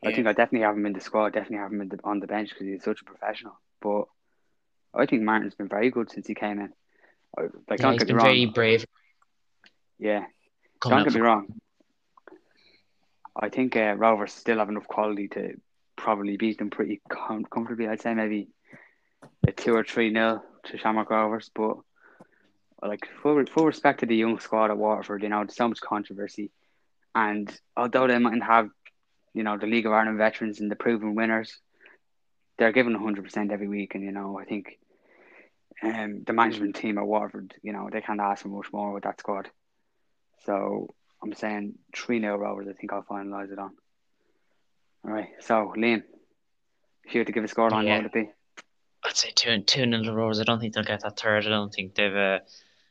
I 0.05 0.13
think 0.13 0.27
I 0.29 0.33
definitely 0.33 0.67
have 0.67 0.77
him 0.77 0.87
in 0.87 0.93
the 0.93 1.01
squad. 1.01 1.33
Definitely 1.33 1.59
have 1.59 1.73
him 1.73 1.89
the, 1.89 1.99
on 2.05 2.21
the 2.21 2.29
bench 2.29 2.51
because 2.51 2.67
he's 2.67 2.85
such 2.85 3.01
a 3.01 3.05
professional. 3.05 3.59
But 3.81 4.05
I 4.95 5.07
think 5.07 5.23
Martin's 5.23 5.55
been 5.55 5.69
very 5.69 5.91
good 5.91 6.11
since 6.11 6.27
he 6.27 6.35
came 6.35 6.61
in. 6.61 6.73
Like, 7.37 7.51
yeah, 7.71 7.77
don't 7.77 7.99
get 7.99 8.09
me 8.09 8.15
wrong. 8.15 8.25
Very 8.25 8.47
brave. 8.47 8.87
Yeah, 9.99 10.25
don't 10.83 11.05
get 11.05 11.15
me 11.15 11.21
wrong. 11.21 11.61
I 13.37 13.49
think 13.49 13.77
uh, 13.77 13.95
Rovers 13.97 14.33
still 14.33 14.59
have 14.59 14.69
enough 14.69 14.87
quality 14.87 15.29
to 15.29 15.61
probably 15.97 16.37
beat 16.37 16.59
them 16.59 16.71
pretty 16.71 17.01
com- 17.09 17.45
comfortably. 17.45 17.89
I'd 17.89 18.01
say 18.01 18.15
maybe 18.15 18.49
a 19.47 19.53
two 19.53 19.75
or 19.75 19.85
three 19.85 20.11
nil 20.11 20.43
to 20.67 20.79
Shamrock 20.79 21.11
Rovers, 21.11 21.51
but 21.55 21.79
like 22.83 23.09
full 23.23 23.45
full 23.47 23.67
respect 23.67 24.01
to 24.01 24.07
the 24.07 24.17
young 24.17 24.39
squad 24.39 24.71
at 24.71 24.79
Waterford. 24.79 25.23
You 25.23 25.29
know, 25.29 25.39
there's 25.39 25.57
so 25.57 25.69
much 25.69 25.81
controversy, 25.81 26.51
and 27.15 27.53
although 27.77 28.07
they 28.07 28.19
mightn't 28.19 28.45
have 28.45 28.71
you 29.39 29.45
know, 29.45 29.57
the 29.57 29.67
League 29.67 29.87
of 29.87 29.93
Ireland 29.93 30.19
veterans 30.19 30.59
and 30.61 30.69
the 30.69 30.75
proven 30.75 31.15
winners, 31.15 31.57
they're 32.59 32.73
given 32.73 32.99
100% 32.99 33.53
every 33.53 33.69
week. 33.69 33.95
And, 33.95 34.03
you 34.03 34.11
know, 34.11 34.37
I 34.37 34.45
think 34.45 34.79
um, 35.81 36.25
the 36.27 36.33
management 36.33 36.75
team 36.75 36.99
at 36.99 37.07
Waterford, 37.07 37.55
you 37.63 37.73
know, 37.73 37.89
they 37.91 38.01
can't 38.01 38.21
ask 38.21 38.43
for 38.43 38.49
much 38.49 38.73
more 38.73 38.93
with 38.93 39.05
that 39.05 39.21
squad. 39.21 39.49
So 40.45 40.93
I'm 41.23 41.35
saying 41.35 41.75
3 41.95 42.21
0 42.21 42.37
Rovers, 42.37 42.67
I 42.69 42.73
think 42.73 42.93
I'll 42.93 43.05
finalise 43.05 43.53
it 43.53 43.61
on. 43.61 43.75
All 45.05 45.13
right. 45.13 45.29
So, 45.41 45.73
Liam, 45.77 46.03
if 47.05 47.15
you 47.15 47.21
had 47.21 47.29
to 47.29 47.33
give 47.33 47.45
a 47.45 47.49
score 47.49 47.73
on, 47.73 47.87
yeah. 47.87 47.95
what 47.95 48.03
would 48.03 48.07
it 48.07 48.27
be? 48.27 48.31
I'd 49.09 49.17
say 49.17 49.31
2 49.35 49.63
2 49.63 49.87
nil 49.87 50.05
the 50.05 50.13
Rovers. 50.13 50.41
I 50.41 50.45
don't 50.45 50.61
think 50.61 50.75
they'll 50.75 50.85
get 50.85 51.01
that 51.03 51.19
third. 51.19 51.47
I 51.47 51.49
don't 51.51 51.73
think 51.73 51.95
they've. 51.95 52.15
Uh, 52.15 52.41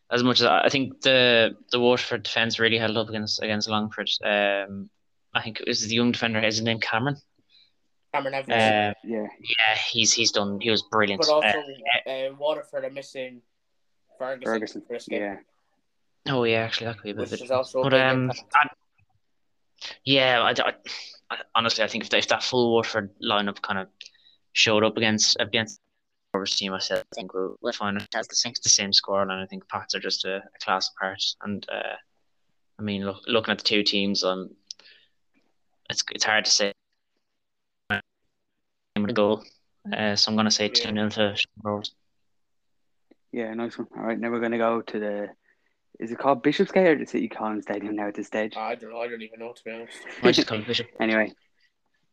as 0.10 0.24
much 0.24 0.40
as 0.42 0.48
I 0.48 0.70
think 0.70 1.02
the 1.02 1.56
the 1.72 1.80
Waterford 1.80 2.24
defence 2.24 2.60
really 2.60 2.78
held 2.78 2.98
up 2.98 3.10
against 3.10 3.42
against 3.42 3.70
Longford. 3.70 4.10
Um, 4.24 4.90
I 5.34 5.42
think 5.42 5.60
it 5.60 5.68
was 5.68 5.88
the 5.88 5.96
young 5.96 6.12
defender. 6.12 6.40
Is 6.40 6.58
his 6.58 6.66
name 6.66 6.80
Cameron? 6.80 7.18
Cameron 8.14 8.34
Evans. 8.34 8.54
Uh, 8.54 8.94
yeah. 9.04 9.28
Yeah, 9.40 9.76
he's 9.92 10.14
he's 10.14 10.32
done. 10.32 10.60
He 10.62 10.72
was 10.72 10.82
brilliant. 10.84 11.22
But 11.22 11.30
also, 11.30 11.48
uh, 11.48 12.10
uh, 12.10 12.30
Waterford 12.40 12.86
are 12.86 12.90
missing 12.90 13.42
Ferguson. 14.18 14.82
Ferguson. 14.88 15.12
Yeah. 15.12 15.38
Oh 16.30 16.44
yeah, 16.46 16.60
actually 16.60 16.88
that 16.88 16.96
could 16.96 17.04
be 17.04 17.12
a 17.12 17.16
bit. 17.16 17.32
Which 17.32 17.42
is 17.44 17.52
also 17.52 17.84
but 17.84 17.94
um, 17.94 18.32
I, 18.54 18.68
yeah, 20.04 20.42
I, 20.42 20.74
I, 21.30 21.38
honestly 21.56 21.84
I 21.84 21.88
think 21.88 22.06
if, 22.06 22.14
if 22.14 22.28
that 22.30 22.44
full 22.44 22.74
Waterford 22.74 23.12
lineup 23.22 23.62
kind 23.62 23.80
of 23.80 23.88
showed 24.54 24.84
up 24.84 24.98
against 24.98 25.38
against 25.40 25.80
Rovers 26.38 26.56
team, 26.56 26.74
I 26.74 26.80
said 26.80 27.00
I 27.00 27.16
think 27.16 27.34
we'll, 27.34 27.58
we'll 27.62 27.74
find 27.74 27.98
it 27.98 28.08
has 28.14 28.28
the 28.28 28.36
same 28.36 28.54
the 28.62 28.70
same 28.70 28.94
score, 28.94 29.24
and 29.24 29.32
I 29.32 29.46
think 29.48 29.68
Pats 29.68 29.96
are 29.96 30.00
just 30.00 30.24
a, 30.24 30.38
a 30.38 30.60
class 30.64 30.92
apart. 30.96 31.24
And 31.42 31.66
uh, 31.70 31.96
I 32.78 32.82
mean, 32.82 33.06
look, 33.06 33.24
looking 33.28 33.52
at 33.52 33.58
the 33.58 33.64
two 33.64 33.84
teams, 33.84 34.24
um, 34.24 34.52
it's 35.90 36.04
it's 36.12 36.24
hard 36.24 36.46
to 36.46 36.52
say. 36.52 36.74
I'm 37.90 38.02
going 39.04 39.08
to 39.08 39.14
go, 39.14 39.44
uh, 39.96 40.16
so 40.16 40.32
I'm 40.32 40.36
going 40.36 40.46
to 40.46 40.52
say 40.52 40.70
two 40.70 40.92
0 40.92 41.10
to 41.10 41.36
Rovers. 41.64 41.94
Yeah, 43.32 43.54
nice 43.54 43.78
one. 43.78 43.88
All 43.96 44.04
right, 44.04 44.20
now 44.20 44.32
we're 44.32 44.40
going 44.40 44.52
to 44.52 44.58
go 44.58 44.82
to 44.82 45.00
the. 45.00 45.30
Is 46.00 46.12
it 46.12 46.20
called 46.20 46.44
Bishopsgate 46.44 46.88
or 46.88 46.98
the 46.98 47.08
City 47.08 47.28
Calling 47.28 47.62
Stadium 47.64 47.96
now 47.96 48.08
at 48.08 48.16
this 48.16 48.28
stage? 48.28 48.56
I 48.56 48.76
don't. 48.76 48.96
I 48.96 49.08
don't 49.08 49.22
even 49.22 49.40
know 49.40 49.54
to 49.54 49.64
be 49.64 49.72
honest. 49.72 49.98
I 50.24 50.32
just 50.32 50.48
call 50.48 50.60
it 50.60 50.68
Bishop. 50.68 50.88
anyway, 51.00 51.34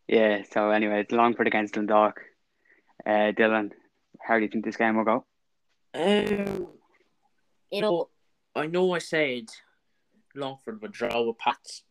yeah. 0.09 0.43
So 0.51 0.71
anyway, 0.71 1.01
it's 1.01 1.13
Longford 1.13 1.47
against 1.47 1.75
Dundalk. 1.75 2.21
Uh, 3.05 3.33
Dylan, 3.33 3.73
how 4.21 4.37
do 4.37 4.43
you 4.43 4.49
think 4.49 4.65
this 4.65 4.77
game 4.77 4.97
will 4.97 5.05
go? 5.05 5.25
Um, 5.95 6.69
know, 7.81 8.09
I 8.55 8.67
know 8.67 8.95
I 8.95 8.99
said 8.99 9.49
Longford 10.35 10.83
would 10.83 10.93
draw 10.93 11.23
with 11.23 11.39
Pats, 11.39 11.83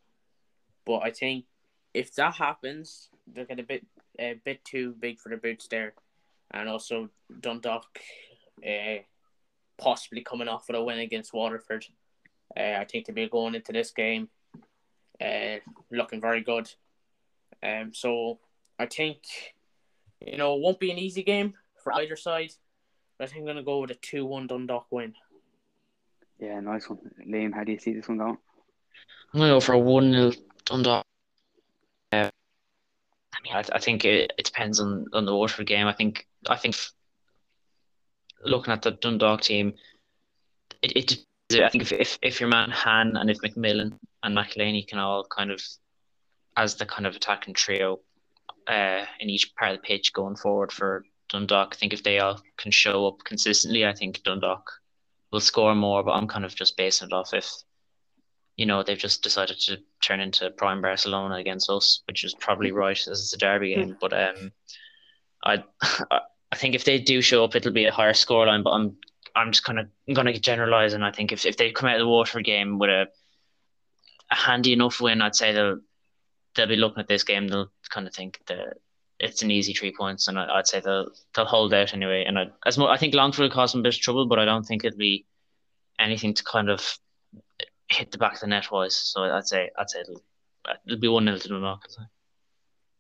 but 0.86 1.00
I 1.00 1.12
think 1.12 1.46
if 1.94 2.14
that 2.16 2.36
happens, 2.36 3.10
they're 3.28 3.46
get 3.46 3.60
a 3.60 3.64
bit 3.64 3.86
a 4.20 4.40
bit 4.44 4.64
too 4.66 4.96
big 5.00 5.20
for 5.20 5.30
the 5.30 5.38
boots 5.38 5.68
there, 5.68 5.94
and 6.52 6.70
also 6.70 7.10
Dundalk, 7.40 8.00
uh, 8.66 8.98
possibly 9.78 10.22
coming 10.22 10.48
off 10.48 10.68
with 10.68 10.78
a 10.78 10.84
win 10.84 11.00
against 11.00 11.34
Waterford. 11.34 11.86
Uh, 12.56 12.78
I 12.80 12.86
think 12.86 13.06
they'll 13.06 13.16
be 13.16 13.28
going 13.30 13.56
into 13.56 13.72
this 13.72 13.92
game, 13.92 14.30
uh, 15.20 15.58
looking 15.92 16.22
very 16.22 16.42
good. 16.42 16.70
Um, 17.64 17.94
so 17.94 18.40
I 18.78 18.86
think, 18.86 19.20
you 20.20 20.38
know, 20.38 20.56
it 20.56 20.62
won't 20.62 20.80
be 20.80 20.92
an 20.92 21.00
easy 21.00 21.24
game 21.24 21.56
for 21.84 21.94
either 21.94 22.16
side, 22.16 22.52
but 23.18 23.26
I 23.26 23.28
think 23.28 23.42
I'm 23.42 23.48
gonna 23.48 23.64
go 23.64 23.82
with 23.82 23.92
a 23.92 23.96
two-one 23.96 24.48
Dundalk 24.48 24.88
win. 24.92 25.14
Yeah, 26.40 26.60
nice 26.60 26.90
one. 26.90 27.00
Liam, 27.28 27.54
how 27.54 27.64
do 27.64 27.72
you 27.72 27.80
see 27.80 27.94
this 27.94 28.08
one 28.08 28.18
going? 28.18 28.38
I'm 29.34 29.40
gonna 29.40 29.54
go 29.54 29.60
for 29.60 29.74
a 29.74 29.80
one 29.80 30.12
0 30.12 30.32
Dundalk. 30.66 31.06
Uh, 32.12 32.30
I 33.34 33.38
mean, 33.44 33.54
I, 33.54 33.64
I 33.74 33.80
think 33.80 34.06
it, 34.06 34.34
it 34.38 34.46
depends 34.46 34.80
on, 34.80 35.06
on 35.14 35.26
the 35.26 35.36
Waterford 35.36 35.68
game. 35.68 35.88
I 35.88 35.94
think 35.94 36.28
I 36.48 36.58
think 36.58 36.76
looking 38.44 38.74
at 38.74 38.82
the 38.82 38.92
Dundalk 38.92 39.42
team, 39.42 39.74
it, 40.82 40.96
it 40.96 41.18
I 41.64 41.70
think 41.70 41.84
if, 41.84 41.92
if 41.92 42.20
if 42.22 42.40
your 42.40 42.50
man 42.50 42.70
Han 42.72 43.16
and 43.18 43.30
if 43.30 43.40
McMillan 43.40 43.98
and 44.24 44.38
McEleney 44.38 44.88
can 44.88 45.00
all 45.00 45.26
kind 45.26 45.52
of 45.52 45.62
as 46.56 46.76
the 46.76 46.86
kind 46.86 47.06
of 47.06 47.16
attacking 47.16 47.54
trio 47.54 48.00
uh, 48.68 49.06
in 49.20 49.30
each 49.30 49.56
part 49.56 49.72
of 49.72 49.78
the 49.78 49.88
pitch 49.88 50.14
going 50.14 50.36
forward 50.36 50.72
for 50.72 51.06
Dundalk, 51.34 51.74
I 51.74 51.78
think 51.78 51.94
if 51.94 52.04
they 52.04 52.20
all 52.20 52.40
can 52.58 52.72
show 52.72 53.08
up 53.08 53.24
consistently, 53.24 53.86
I 53.86 53.94
think 53.94 54.24
Dundalk 54.24 54.72
will 55.32 55.42
score 55.42 55.76
more. 55.76 56.04
But 56.04 56.12
I'm 56.12 56.28
kind 56.28 56.46
of 56.46 56.56
just 56.56 56.78
basing 56.78 57.10
it 57.10 57.14
off 57.14 57.34
if 57.34 57.52
you 58.56 58.68
know 58.68 58.84
they've 58.84 58.98
just 58.98 59.24
decided 59.24 59.60
to 59.62 59.80
turn 60.00 60.20
into 60.20 60.52
prime 60.52 60.82
Barcelona 60.82 61.36
against 61.36 61.70
us, 61.70 62.04
which 62.08 62.24
is 62.24 62.36
probably 62.36 62.72
right 62.72 62.98
as 62.98 63.20
it's 63.20 63.34
a 63.34 63.38
derby 63.38 63.74
game. 63.76 63.98
But 64.00 64.14
um, 64.14 64.52
I 65.44 65.64
I 66.52 66.56
think 66.56 66.76
if 66.76 66.86
they 66.86 67.00
do 67.00 67.22
show 67.22 67.44
up, 67.44 67.56
it'll 67.56 67.72
be 67.74 67.86
a 67.86 67.92
higher 67.92 68.14
scoreline. 68.14 68.64
But 68.64 68.72
I'm 68.72 68.98
I'm 69.36 69.52
just 69.52 69.64
kind 69.64 69.80
of 69.80 69.88
going 70.14 70.28
to 70.28 70.40
generalize, 70.40 70.94
and 70.94 71.04
I 71.04 71.12
think 71.12 71.32
if, 71.32 71.46
if 71.46 71.58
they 71.58 71.72
come 71.72 71.90
out 71.90 71.96
of 71.96 72.02
the 72.02 72.08
Waterford 72.08 72.46
game 72.46 72.78
with 72.78 72.92
a 72.92 73.08
a 74.32 74.36
handy 74.36 74.74
enough 74.74 75.02
win, 75.02 75.22
I'd 75.22 75.36
say 75.36 75.52
they'll 75.52 75.80
they'll 76.56 76.68
be 76.68 76.76
looking 76.76 77.00
at 77.00 77.08
this 77.08 77.24
game. 77.24 77.48
They'll 77.48 77.72
kind 77.90 78.08
of 78.08 78.14
think 78.14 78.40
that 78.48 78.78
it's 79.24 79.42
an 79.42 79.52
easy 79.52 79.74
three 79.74 79.94
points, 79.96 80.28
and 80.28 80.38
I, 80.38 80.58
would 80.58 80.68
say 80.68 80.82
they'll 80.82 81.10
they'll 81.34 81.46
hold 81.46 81.74
out 81.74 81.94
anyway. 81.94 82.26
And 82.28 82.38
I, 82.38 82.48
as 82.66 82.78
mo- 82.78 82.88
I 82.88 82.98
think 82.98 83.14
Longford 83.14 83.44
will 83.44 83.50
cause 83.50 83.72
them 83.72 83.80
a 83.80 83.84
bit 83.84 83.96
of 83.96 84.02
trouble, 84.02 84.26
but 84.26 84.38
I 84.38 84.46
don't 84.46 84.66
think 84.66 84.84
it'll 84.84 84.98
be 84.98 85.26
anything 85.98 86.34
to 86.34 86.44
kind 86.44 86.70
of 86.70 87.00
hit 87.90 88.12
the 88.12 88.18
back 88.18 88.36
of 88.36 88.40
the 88.42 88.48
net 88.48 88.70
wise. 88.70 88.96
So 88.96 89.24
I'd 89.24 89.48
say 89.48 89.70
I'd 89.78 89.90
say 89.90 90.02
it'll, 90.02 90.22
it'll 90.86 91.00
be 91.00 91.08
one 91.08 91.26
0 91.26 91.38
to 91.38 91.48
Dundalk. 91.48 91.88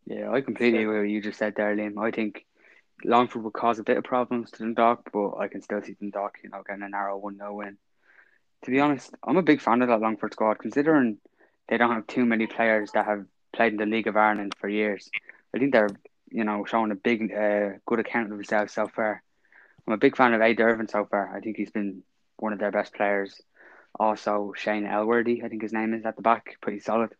Yeah, 0.05 0.31
I 0.31 0.41
completely 0.41 0.79
agree 0.79 0.93
with 0.93 1.03
what 1.03 1.09
you 1.09 1.21
just 1.21 1.39
said 1.39 1.55
there, 1.55 1.75
Liam. 1.75 1.97
I 2.01 2.11
think 2.11 2.45
Longford 3.03 3.43
will 3.43 3.51
cause 3.51 3.79
a 3.79 3.83
bit 3.83 3.97
of 3.97 4.05
problems 4.05 4.51
to 4.51 4.59
Dundalk, 4.59 5.09
but 5.11 5.37
I 5.37 5.49
can 5.49 5.61
still 5.61 5.81
see 5.81 5.95
Dundalk, 5.99 6.37
you 6.43 6.49
know, 6.49 6.63
getting 6.65 6.83
a 6.83 6.89
narrow 6.89 7.17
one 7.17 7.37
0 7.37 7.53
win. 7.53 7.77
To 8.63 8.71
be 8.71 8.79
honest, 8.79 9.13
I'm 9.27 9.37
a 9.37 9.43
big 9.43 9.59
fan 9.59 9.81
of 9.81 9.89
that 9.89 9.99
Longford 9.99 10.33
squad, 10.33 10.59
considering 10.59 11.17
they 11.67 11.77
don't 11.77 11.91
have 11.91 12.07
too 12.07 12.25
many 12.25 12.47
players 12.47 12.91
that 12.93 13.05
have 13.05 13.25
played 13.53 13.73
in 13.73 13.77
the 13.77 13.85
League 13.85 14.07
of 14.07 14.15
Ireland 14.15 14.55
for 14.57 14.69
years. 14.69 15.09
I 15.53 15.59
think 15.59 15.71
they're, 15.71 15.89
you 16.33 16.43
know, 16.43 16.65
showing 16.65 16.91
a 16.91 16.95
big, 16.95 17.31
uh, 17.31 17.77
good 17.85 17.99
account 17.99 18.25
of 18.25 18.31
themselves 18.31 18.73
so 18.73 18.87
far. 18.87 19.23
I'm 19.87 19.93
a 19.93 19.97
big 19.97 20.17
fan 20.17 20.33
of 20.33 20.41
Aodh 20.41 20.57
Dervin 20.57 20.87
so 20.87 21.05
far. 21.05 21.35
I 21.35 21.39
think 21.39 21.57
he's 21.57 21.71
been 21.71 22.03
one 22.37 22.53
of 22.53 22.59
their 22.59 22.71
best 22.71 22.93
players. 22.93 23.39
Also, 23.99 24.53
Shane 24.55 24.85
Elworthy, 24.85 25.43
I 25.43 25.49
think 25.49 25.61
his 25.61 25.73
name 25.73 25.93
is 25.93 26.05
at 26.05 26.15
the 26.15 26.21
back, 26.23 26.57
pretty 26.61 26.79
solid. 26.79 27.13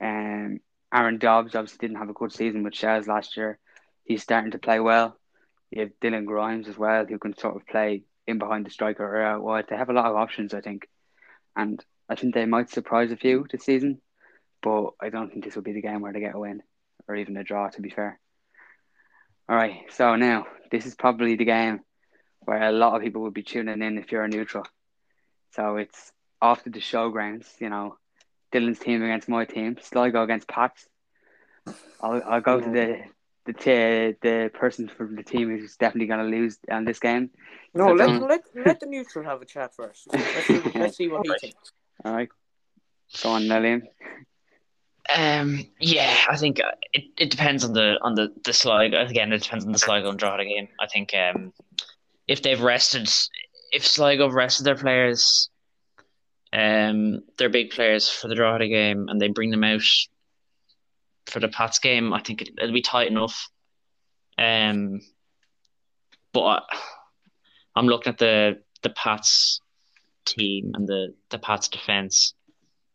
Um, 0.00 0.60
Aaron 0.92 1.18
Dobbs 1.18 1.54
obviously 1.54 1.86
didn't 1.86 1.98
have 1.98 2.08
a 2.08 2.14
good 2.14 2.32
season 2.32 2.62
with 2.62 2.74
Shels 2.74 3.06
last 3.06 3.36
year. 3.36 3.58
He's 4.04 4.22
starting 4.22 4.52
to 4.52 4.58
play 4.58 4.80
well. 4.80 5.16
You 5.70 5.82
have 5.82 6.00
Dylan 6.00 6.24
Grimes 6.24 6.68
as 6.68 6.78
well, 6.78 7.04
who 7.04 7.18
can 7.18 7.36
sort 7.36 7.56
of 7.56 7.66
play 7.66 8.04
in 8.26 8.38
behind 8.38 8.64
the 8.64 8.70
striker 8.70 9.04
or 9.04 9.22
out 9.22 9.42
wide. 9.42 9.66
They 9.68 9.76
have 9.76 9.90
a 9.90 9.92
lot 9.94 10.06
of 10.06 10.16
options, 10.16 10.54
I 10.54 10.62
think. 10.62 10.88
And 11.54 11.84
I 12.08 12.14
think 12.14 12.34
they 12.34 12.46
might 12.46 12.70
surprise 12.70 13.12
a 13.12 13.16
few 13.16 13.46
this 13.50 13.64
season, 13.64 14.00
but 14.62 14.90
I 15.00 15.10
don't 15.10 15.30
think 15.30 15.44
this 15.44 15.54
will 15.54 15.62
be 15.62 15.72
the 15.72 15.82
game 15.82 16.00
where 16.00 16.12
they 16.12 16.20
get 16.20 16.34
a 16.34 16.38
win 16.38 16.62
or 17.06 17.14
even 17.16 17.36
a 17.36 17.44
draw, 17.44 17.68
to 17.68 17.82
be 17.82 17.90
fair. 17.90 18.18
All 19.50 19.56
right, 19.56 19.82
so 19.90 20.14
now 20.14 20.46
this 20.70 20.86
is 20.86 20.94
probably 20.94 21.34
the 21.34 21.44
game 21.44 21.80
where 22.44 22.62
a 22.62 22.70
lot 22.70 22.94
of 22.94 23.02
people 23.02 23.20
will 23.20 23.32
be 23.32 23.42
tuning 23.42 23.82
in 23.82 23.98
if 23.98 24.12
you're 24.12 24.22
a 24.22 24.28
neutral. 24.28 24.64
So 25.56 25.74
it's 25.74 26.12
after 26.40 26.70
the 26.70 26.78
showgrounds, 26.78 27.46
you 27.58 27.68
know, 27.68 27.96
Dylan's 28.52 28.78
team 28.78 29.02
against 29.02 29.28
my 29.28 29.44
team, 29.44 29.76
Sligo 29.82 30.22
against 30.22 30.46
Pats. 30.46 30.86
I'll, 32.00 32.22
I'll 32.24 32.40
go 32.40 32.60
to 32.60 32.70
the 32.70 32.98
the 33.44 33.52
t- 33.52 34.16
the 34.22 34.52
person 34.54 34.88
from 34.96 35.16
the 35.16 35.24
team 35.24 35.48
who's 35.48 35.74
definitely 35.74 36.06
going 36.06 36.30
to 36.30 36.38
lose 36.38 36.56
on 36.70 36.84
this 36.84 37.00
game. 37.00 37.30
No, 37.74 37.88
so 37.88 37.94
let, 37.94 38.22
let 38.22 38.42
let 38.54 38.78
the 38.78 38.86
neutral 38.86 39.24
have 39.24 39.42
a 39.42 39.46
chat 39.46 39.74
first. 39.74 40.06
Let's 40.12 40.46
see, 40.46 40.62
let's 40.76 40.96
see 40.96 41.08
what 41.08 41.26
he 41.26 41.34
thinks. 41.40 41.72
All 42.04 42.14
right, 42.14 42.28
go 43.20 43.30
on, 43.30 43.42
Nellian. 43.42 43.82
Um, 45.16 45.66
yeah, 45.80 46.14
I 46.28 46.36
think 46.36 46.60
uh, 46.60 46.70
it, 46.92 47.04
it 47.18 47.30
depends 47.30 47.64
on 47.64 47.72
the 47.72 47.98
on 48.02 48.14
the 48.14 48.32
the 48.44 48.52
Sligo. 48.52 49.04
Again, 49.04 49.32
it 49.32 49.42
depends 49.42 49.64
on 49.64 49.72
the 49.72 49.78
Sligo 49.78 50.10
and 50.10 50.18
Drogheda 50.18 50.44
game. 50.44 50.68
I 50.78 50.86
think 50.86 51.12
um, 51.14 51.52
if 52.28 52.42
they've 52.42 52.60
rested, 52.60 53.10
if 53.72 53.86
Sligo 53.86 54.30
rested 54.30 54.64
their 54.64 54.76
players, 54.76 55.50
um, 56.52 57.22
they're 57.38 57.48
big 57.48 57.70
players 57.70 58.08
for 58.08 58.28
the 58.28 58.34
Drogheda 58.34 58.68
game, 58.68 59.08
and 59.08 59.20
they 59.20 59.28
bring 59.28 59.50
them 59.50 59.64
out 59.64 59.82
for 61.30 61.40
the 61.40 61.48
Pats 61.48 61.78
game, 61.78 62.12
I 62.12 62.20
think 62.20 62.42
it, 62.42 62.50
will 62.60 62.72
be 62.72 62.82
tight 62.82 63.08
enough. 63.08 63.48
Um, 64.36 65.00
but 66.32 66.42
I, 66.42 66.60
I'm 67.76 67.86
looking 67.86 68.12
at 68.12 68.18
the 68.18 68.62
the 68.82 68.90
Pats 68.90 69.60
team 70.24 70.72
and 70.74 70.86
the 70.86 71.14
the 71.30 71.38
Pats 71.38 71.68
defense. 71.68 72.34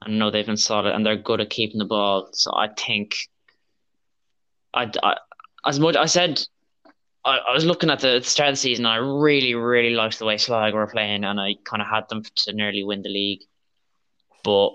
I 0.05 0.09
know 0.09 0.29
they've 0.29 0.45
been 0.45 0.57
solid 0.57 0.93
and 0.93 1.05
they're 1.05 1.15
good 1.15 1.41
at 1.41 1.49
keeping 1.49 1.79
the 1.79 1.85
ball. 1.85 2.29
So 2.33 2.51
I 2.55 2.67
think, 2.67 3.15
I, 4.73 4.91
I 5.01 5.15
as 5.65 5.79
much 5.79 5.95
I 5.95 6.05
said, 6.05 6.41
I, 7.23 7.37
I 7.37 7.53
was 7.53 7.65
looking 7.65 7.89
at 7.89 7.99
the, 7.99 8.19
the 8.19 8.25
start 8.25 8.49
of 8.49 8.53
the 8.53 8.57
season. 8.57 8.85
I 8.85 8.97
really 8.97 9.55
really 9.55 9.95
liked 9.95 10.19
the 10.19 10.25
way 10.25 10.37
Sligo 10.37 10.77
were 10.77 10.87
playing, 10.87 11.23
and 11.23 11.39
I 11.39 11.55
kind 11.63 11.81
of 11.81 11.87
had 11.87 12.07
them 12.09 12.23
to 12.23 12.53
nearly 12.53 12.83
win 12.83 13.01
the 13.01 13.09
league. 13.09 13.41
But 14.43 14.73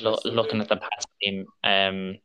lo- 0.00 0.18
looking 0.24 0.60
at 0.60 0.68
the 0.68 0.76
past 0.76 1.06
team, 1.22 1.46
um, 1.62 2.18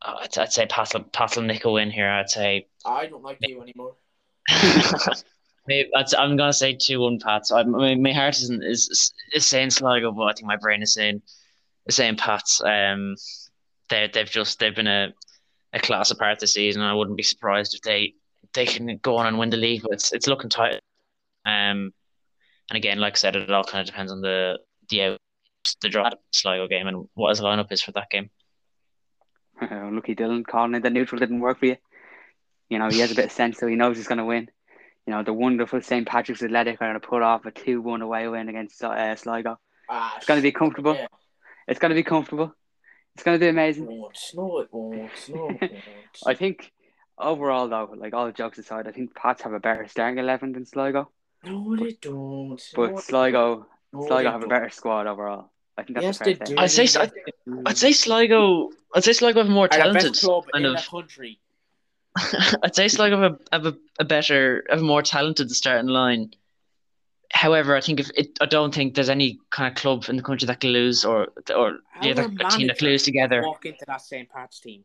I'd, 0.00 0.38
I'd 0.38 0.52
say 0.52 0.66
Patel, 0.66 1.02
Patel 1.02 1.42
Nickel 1.42 1.74
win 1.74 1.90
here. 1.90 2.08
I'd 2.08 2.30
say. 2.30 2.68
I 2.86 3.06
don't 3.06 3.22
like 3.22 3.38
you 3.42 3.60
anymore. 3.60 3.96
Maybe 5.66 5.90
I'm 5.94 6.36
gonna 6.38 6.54
say 6.54 6.74
two 6.74 7.00
one 7.00 7.18
Pats. 7.20 7.52
I, 7.52 7.62
my, 7.64 7.94
my 7.96 8.12
heart 8.12 8.36
isn't 8.38 8.64
is 8.64 9.12
is 9.34 9.46
saying 9.46 9.70
Sligo, 9.70 10.10
but 10.10 10.22
I 10.24 10.32
think 10.32 10.46
my 10.46 10.56
brain 10.56 10.82
is 10.82 10.94
saying 10.94 11.20
is 11.90 11.96
saying 11.96 12.16
Pats. 12.16 12.62
Um, 12.64 13.16
they 13.88 14.08
they've 14.12 14.30
just 14.30 14.58
they've 14.58 14.74
been 14.74 14.86
a, 14.86 15.12
a 15.72 15.80
class 15.80 16.10
apart 16.10 16.38
this 16.38 16.54
season. 16.54 16.82
I 16.82 16.94
wouldn't 16.94 17.16
be 17.16 17.22
surprised 17.22 17.74
if 17.74 17.82
they 17.82 18.14
they 18.54 18.64
can 18.64 18.98
go 18.98 19.16
on 19.16 19.26
and 19.26 19.38
win 19.38 19.50
the 19.50 19.56
league, 19.56 19.82
but 19.82 19.92
it's 19.92 20.12
it's 20.12 20.26
looking 20.26 20.50
tight. 20.50 20.80
Um, 21.44 21.92
and 22.70 22.76
again, 22.76 22.98
like 22.98 23.14
I 23.14 23.16
said, 23.16 23.36
it 23.36 23.50
all 23.50 23.64
kind 23.64 23.80
of 23.80 23.86
depends 23.86 24.12
on 24.12 24.20
the 24.20 24.58
the 24.88 25.02
out, 25.02 25.20
the 25.82 25.88
draw 25.88 26.10
Sligo 26.32 26.68
game 26.68 26.86
and 26.86 27.08
what 27.14 27.30
his 27.30 27.40
lineup 27.40 27.72
is 27.72 27.82
for 27.82 27.92
that 27.92 28.10
game. 28.10 28.30
Lucky 29.60 30.14
Dylan 30.14 30.46
calling 30.46 30.74
it 30.74 30.82
the 30.82 30.90
neutral 30.90 31.18
didn't 31.18 31.40
work 31.40 31.58
for 31.58 31.66
you. 31.66 31.76
You 32.70 32.78
know, 32.78 32.88
he 32.88 33.00
has 33.00 33.10
a 33.10 33.16
bit 33.16 33.26
of 33.26 33.32
sense, 33.32 33.58
so 33.58 33.66
he 33.66 33.74
knows 33.74 33.96
he's 33.96 34.06
going 34.06 34.18
to 34.18 34.24
win. 34.24 34.48
You 35.06 35.12
know, 35.12 35.24
the 35.24 35.32
wonderful 35.32 35.82
St. 35.82 36.06
Patrick's 36.06 36.42
Athletic 36.42 36.80
are 36.80 36.86
going 36.86 37.00
to 37.00 37.06
put 37.06 37.22
off 37.22 37.44
a 37.44 37.50
2 37.50 37.82
1 37.82 38.00
away 38.00 38.28
win 38.28 38.48
against 38.48 38.82
uh, 38.84 39.16
Sligo. 39.16 39.58
Ah, 39.88 40.14
it's 40.16 40.26
going 40.26 40.38
to 40.38 40.42
be 40.42 40.52
comfortable. 40.52 40.94
Yeah. 40.94 41.08
It's 41.68 41.78
going 41.78 41.90
to 41.90 41.94
be 41.94 42.02
comfortable. 42.02 42.54
It's 43.14 43.24
going 43.24 43.38
to 43.38 43.44
be 43.44 43.48
amazing. 43.48 43.86
No, 43.86 44.60
it 44.60 44.68
won't. 44.70 45.28
No, 45.28 45.50
it 45.50 45.60
won't. 45.60 45.82
I 46.26 46.34
think 46.34 46.72
overall, 47.18 47.68
though, 47.68 47.94
like 47.96 48.14
all 48.14 48.26
the 48.26 48.32
jokes 48.32 48.58
aside, 48.58 48.86
I 48.86 48.92
think 48.92 49.14
Pats 49.14 49.42
have 49.42 49.52
a 49.52 49.60
better 49.60 49.86
starting 49.88 50.18
11 50.18 50.52
than 50.52 50.64
Sligo. 50.64 51.10
No, 51.44 51.76
they 51.76 51.96
don't. 52.00 52.60
But 52.74 52.90
no, 52.92 52.98
Sligo, 52.98 53.66
no, 53.92 54.06
Sligo 54.06 54.30
have 54.30 54.40
don't. 54.40 54.52
a 54.52 54.54
better 54.54 54.70
squad 54.70 55.06
overall. 55.06 55.50
I 55.76 55.82
think 55.82 55.96
that's 55.96 56.04
yes, 56.04 56.18
they 56.18 56.34
do. 56.34 56.54
I'd 56.58 56.70
say 56.70 56.86
I'd, 57.00 57.12
I'd 57.66 57.78
say 57.78 57.92
Sligo. 57.92 58.70
I'd 58.94 59.04
say 59.04 59.12
Sligo 59.12 59.40
have 59.40 59.48
more 59.48 59.68
talented 59.68 60.18
kind 60.52 60.66
of 60.66 60.86
country. 60.86 61.40
I'd 62.62 62.74
say 62.74 62.88
Sligo 62.88 63.20
have 63.22 63.32
a, 63.32 63.38
have 63.52 63.66
a, 63.66 63.76
a 64.00 64.04
better, 64.04 64.64
have 64.68 64.80
a 64.80 64.84
more 64.84 65.02
talented 65.02 65.50
starting 65.50 65.88
line. 65.88 66.32
However, 67.32 67.76
I 67.76 67.80
think 67.80 68.00
if 68.00 68.10
it, 68.16 68.38
I 68.40 68.46
don't 68.46 68.74
think 68.74 68.94
there's 68.94 69.08
any 69.08 69.40
kind 69.50 69.70
of 69.70 69.80
club 69.80 70.06
in 70.08 70.16
the 70.16 70.22
country 70.22 70.46
that 70.46 70.60
can 70.60 70.70
lose, 70.70 71.04
or 71.04 71.28
or 71.54 71.78
the 72.02 72.10
other 72.10 72.28
team 72.28 72.66
that 72.66 72.78
can 72.78 72.88
lose 72.88 73.02
together. 73.04 73.42
Walk 73.42 73.66
into 73.66 73.84
that 73.86 74.00
St. 74.00 74.28
Pat's 74.28 74.60
team. 74.60 74.84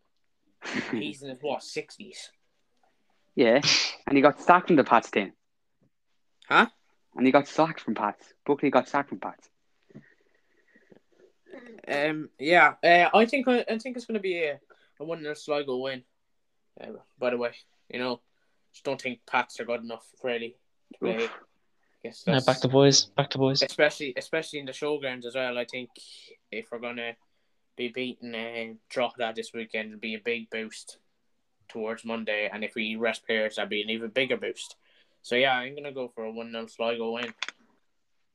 He's 0.91 1.21
in 1.21 1.29
his 1.29 1.39
what 1.41 1.63
sixties. 1.63 2.29
Yeah, 3.35 3.61
and 4.07 4.15
he 4.15 4.21
got 4.21 4.39
sacked 4.39 4.67
from 4.67 4.77
the 4.77 4.83
Pats 4.83 5.11
team. 5.11 5.33
Huh? 6.47 6.67
And 7.15 7.25
he 7.25 7.31
got 7.31 7.47
sacked 7.47 7.81
from 7.81 7.95
Pats. 7.95 8.33
Buckley 8.45 8.69
got 8.69 8.87
sacked 8.87 9.09
from 9.09 9.19
Pats. 9.19 9.49
Um, 11.87 12.29
yeah, 12.39 12.73
uh, 12.83 13.09
I 13.13 13.25
think 13.25 13.47
I, 13.47 13.65
I 13.67 13.77
think 13.77 13.97
it's 13.97 14.05
going 14.05 14.15
to 14.15 14.21
be 14.21 14.43
a, 14.43 14.59
a 14.99 15.03
one 15.03 15.21
0 15.21 15.33
Sligo 15.33 15.77
win. 15.77 16.03
Uh, 16.79 16.93
by 17.17 17.29
the 17.29 17.37
way, 17.37 17.51
you 17.89 17.99
know, 17.99 18.21
just 18.73 18.83
don't 18.83 19.01
think 19.01 19.19
Pats 19.25 19.59
are 19.59 19.65
good 19.65 19.81
enough 19.81 20.05
really 20.23 20.55
to 20.93 20.99
play. 20.99 21.29
Guess 22.05 22.23
yeah, 22.27 22.39
back 22.45 22.59
to 22.59 22.67
boys, 22.67 23.05
back 23.05 23.31
to 23.31 23.39
boys. 23.39 23.63
Especially, 23.63 24.13
especially 24.15 24.59
in 24.59 24.67
the 24.67 24.71
showgrounds 24.73 25.25
as 25.25 25.33
well. 25.33 25.57
I 25.57 25.65
think 25.65 25.89
if 26.51 26.67
we're 26.71 26.77
gonna 26.77 27.13
be 27.75 27.87
beating 27.87 28.35
uh, 28.35 28.75
Drogheda 28.89 29.33
this 29.35 29.53
weekend, 29.55 29.87
it'll 29.87 29.99
be 29.99 30.13
a 30.13 30.19
big 30.19 30.51
boost 30.51 30.99
towards 31.67 32.05
Monday. 32.05 32.47
And 32.53 32.63
if 32.63 32.75
we 32.75 32.95
rest 32.95 33.25
players, 33.25 33.55
that'll 33.55 33.69
be 33.69 33.81
an 33.81 33.89
even 33.89 34.11
bigger 34.11 34.37
boost. 34.37 34.75
So 35.23 35.33
yeah, 35.35 35.53
I'm 35.53 35.73
gonna 35.73 35.91
go 35.91 36.11
for 36.13 36.25
a 36.25 36.31
one 36.31 36.51
0 36.51 36.67
Sligo 36.67 37.13
win. 37.13 37.33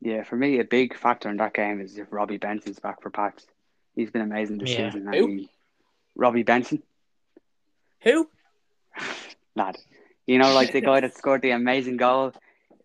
Yeah, 0.01 0.25
for 0.25 0.35
me, 0.35 0.59
a 0.59 0.65
big 0.65 0.97
factor 0.97 1.29
in 1.29 1.37
that 1.37 1.55
game 1.55 1.81
is 1.81 1.97
if 1.97 2.09
Robbie 2.11 2.39
Benson's 2.39 2.81
back 2.81 3.01
for 3.01 3.11
Pats. 3.11 3.47
He's 3.95 4.11
been 4.11 4.23
amazing 4.23 4.59
this 4.59 4.71
Yeah. 4.71 4.91
season. 4.91 5.13
Who? 5.13 5.27
he- 5.29 5.51
Robbie 6.17 6.43
Benson, 6.43 6.83
Who? 8.03 8.29
lad. 9.55 9.77
You 10.27 10.39
know, 10.39 10.53
like 10.55 10.73
the 10.73 10.81
guy 10.81 10.99
that 10.99 11.15
scored 11.19 11.43
the 11.43 11.53
amazing 11.53 11.99
goal 11.99 12.33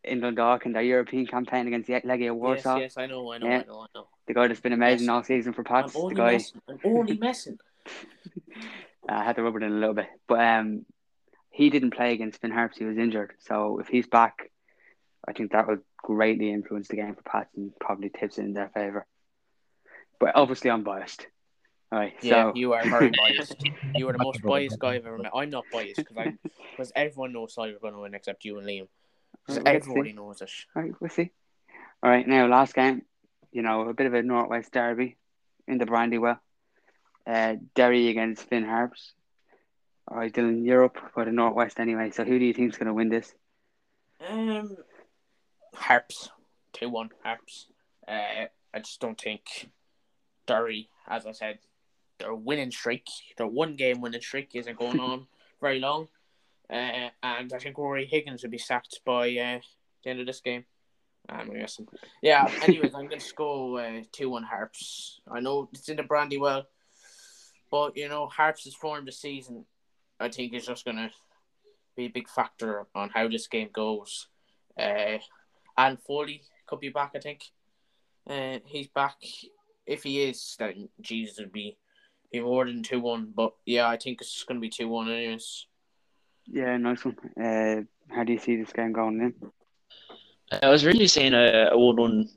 in 0.08 0.20
Dundalk 0.22 0.66
in 0.66 0.72
their 0.74 0.82
European 0.84 1.26
campaign 1.28 1.68
against 1.68 1.88
the 1.88 1.94
Legia 2.02 2.34
Warsaw. 2.34 2.78
yes, 2.78 2.96
yes, 2.96 2.98
I 2.98 3.06
know, 3.08 3.32
I 3.32 3.38
know, 3.38 3.48
Yeah. 3.48 3.60
I 3.62 3.64
know, 3.66 3.80
I 3.82 3.86
know. 3.96 4.08
The 4.28 4.34
guy 4.34 4.48
that's 4.48 4.60
been 4.60 4.74
amazing 4.74 5.10
all 5.10 5.24
season 5.24 5.54
for 5.54 5.64
Pats. 5.64 5.94
The 5.94 6.14
guy 6.16 6.32
messing. 6.34 6.62
I'm 6.68 6.80
only 6.84 7.18
messing. 7.22 7.60
I 9.08 9.24
had 9.24 9.36
to 9.36 9.44
rub 9.44 9.56
it 9.56 9.64
in 9.64 9.72
a 9.72 9.76
little 9.76 9.94
bit, 9.94 10.08
but 10.28 10.40
um, 10.40 10.86
he 11.52 11.70
didn't 11.70 11.92
play 11.92 12.14
against 12.14 12.42
Finn 12.42 12.52
Harps. 12.52 12.78
He 12.78 12.86
was 12.86 12.98
injured, 12.98 13.34
so 13.40 13.80
if 13.80 13.88
he's 13.88 14.08
back, 14.08 14.50
I 15.28 15.34
think 15.34 15.52
that 15.52 15.68
would 15.68 15.82
greatly 15.98 16.52
influence 16.52 16.88
the 16.88 16.96
game 16.96 17.14
for 17.16 17.22
Pats 17.22 17.50
and 17.56 17.72
probably 17.80 18.10
tips 18.10 18.38
it 18.40 18.46
in 18.46 18.54
their 18.54 18.70
favor. 18.70 19.06
But 20.20 20.36
obviously, 20.36 20.72
I'm 20.72 20.84
biased. 20.84 21.28
All 21.92 22.00
right, 22.00 22.14
Yeah, 22.22 22.46
so 22.46 22.54
you 22.56 22.74
are 22.74 22.84
very 22.84 23.12
biased. 23.18 23.56
You 23.94 24.10
are 24.10 24.14
the 24.14 24.24
most 24.24 24.42
biased 24.42 24.80
guy 24.80 24.96
I've 24.96 25.06
ever 25.06 25.20
met. 25.20 25.32
I'm 25.36 25.52
not 25.52 25.66
biased 25.72 25.98
because 25.98 26.18
I 26.18 26.34
because 26.72 26.92
everyone 26.96 27.32
knows 27.32 27.54
Sligo 27.54 27.76
are 27.76 27.80
going 27.80 27.94
to 27.94 28.00
win 28.00 28.16
except 28.16 28.44
you 28.44 28.58
and 28.58 28.68
Liam. 28.68 28.88
Let's 29.48 29.62
see. 29.62 29.66
everybody 29.66 30.14
knows 30.14 30.42
it. 30.42 30.52
All 30.76 30.82
right, 30.82 30.94
we'll 31.00 31.10
see. 31.10 31.32
All 32.04 32.10
right, 32.10 32.28
now 32.28 32.48
last 32.48 32.74
game, 32.74 33.02
you 33.52 33.62
know, 33.62 33.88
a 33.88 33.94
bit 33.94 34.08
of 34.08 34.14
a 34.14 34.22
Northwest 34.22 34.72
derby 34.72 35.18
in 35.68 35.78
the 35.78 35.86
Brandywell. 35.86 36.40
Uh, 37.28 37.56
Derry 37.74 38.10
against 38.10 38.48
Finn 38.48 38.66
Harps. 38.66 39.14
All 40.08 40.18
right, 40.18 40.32
Dylan, 40.32 40.64
Europe 40.64 41.00
for 41.14 41.26
the 41.26 41.32
Northwest 41.32 41.80
anyway. 41.80 42.12
So 42.12 42.24
who 42.24 42.38
do 42.38 42.46
you 42.46 42.54
think's 42.54 42.78
going 42.78 42.88
to 42.88 42.94
win 42.94 43.10
this? 43.10 43.34
Um, 44.28 44.78
Harps, 45.74 46.30
two 46.74 46.90
one 46.90 47.10
Harps. 47.24 47.68
Uh, 48.08 48.46
I 48.74 48.80
just 48.80 49.02
don't 49.02 49.20
think 49.20 49.70
Derry, 50.46 50.90
as 51.08 51.26
I 51.26 51.32
said, 51.32 51.60
their 52.20 52.36
winning 52.36 52.72
streak, 52.72 53.08
their 53.38 53.48
one 53.48 53.76
game 53.76 54.02
winning 54.02 54.22
streak, 54.22 54.52
isn't 54.54 54.78
going 54.78 55.00
on 55.12 55.28
very 55.60 55.80
long. 55.80 56.08
Uh, 56.70 57.10
and 57.22 57.54
I 57.54 57.58
think 57.60 57.78
Ruaidhrí 57.78 58.08
Higgins 58.08 58.44
will 58.44 58.50
be 58.50 58.58
sacked 58.58 59.02
by 59.06 59.30
uh, 59.30 59.60
the 60.04 60.10
end 60.10 60.20
of 60.20 60.26
this 60.26 60.42
game. 60.42 60.66
I'm 61.30 61.54
guessing. 61.54 61.88
Yeah. 62.22 62.50
Anyways, 62.64 62.94
I'm 62.94 63.08
going 63.08 63.20
to 63.20 63.36
go 63.36 63.78
uh, 63.78 64.02
two 64.12 64.30
one 64.30 64.44
Harps. 64.44 65.20
I 65.30 65.40
know 65.40 65.70
it's 65.74 65.90
in 65.90 65.98
the 65.98 66.04
Brandywell, 66.04 66.66
but 67.72 67.98
you 67.98 68.10
know 68.10 68.28
Harps' 68.28 68.74
form 68.74 69.06
this 69.06 69.22
season, 69.22 69.66
I 70.20 70.30
think 70.30 70.54
is 70.54 70.68
just 70.68 70.86
going 70.86 70.98
to 70.98 71.12
be 71.96 72.06
a 72.06 72.10
big 72.10 72.30
factor 72.30 72.86
on 72.94 73.10
how 73.10 73.28
this 73.28 73.48
game 73.48 73.70
goes. 73.74 74.28
Uh, 74.80 75.18
and 75.78 76.00
Foley 76.02 76.44
could 76.68 76.80
be 76.80 76.90
back, 76.90 77.12
I 77.16 77.20
think. 77.20 77.44
Uh, 78.30 78.60
he's 78.66 78.88
back. 78.88 79.18
If 79.86 80.04
he 80.04 80.24
is, 80.24 80.56
then 80.58 80.90
Jesus 81.02 81.40
would 81.40 81.52
be 81.52 81.78
be 82.32 82.40
more 82.40 82.66
than 82.66 82.84
two 82.84 83.00
one. 83.00 83.32
But 83.36 83.54
yeah, 83.66 83.88
I 83.88 83.98
think 83.98 84.22
it's 84.22 84.44
going 84.44 84.58
to 84.58 84.62
be 84.62 84.70
two 84.70 84.90
one 84.90 85.10
anyways. 85.10 85.68
Yeah, 86.48 86.78
nice 86.78 87.04
one. 87.04 87.18
Uh, 87.42 87.82
how 88.14 88.24
do 88.24 88.34
you 88.34 88.40
see 88.40 88.56
this 88.56 88.72
game 88.72 88.92
going 88.92 89.18
then? 89.18 89.34
I 90.62 90.70
was 90.70 90.86
really 90.86 91.08
seeing 91.08 91.34
a, 91.34 91.70
a 91.72 91.78
one-one 91.78 92.30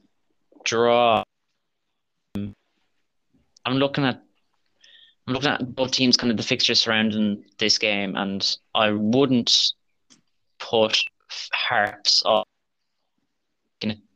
draw. 0.64 1.22
Um, 2.34 2.54
I'm 3.64 3.74
looking 3.74 4.04
at 4.04 4.22
I'm 5.26 5.34
looking 5.34 5.50
at 5.50 5.74
both 5.74 5.90
teams, 5.90 6.16
kind 6.16 6.30
of 6.30 6.38
the 6.38 6.42
fixtures 6.42 6.80
surrounding 6.80 7.44
this 7.58 7.76
game, 7.76 8.16
and 8.16 8.56
I 8.74 8.92
wouldn't 8.92 9.74
put 10.58 10.98
Harps 11.52 12.22
off 12.24 12.46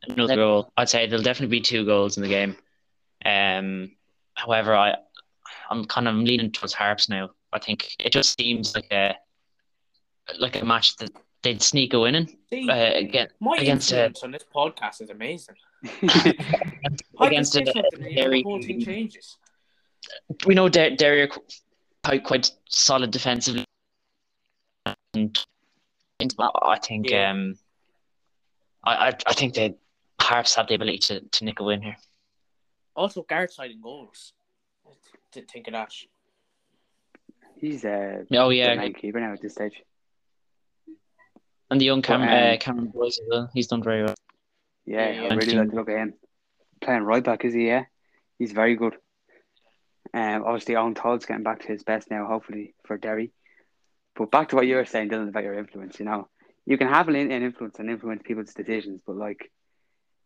another 0.07 0.35
goal. 0.35 0.71
I'd 0.75 0.89
say 0.89 1.05
there'll 1.05 1.23
definitely 1.23 1.59
be 1.59 1.61
two 1.61 1.85
goals 1.85 2.17
in 2.17 2.23
the 2.23 2.29
game. 2.29 2.57
Um, 3.23 3.91
however, 4.33 4.75
I 4.75 4.95
I'm 5.69 5.85
kind 5.85 6.07
of 6.07 6.15
leaning 6.15 6.51
towards 6.51 6.73
Harps 6.73 7.07
now. 7.07 7.29
I 7.51 7.59
think 7.59 7.95
it 7.99 8.11
just 8.11 8.35
seems 8.39 8.73
like 8.73 8.91
a 8.91 9.15
like 10.39 10.55
a 10.61 10.65
match 10.65 10.95
that 10.97 11.11
they'd 11.41 11.61
sneak 11.61 11.93
a 11.93 11.99
winning 11.99 12.37
See, 12.49 12.69
uh, 12.69 12.93
again 12.93 13.27
my 13.39 13.57
against 13.57 13.91
uh, 13.93 13.97
influence 13.97 14.23
on 14.23 14.31
this 14.31 14.45
podcast 14.55 15.01
is 15.01 15.09
amazing. 15.09 15.55
Against 17.19 17.53
say 17.53 17.63
a 17.63 17.65
something 17.71 18.03
and 18.03 18.11
you 18.11 18.15
know, 18.15 18.21
very 18.23 18.41
the 18.41 18.49
whole 18.49 18.61
thing 18.61 18.81
changes. 18.81 19.37
we 20.45 20.55
know 20.55 20.69
Der- 20.69 20.95
Derry 20.95 21.23
are 21.23 21.29
quite 22.03 22.23
quite 22.23 22.51
solid 22.69 23.11
defensively, 23.11 23.65
and 25.13 25.45
I 26.39 26.79
think 26.79 27.09
Yeah. 27.09 27.31
um, 27.31 27.55
I, 28.83 29.09
I 29.09 29.17
I 29.27 29.33
think 29.33 29.53
the 29.55 29.75
Harps 30.21 30.55
have 30.55 30.67
the 30.67 30.75
ability 30.75 30.99
to, 30.99 31.19
to 31.19 31.43
nick 31.43 31.59
a 31.59 31.63
win 31.63 31.81
here. 31.81 31.97
Also, 32.95 33.23
Gartside 33.23 33.71
in 33.71 33.81
goals. 33.81 34.31
I 34.87 34.91
didn't 35.33 35.51
think 35.51 35.67
of 35.67 35.73
that. 35.73 35.91
He's 37.59 37.83
uh, 37.83 38.23
Oh 38.31 38.49
the 38.49 38.55
yeah, 38.55 38.75
main 38.75 38.93
keeper 38.93 39.19
now 39.19 39.33
at 39.33 39.41
this 39.41 39.53
stage. 39.53 39.81
And 41.73 41.81
the 41.81 41.85
young 41.85 42.03
Cam- 42.03 42.19
But, 42.21 42.29
um, 42.29 42.53
uh, 42.53 42.57
Cameron 42.57 42.87
Boyce 42.93 43.19
as 43.19 43.27
well. 43.27 43.49
He's 43.51 43.65
done 43.65 43.81
very 43.81 44.03
well. 44.03 44.13
Yeah, 44.85 45.09
Yeah, 45.09 45.21
I 45.21 45.23
yeah. 45.23 45.33
really 45.33 45.53
like 45.55 45.69
to 45.71 45.75
look 45.75 45.89
at 45.89 45.97
him. 45.97 46.13
Playing 46.81 47.01
right 47.01 47.23
back, 47.23 47.45
is 47.45 47.53
he? 47.55 47.65
Yeah, 47.65 47.85
he's 48.37 48.51
very 48.51 48.75
good. 48.75 48.93
Um, 50.13 50.43
obviously, 50.45 50.75
Eoin 50.75 50.95
Toal's 50.95 51.25
getting 51.25 51.41
back 51.41 51.61
to 51.61 51.67
his 51.69 51.81
best 51.81 52.11
now, 52.11 52.27
hopefully 52.27 52.75
for 52.85 52.95
Derry. 52.97 53.31
But 54.15 54.29
back 54.29 54.49
to 54.49 54.55
what 54.55 54.67
you 54.67 54.75
were 54.75 54.85
saying, 54.85 55.09
Dylan, 55.09 55.29
about 55.29 55.45
your 55.45 55.57
influence. 55.57 55.97
You 55.97 56.05
know, 56.05 56.27
you 56.67 56.77
can 56.77 56.89
have 56.89 57.07
an, 57.07 57.15
an 57.15 57.31
influence 57.31 57.79
and 57.79 57.89
influence 57.89 58.21
people's 58.23 58.53
decisions, 58.53 59.01
but 59.07 59.15
like 59.15 59.51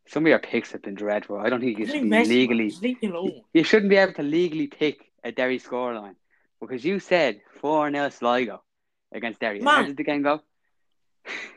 some 0.10 0.26
of 0.26 0.28
your 0.30 0.40
picks 0.40 0.74
have 0.74 0.82
been 0.82 0.96
dreadful. 0.96 1.38
I 1.38 1.50
don't 1.50 1.62
think 1.62 1.78
you 1.80 1.86
What 1.86 1.96
are 1.96 2.00
should 2.00 2.10
be 2.10 2.26
legally. 2.26 2.70
Just 2.72 2.84
leave 2.84 3.02
me 3.02 3.08
alone. 3.08 3.42
You 3.54 3.64
shouldn't 3.64 3.90
be 3.90 3.96
able 3.96 4.12
to 4.16 4.24
legally 4.24 4.68
pick 4.68 4.98
a 5.24 5.32
Derry 5.32 5.60
scoreline 5.60 6.16
because 6.60 6.84
you 6.84 7.00
said 7.00 7.40
four 7.62 7.90
0 7.90 8.10
Sligo 8.10 8.62
against 9.14 9.40
Derry. 9.40 9.60
And 9.60 9.68
How 9.70 9.84
did 9.84 9.96
the 9.96 10.04
game 10.04 10.24
go? 10.24 10.42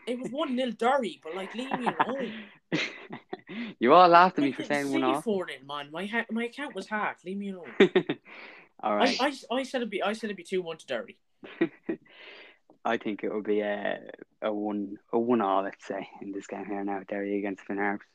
It 0.07 0.19
was 0.19 0.31
1 0.31 0.57
nil 0.57 0.73
Derry, 0.73 1.21
but 1.23 1.35
like, 1.35 1.55
leave 1.55 1.71
me 1.79 1.87
alone. 1.87 2.33
you 3.79 3.93
all 3.93 4.09
laughed 4.09 4.39
at 4.39 4.45
me 4.45 4.53
for 4.53 4.65
saying 4.65 4.91
one 4.91 5.05
off. 5.05 5.25
4 5.25 5.49
0, 5.49 5.59
man. 5.67 5.91
My, 5.91 6.07
ha- 6.07 6.27
my 6.31 6.45
account 6.45 6.75
was 6.75 6.87
hacked. 6.87 7.25
Leave 7.25 7.39
me 7.39 7.51
alone. 7.51 7.69
all 8.83 8.97
right. 8.97 9.17
I, 9.21 9.33
I, 9.51 9.57
I 9.59 9.63
said 9.63 9.79
it'd 9.79 9.91
be 9.91 10.03
I 10.03 10.13
said 10.13 10.25
it'd 10.29 10.37
be 10.37 10.43
two 10.43 10.63
one 10.63 10.79
to 10.79 10.87
Derry. 10.87 11.17
I 12.85 12.97
think 12.97 13.23
it 13.23 13.33
will 13.33 13.43
be 13.43 13.61
a 13.61 14.01
a 14.43 14.53
one 14.53 14.97
a 15.13 15.19
one 15.19 15.41
all, 15.41 15.63
let's 15.63 15.87
say, 15.87 16.09
in 16.23 16.33
this 16.33 16.47
game 16.47 16.65
here 16.67 16.83
now, 16.83 17.03
Derry 17.07 17.39
against 17.39 17.65
Finn 17.65 17.79
Harps. 17.79 18.07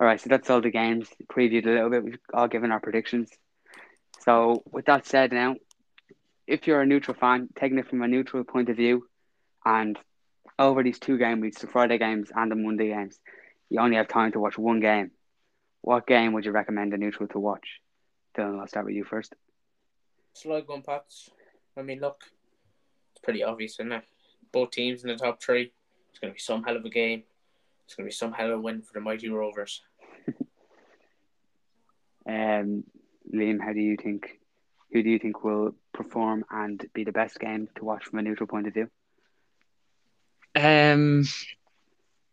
All 0.00 0.06
right, 0.06 0.20
so 0.20 0.28
that's 0.28 0.48
all 0.48 0.60
the 0.60 0.70
games 0.70 1.08
previewed 1.32 1.66
a 1.66 1.70
little 1.70 1.90
bit. 1.90 2.04
We've 2.04 2.18
all 2.32 2.46
given 2.46 2.70
our 2.70 2.80
predictions. 2.80 3.30
So 4.20 4.62
with 4.70 4.86
that 4.86 5.06
said, 5.06 5.32
now, 5.32 5.56
if 6.46 6.66
you're 6.66 6.80
a 6.80 6.86
neutral 6.86 7.16
fan, 7.18 7.48
taking 7.58 7.78
it 7.78 7.88
from 7.88 8.02
a 8.02 8.08
neutral 8.08 8.44
point 8.44 8.68
of 8.68 8.76
view, 8.76 9.06
and 9.64 9.98
over 10.58 10.82
these 10.82 10.98
two 10.98 11.18
game 11.18 11.40
weeks, 11.40 11.60
the 11.60 11.66
Friday 11.66 11.98
games 11.98 12.30
and 12.34 12.50
the 12.50 12.56
Monday 12.56 12.88
games, 12.88 13.18
you 13.70 13.80
only 13.80 13.96
have 13.96 14.08
time 14.08 14.32
to 14.32 14.40
watch 14.40 14.58
one 14.58 14.80
game. 14.80 15.10
What 15.82 16.06
game 16.06 16.32
would 16.32 16.44
you 16.44 16.52
recommend 16.52 16.92
a 16.94 16.96
neutral 16.96 17.28
to 17.28 17.38
watch? 17.38 17.80
Dylan, 18.36 18.60
I'll 18.60 18.66
start 18.66 18.86
with 18.86 18.94
you 18.94 19.04
first. 19.04 19.34
Sligo 20.34 20.74
and 20.74 20.84
Pats. 20.84 21.30
I 21.76 21.82
mean, 21.82 22.00
look, 22.00 22.22
it's 23.12 23.22
pretty 23.22 23.42
obvious, 23.42 23.74
isn't 23.74 23.92
it? 23.92 24.04
Both 24.52 24.72
teams 24.72 25.02
in 25.02 25.08
the 25.08 25.16
top 25.16 25.42
three. 25.42 25.72
It's 26.10 26.18
going 26.18 26.32
to 26.32 26.34
be 26.34 26.40
some 26.40 26.64
hell 26.64 26.76
of 26.76 26.84
a 26.84 26.90
game. 26.90 27.22
It's 27.84 27.94
going 27.94 28.06
to 28.06 28.10
be 28.10 28.14
some 28.14 28.32
hell 28.32 28.52
of 28.52 28.58
a 28.58 28.60
win 28.60 28.82
for 28.82 28.92
the 28.94 29.00
mighty 29.00 29.28
Rovers. 29.28 29.82
Um, 32.28 32.84
Liam, 33.34 33.58
how 33.58 33.72
do 33.72 33.80
you 33.80 33.96
think? 33.96 34.38
Who 34.92 35.02
do 35.02 35.10
you 35.10 35.18
think 35.18 35.44
will 35.44 35.74
perform 35.94 36.44
and 36.50 36.84
be 36.92 37.04
the 37.04 37.12
best 37.12 37.38
game 37.40 37.68
to 37.76 37.84
watch 37.84 38.04
from 38.04 38.18
a 38.18 38.22
neutral 38.22 38.46
point 38.46 38.66
of 38.66 38.74
view? 38.74 38.90
Um, 40.58 41.24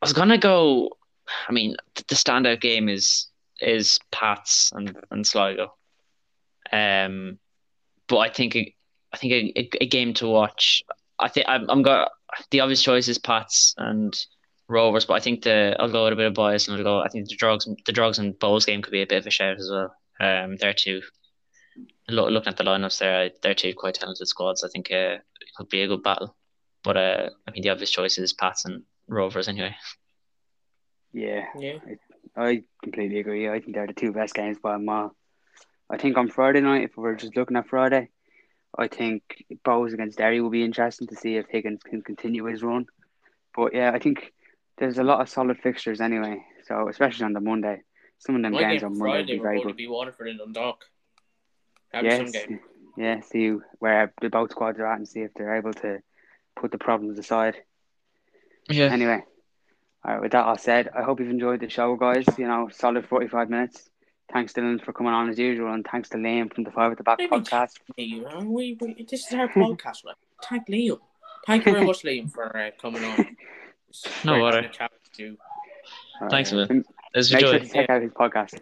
I 0.02 0.06
was 0.06 0.14
gonna 0.14 0.38
go. 0.38 0.90
I 1.48 1.52
mean, 1.52 1.76
the 1.96 2.16
standout 2.16 2.60
game 2.60 2.90
is 2.90 3.28
is 3.62 4.00
Pats 4.12 4.72
and 4.74 4.98
and 5.12 5.26
Sligo. 5.26 5.74
Um, 6.72 7.38
but 8.08 8.18
I 8.18 8.30
think 8.30 8.56
I 9.14 9.18
think 9.18 9.34
a, 9.34 9.60
a, 9.60 9.70
a 9.82 9.88
game 9.88 10.14
to 10.16 10.28
watch. 10.28 10.82
I 11.20 11.28
think 11.30 11.46
I'm 11.48 11.70
I'm 11.70 11.84
got 11.84 12.12
the 12.50 12.62
obvious 12.62 12.82
choice 12.82 13.08
is 13.08 13.20
Pats 13.20 13.76
and 13.78 14.16
Rovers, 14.68 15.06
but 15.06 15.14
I 15.14 15.20
think 15.20 15.44
the 15.44 15.76
I'll 15.80 15.92
go 15.92 16.06
with 16.06 16.14
a 16.14 16.16
bit 16.16 16.28
of 16.28 16.34
bias 16.34 16.68
and 16.68 16.78
I'll 16.78 16.84
go. 16.84 17.00
I 17.02 17.10
think 17.10 17.30
the 17.30 17.36
drugs 17.36 17.68
the 17.86 17.92
drugs 17.92 18.18
and 18.18 18.34
Bohs 18.40 18.66
game 18.66 18.82
could 18.82 18.92
be 18.92 19.04
a 19.04 19.08
bit 19.08 19.20
of 19.20 19.28
a 19.28 19.32
shout 19.32 19.58
as 19.58 19.70
well. 19.72 19.96
Um, 20.20 20.58
they're 20.58 20.74
two. 20.74 21.02
Look, 22.08 22.32
looking 22.32 22.50
at 22.50 22.58
the 22.58 22.64
lineups 22.64 23.00
there, 23.00 23.30
they're 23.42 23.54
two 23.54 23.74
quite 23.76 23.96
talented 23.96 24.28
squads. 24.28 24.64
I 24.64 24.70
think 24.70 24.92
uh, 24.92 25.18
it 25.42 25.50
could 25.56 25.70
be 25.70 25.82
a 25.82 25.88
good 25.88 26.04
battle. 26.04 26.36
But 26.86 26.98
uh, 26.98 27.30
I 27.48 27.52
mean, 27.52 27.64
the 27.64 27.70
obvious 27.70 27.90
choice 27.92 28.18
is 28.20 28.32
Pats 28.34 28.66
and 28.66 28.84
Rovers 29.08 29.48
anyway. 29.50 29.76
Yeah, 31.14 31.46
Yeah. 31.60 31.80
I 32.38 32.64
completely 32.84 33.20
agree. 33.20 33.50
I 33.50 33.60
think 33.62 33.74
they're 33.76 33.88
the 33.88 33.94
two 33.94 34.12
best 34.12 34.34
games 34.34 34.58
by 34.62 34.76
a 34.76 34.80
mile. 34.80 35.16
I 35.90 35.98
think 35.98 36.18
on 36.18 36.28
Friday 36.30 36.60
night, 36.62 36.84
if 36.84 36.98
we're 36.98 37.16
just 37.16 37.38
looking 37.38 37.56
at 37.56 37.68
Friday, 37.70 38.10
I 38.78 38.88
think 38.90 39.24
Bohs 39.66 39.94
against 39.94 40.18
Derry 40.18 40.42
will 40.42 40.50
be 40.50 40.64
interesting 40.64 41.08
to 41.08 41.16
see 41.16 41.38
if 41.38 41.46
Higgins 41.50 41.82
can 41.84 42.02
continue 42.02 42.44
his 42.46 42.62
run. 42.62 42.88
But 43.56 43.74
yeah, 43.74 43.92
I 43.94 44.00
think 44.00 44.34
there's 44.78 44.98
a 44.98 45.04
lot 45.04 45.22
of 45.22 45.30
solid 45.30 45.58
fixtures 45.60 46.02
anyway. 46.02 46.44
So 46.68 46.90
especially 46.90 47.24
on 47.26 47.34
the 47.34 47.40
Monday, 47.40 47.84
some 48.20 48.36
of 48.36 48.42
them 48.42 48.52
My 48.52 48.64
games 48.64 48.82
game 48.82 48.90
on 48.92 48.98
for 48.98 49.08
Monday 49.08 49.14
Friday 49.14 49.22
would 49.22 49.28
be 49.28 49.40
we're 49.40 49.44
very 49.44 49.56
going 49.58 49.68
to 49.70 49.74
good. 49.74 49.78
be 49.78 49.88
Waterford 49.88 50.28
and 50.28 50.40
Dundalk. 50.40 50.84
That'd 51.94 52.12
some 52.12 52.26
Yes, 52.26 52.46
game. 52.48 52.60
yeah. 52.98 53.22
See 53.22 53.56
where 53.80 54.12
the 54.22 54.30
both 54.30 54.52
squads 54.52 54.78
are 54.80 54.88
at 54.88 54.98
and 54.98 55.08
see 55.08 55.22
if 55.22 55.34
they're 55.36 55.56
able 55.56 55.74
to 55.74 56.00
put 56.56 56.72
the 56.72 56.78
problems 56.78 57.20
aside. 57.20 57.56
Yeah. 58.70 58.86
Anyway, 58.86 59.24
all 60.04 60.14
right. 60.14 60.22
With 60.22 60.32
that 60.32 60.46
all 60.46 60.58
said, 60.58 60.90
I 60.98 61.04
hope 61.04 61.20
you've 61.20 61.30
enjoyed 61.30 61.60
the 61.60 61.70
show, 61.70 61.96
guys. 61.96 62.26
You 62.38 62.48
know, 62.48 62.70
solid 62.72 63.06
forty-five 63.08 63.50
minutes. 63.50 63.90
Thanks, 64.34 64.54
Dylan, 64.54 64.84
for 64.84 64.92
coming 64.92 65.14
on 65.14 65.30
as 65.30 65.38
usual, 65.38 65.72
and 65.72 65.86
thanks 65.90 66.10
to 66.10 66.18
Liam 66.18 66.52
from 66.54 66.64
the 66.64 66.72
Five 66.72 66.92
at 66.94 66.98
the 66.98 67.04
Back 67.04 67.20
Maybe 67.20 67.30
podcast. 67.30 67.74
Hey, 67.96 68.24
uh, 68.26 68.44
we, 68.44 68.76
we, 68.82 69.06
this 69.08 69.28
is 69.28 69.34
our 69.34 69.48
podcast. 69.50 70.04
Like, 70.04 70.16
thank 70.50 70.68
Liam. 70.68 70.98
Thank 71.46 71.66
you 71.68 71.74
very 71.74 71.86
much, 71.86 72.02
Liam, 72.02 72.32
for 72.32 72.58
uh, 72.58 72.72
coming 72.82 73.04
on. 73.04 73.38
It's 73.90 74.04
No 74.26 74.32
great 74.34 74.42
bother. 74.42 74.56
having 74.58 74.70
a 74.72 74.74
chat 74.74 74.92
with 75.04 75.20
you. 75.20 75.38
All 76.22 76.30
Thanks, 76.30 76.52
right. 76.52 76.68
man. 76.68 76.84
Let's 77.14 77.32
Make 77.32 77.42
sure 77.42 77.60
to 77.60 77.68
check 77.68 77.88
out 77.90 78.02
his 78.02 78.12
podcast. 78.14 78.60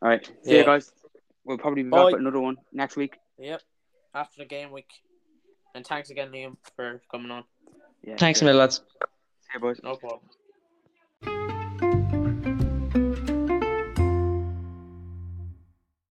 All 0.00 0.08
right. 0.08 0.24
See 0.44 0.52
Yeah. 0.52 0.58
you 0.60 0.64
guys. 0.64 0.90
We'll 1.44 1.58
probably 1.58 1.82
be 1.82 1.90
back 1.90 1.98
Bye. 1.98 2.04
with 2.06 2.14
another 2.20 2.40
one 2.40 2.56
next 2.72 2.96
week. 2.96 3.18
Yep. 3.38 3.60
After 4.14 4.38
the 4.38 4.46
game 4.46 4.72
week. 4.72 4.88
And 5.74 5.86
thanks 5.86 6.10
again, 6.10 6.30
Liam, 6.30 6.56
for 6.76 7.00
coming 7.10 7.30
on. 7.30 7.44
Yeah. 8.02 8.16
Thanks, 8.16 8.40
a 8.42 8.44
million 8.44 8.60
lads. 8.60 8.76
See 8.76 9.50
you, 9.54 9.60
boys. 9.60 9.80
No 9.82 9.96
problem. 9.96 10.20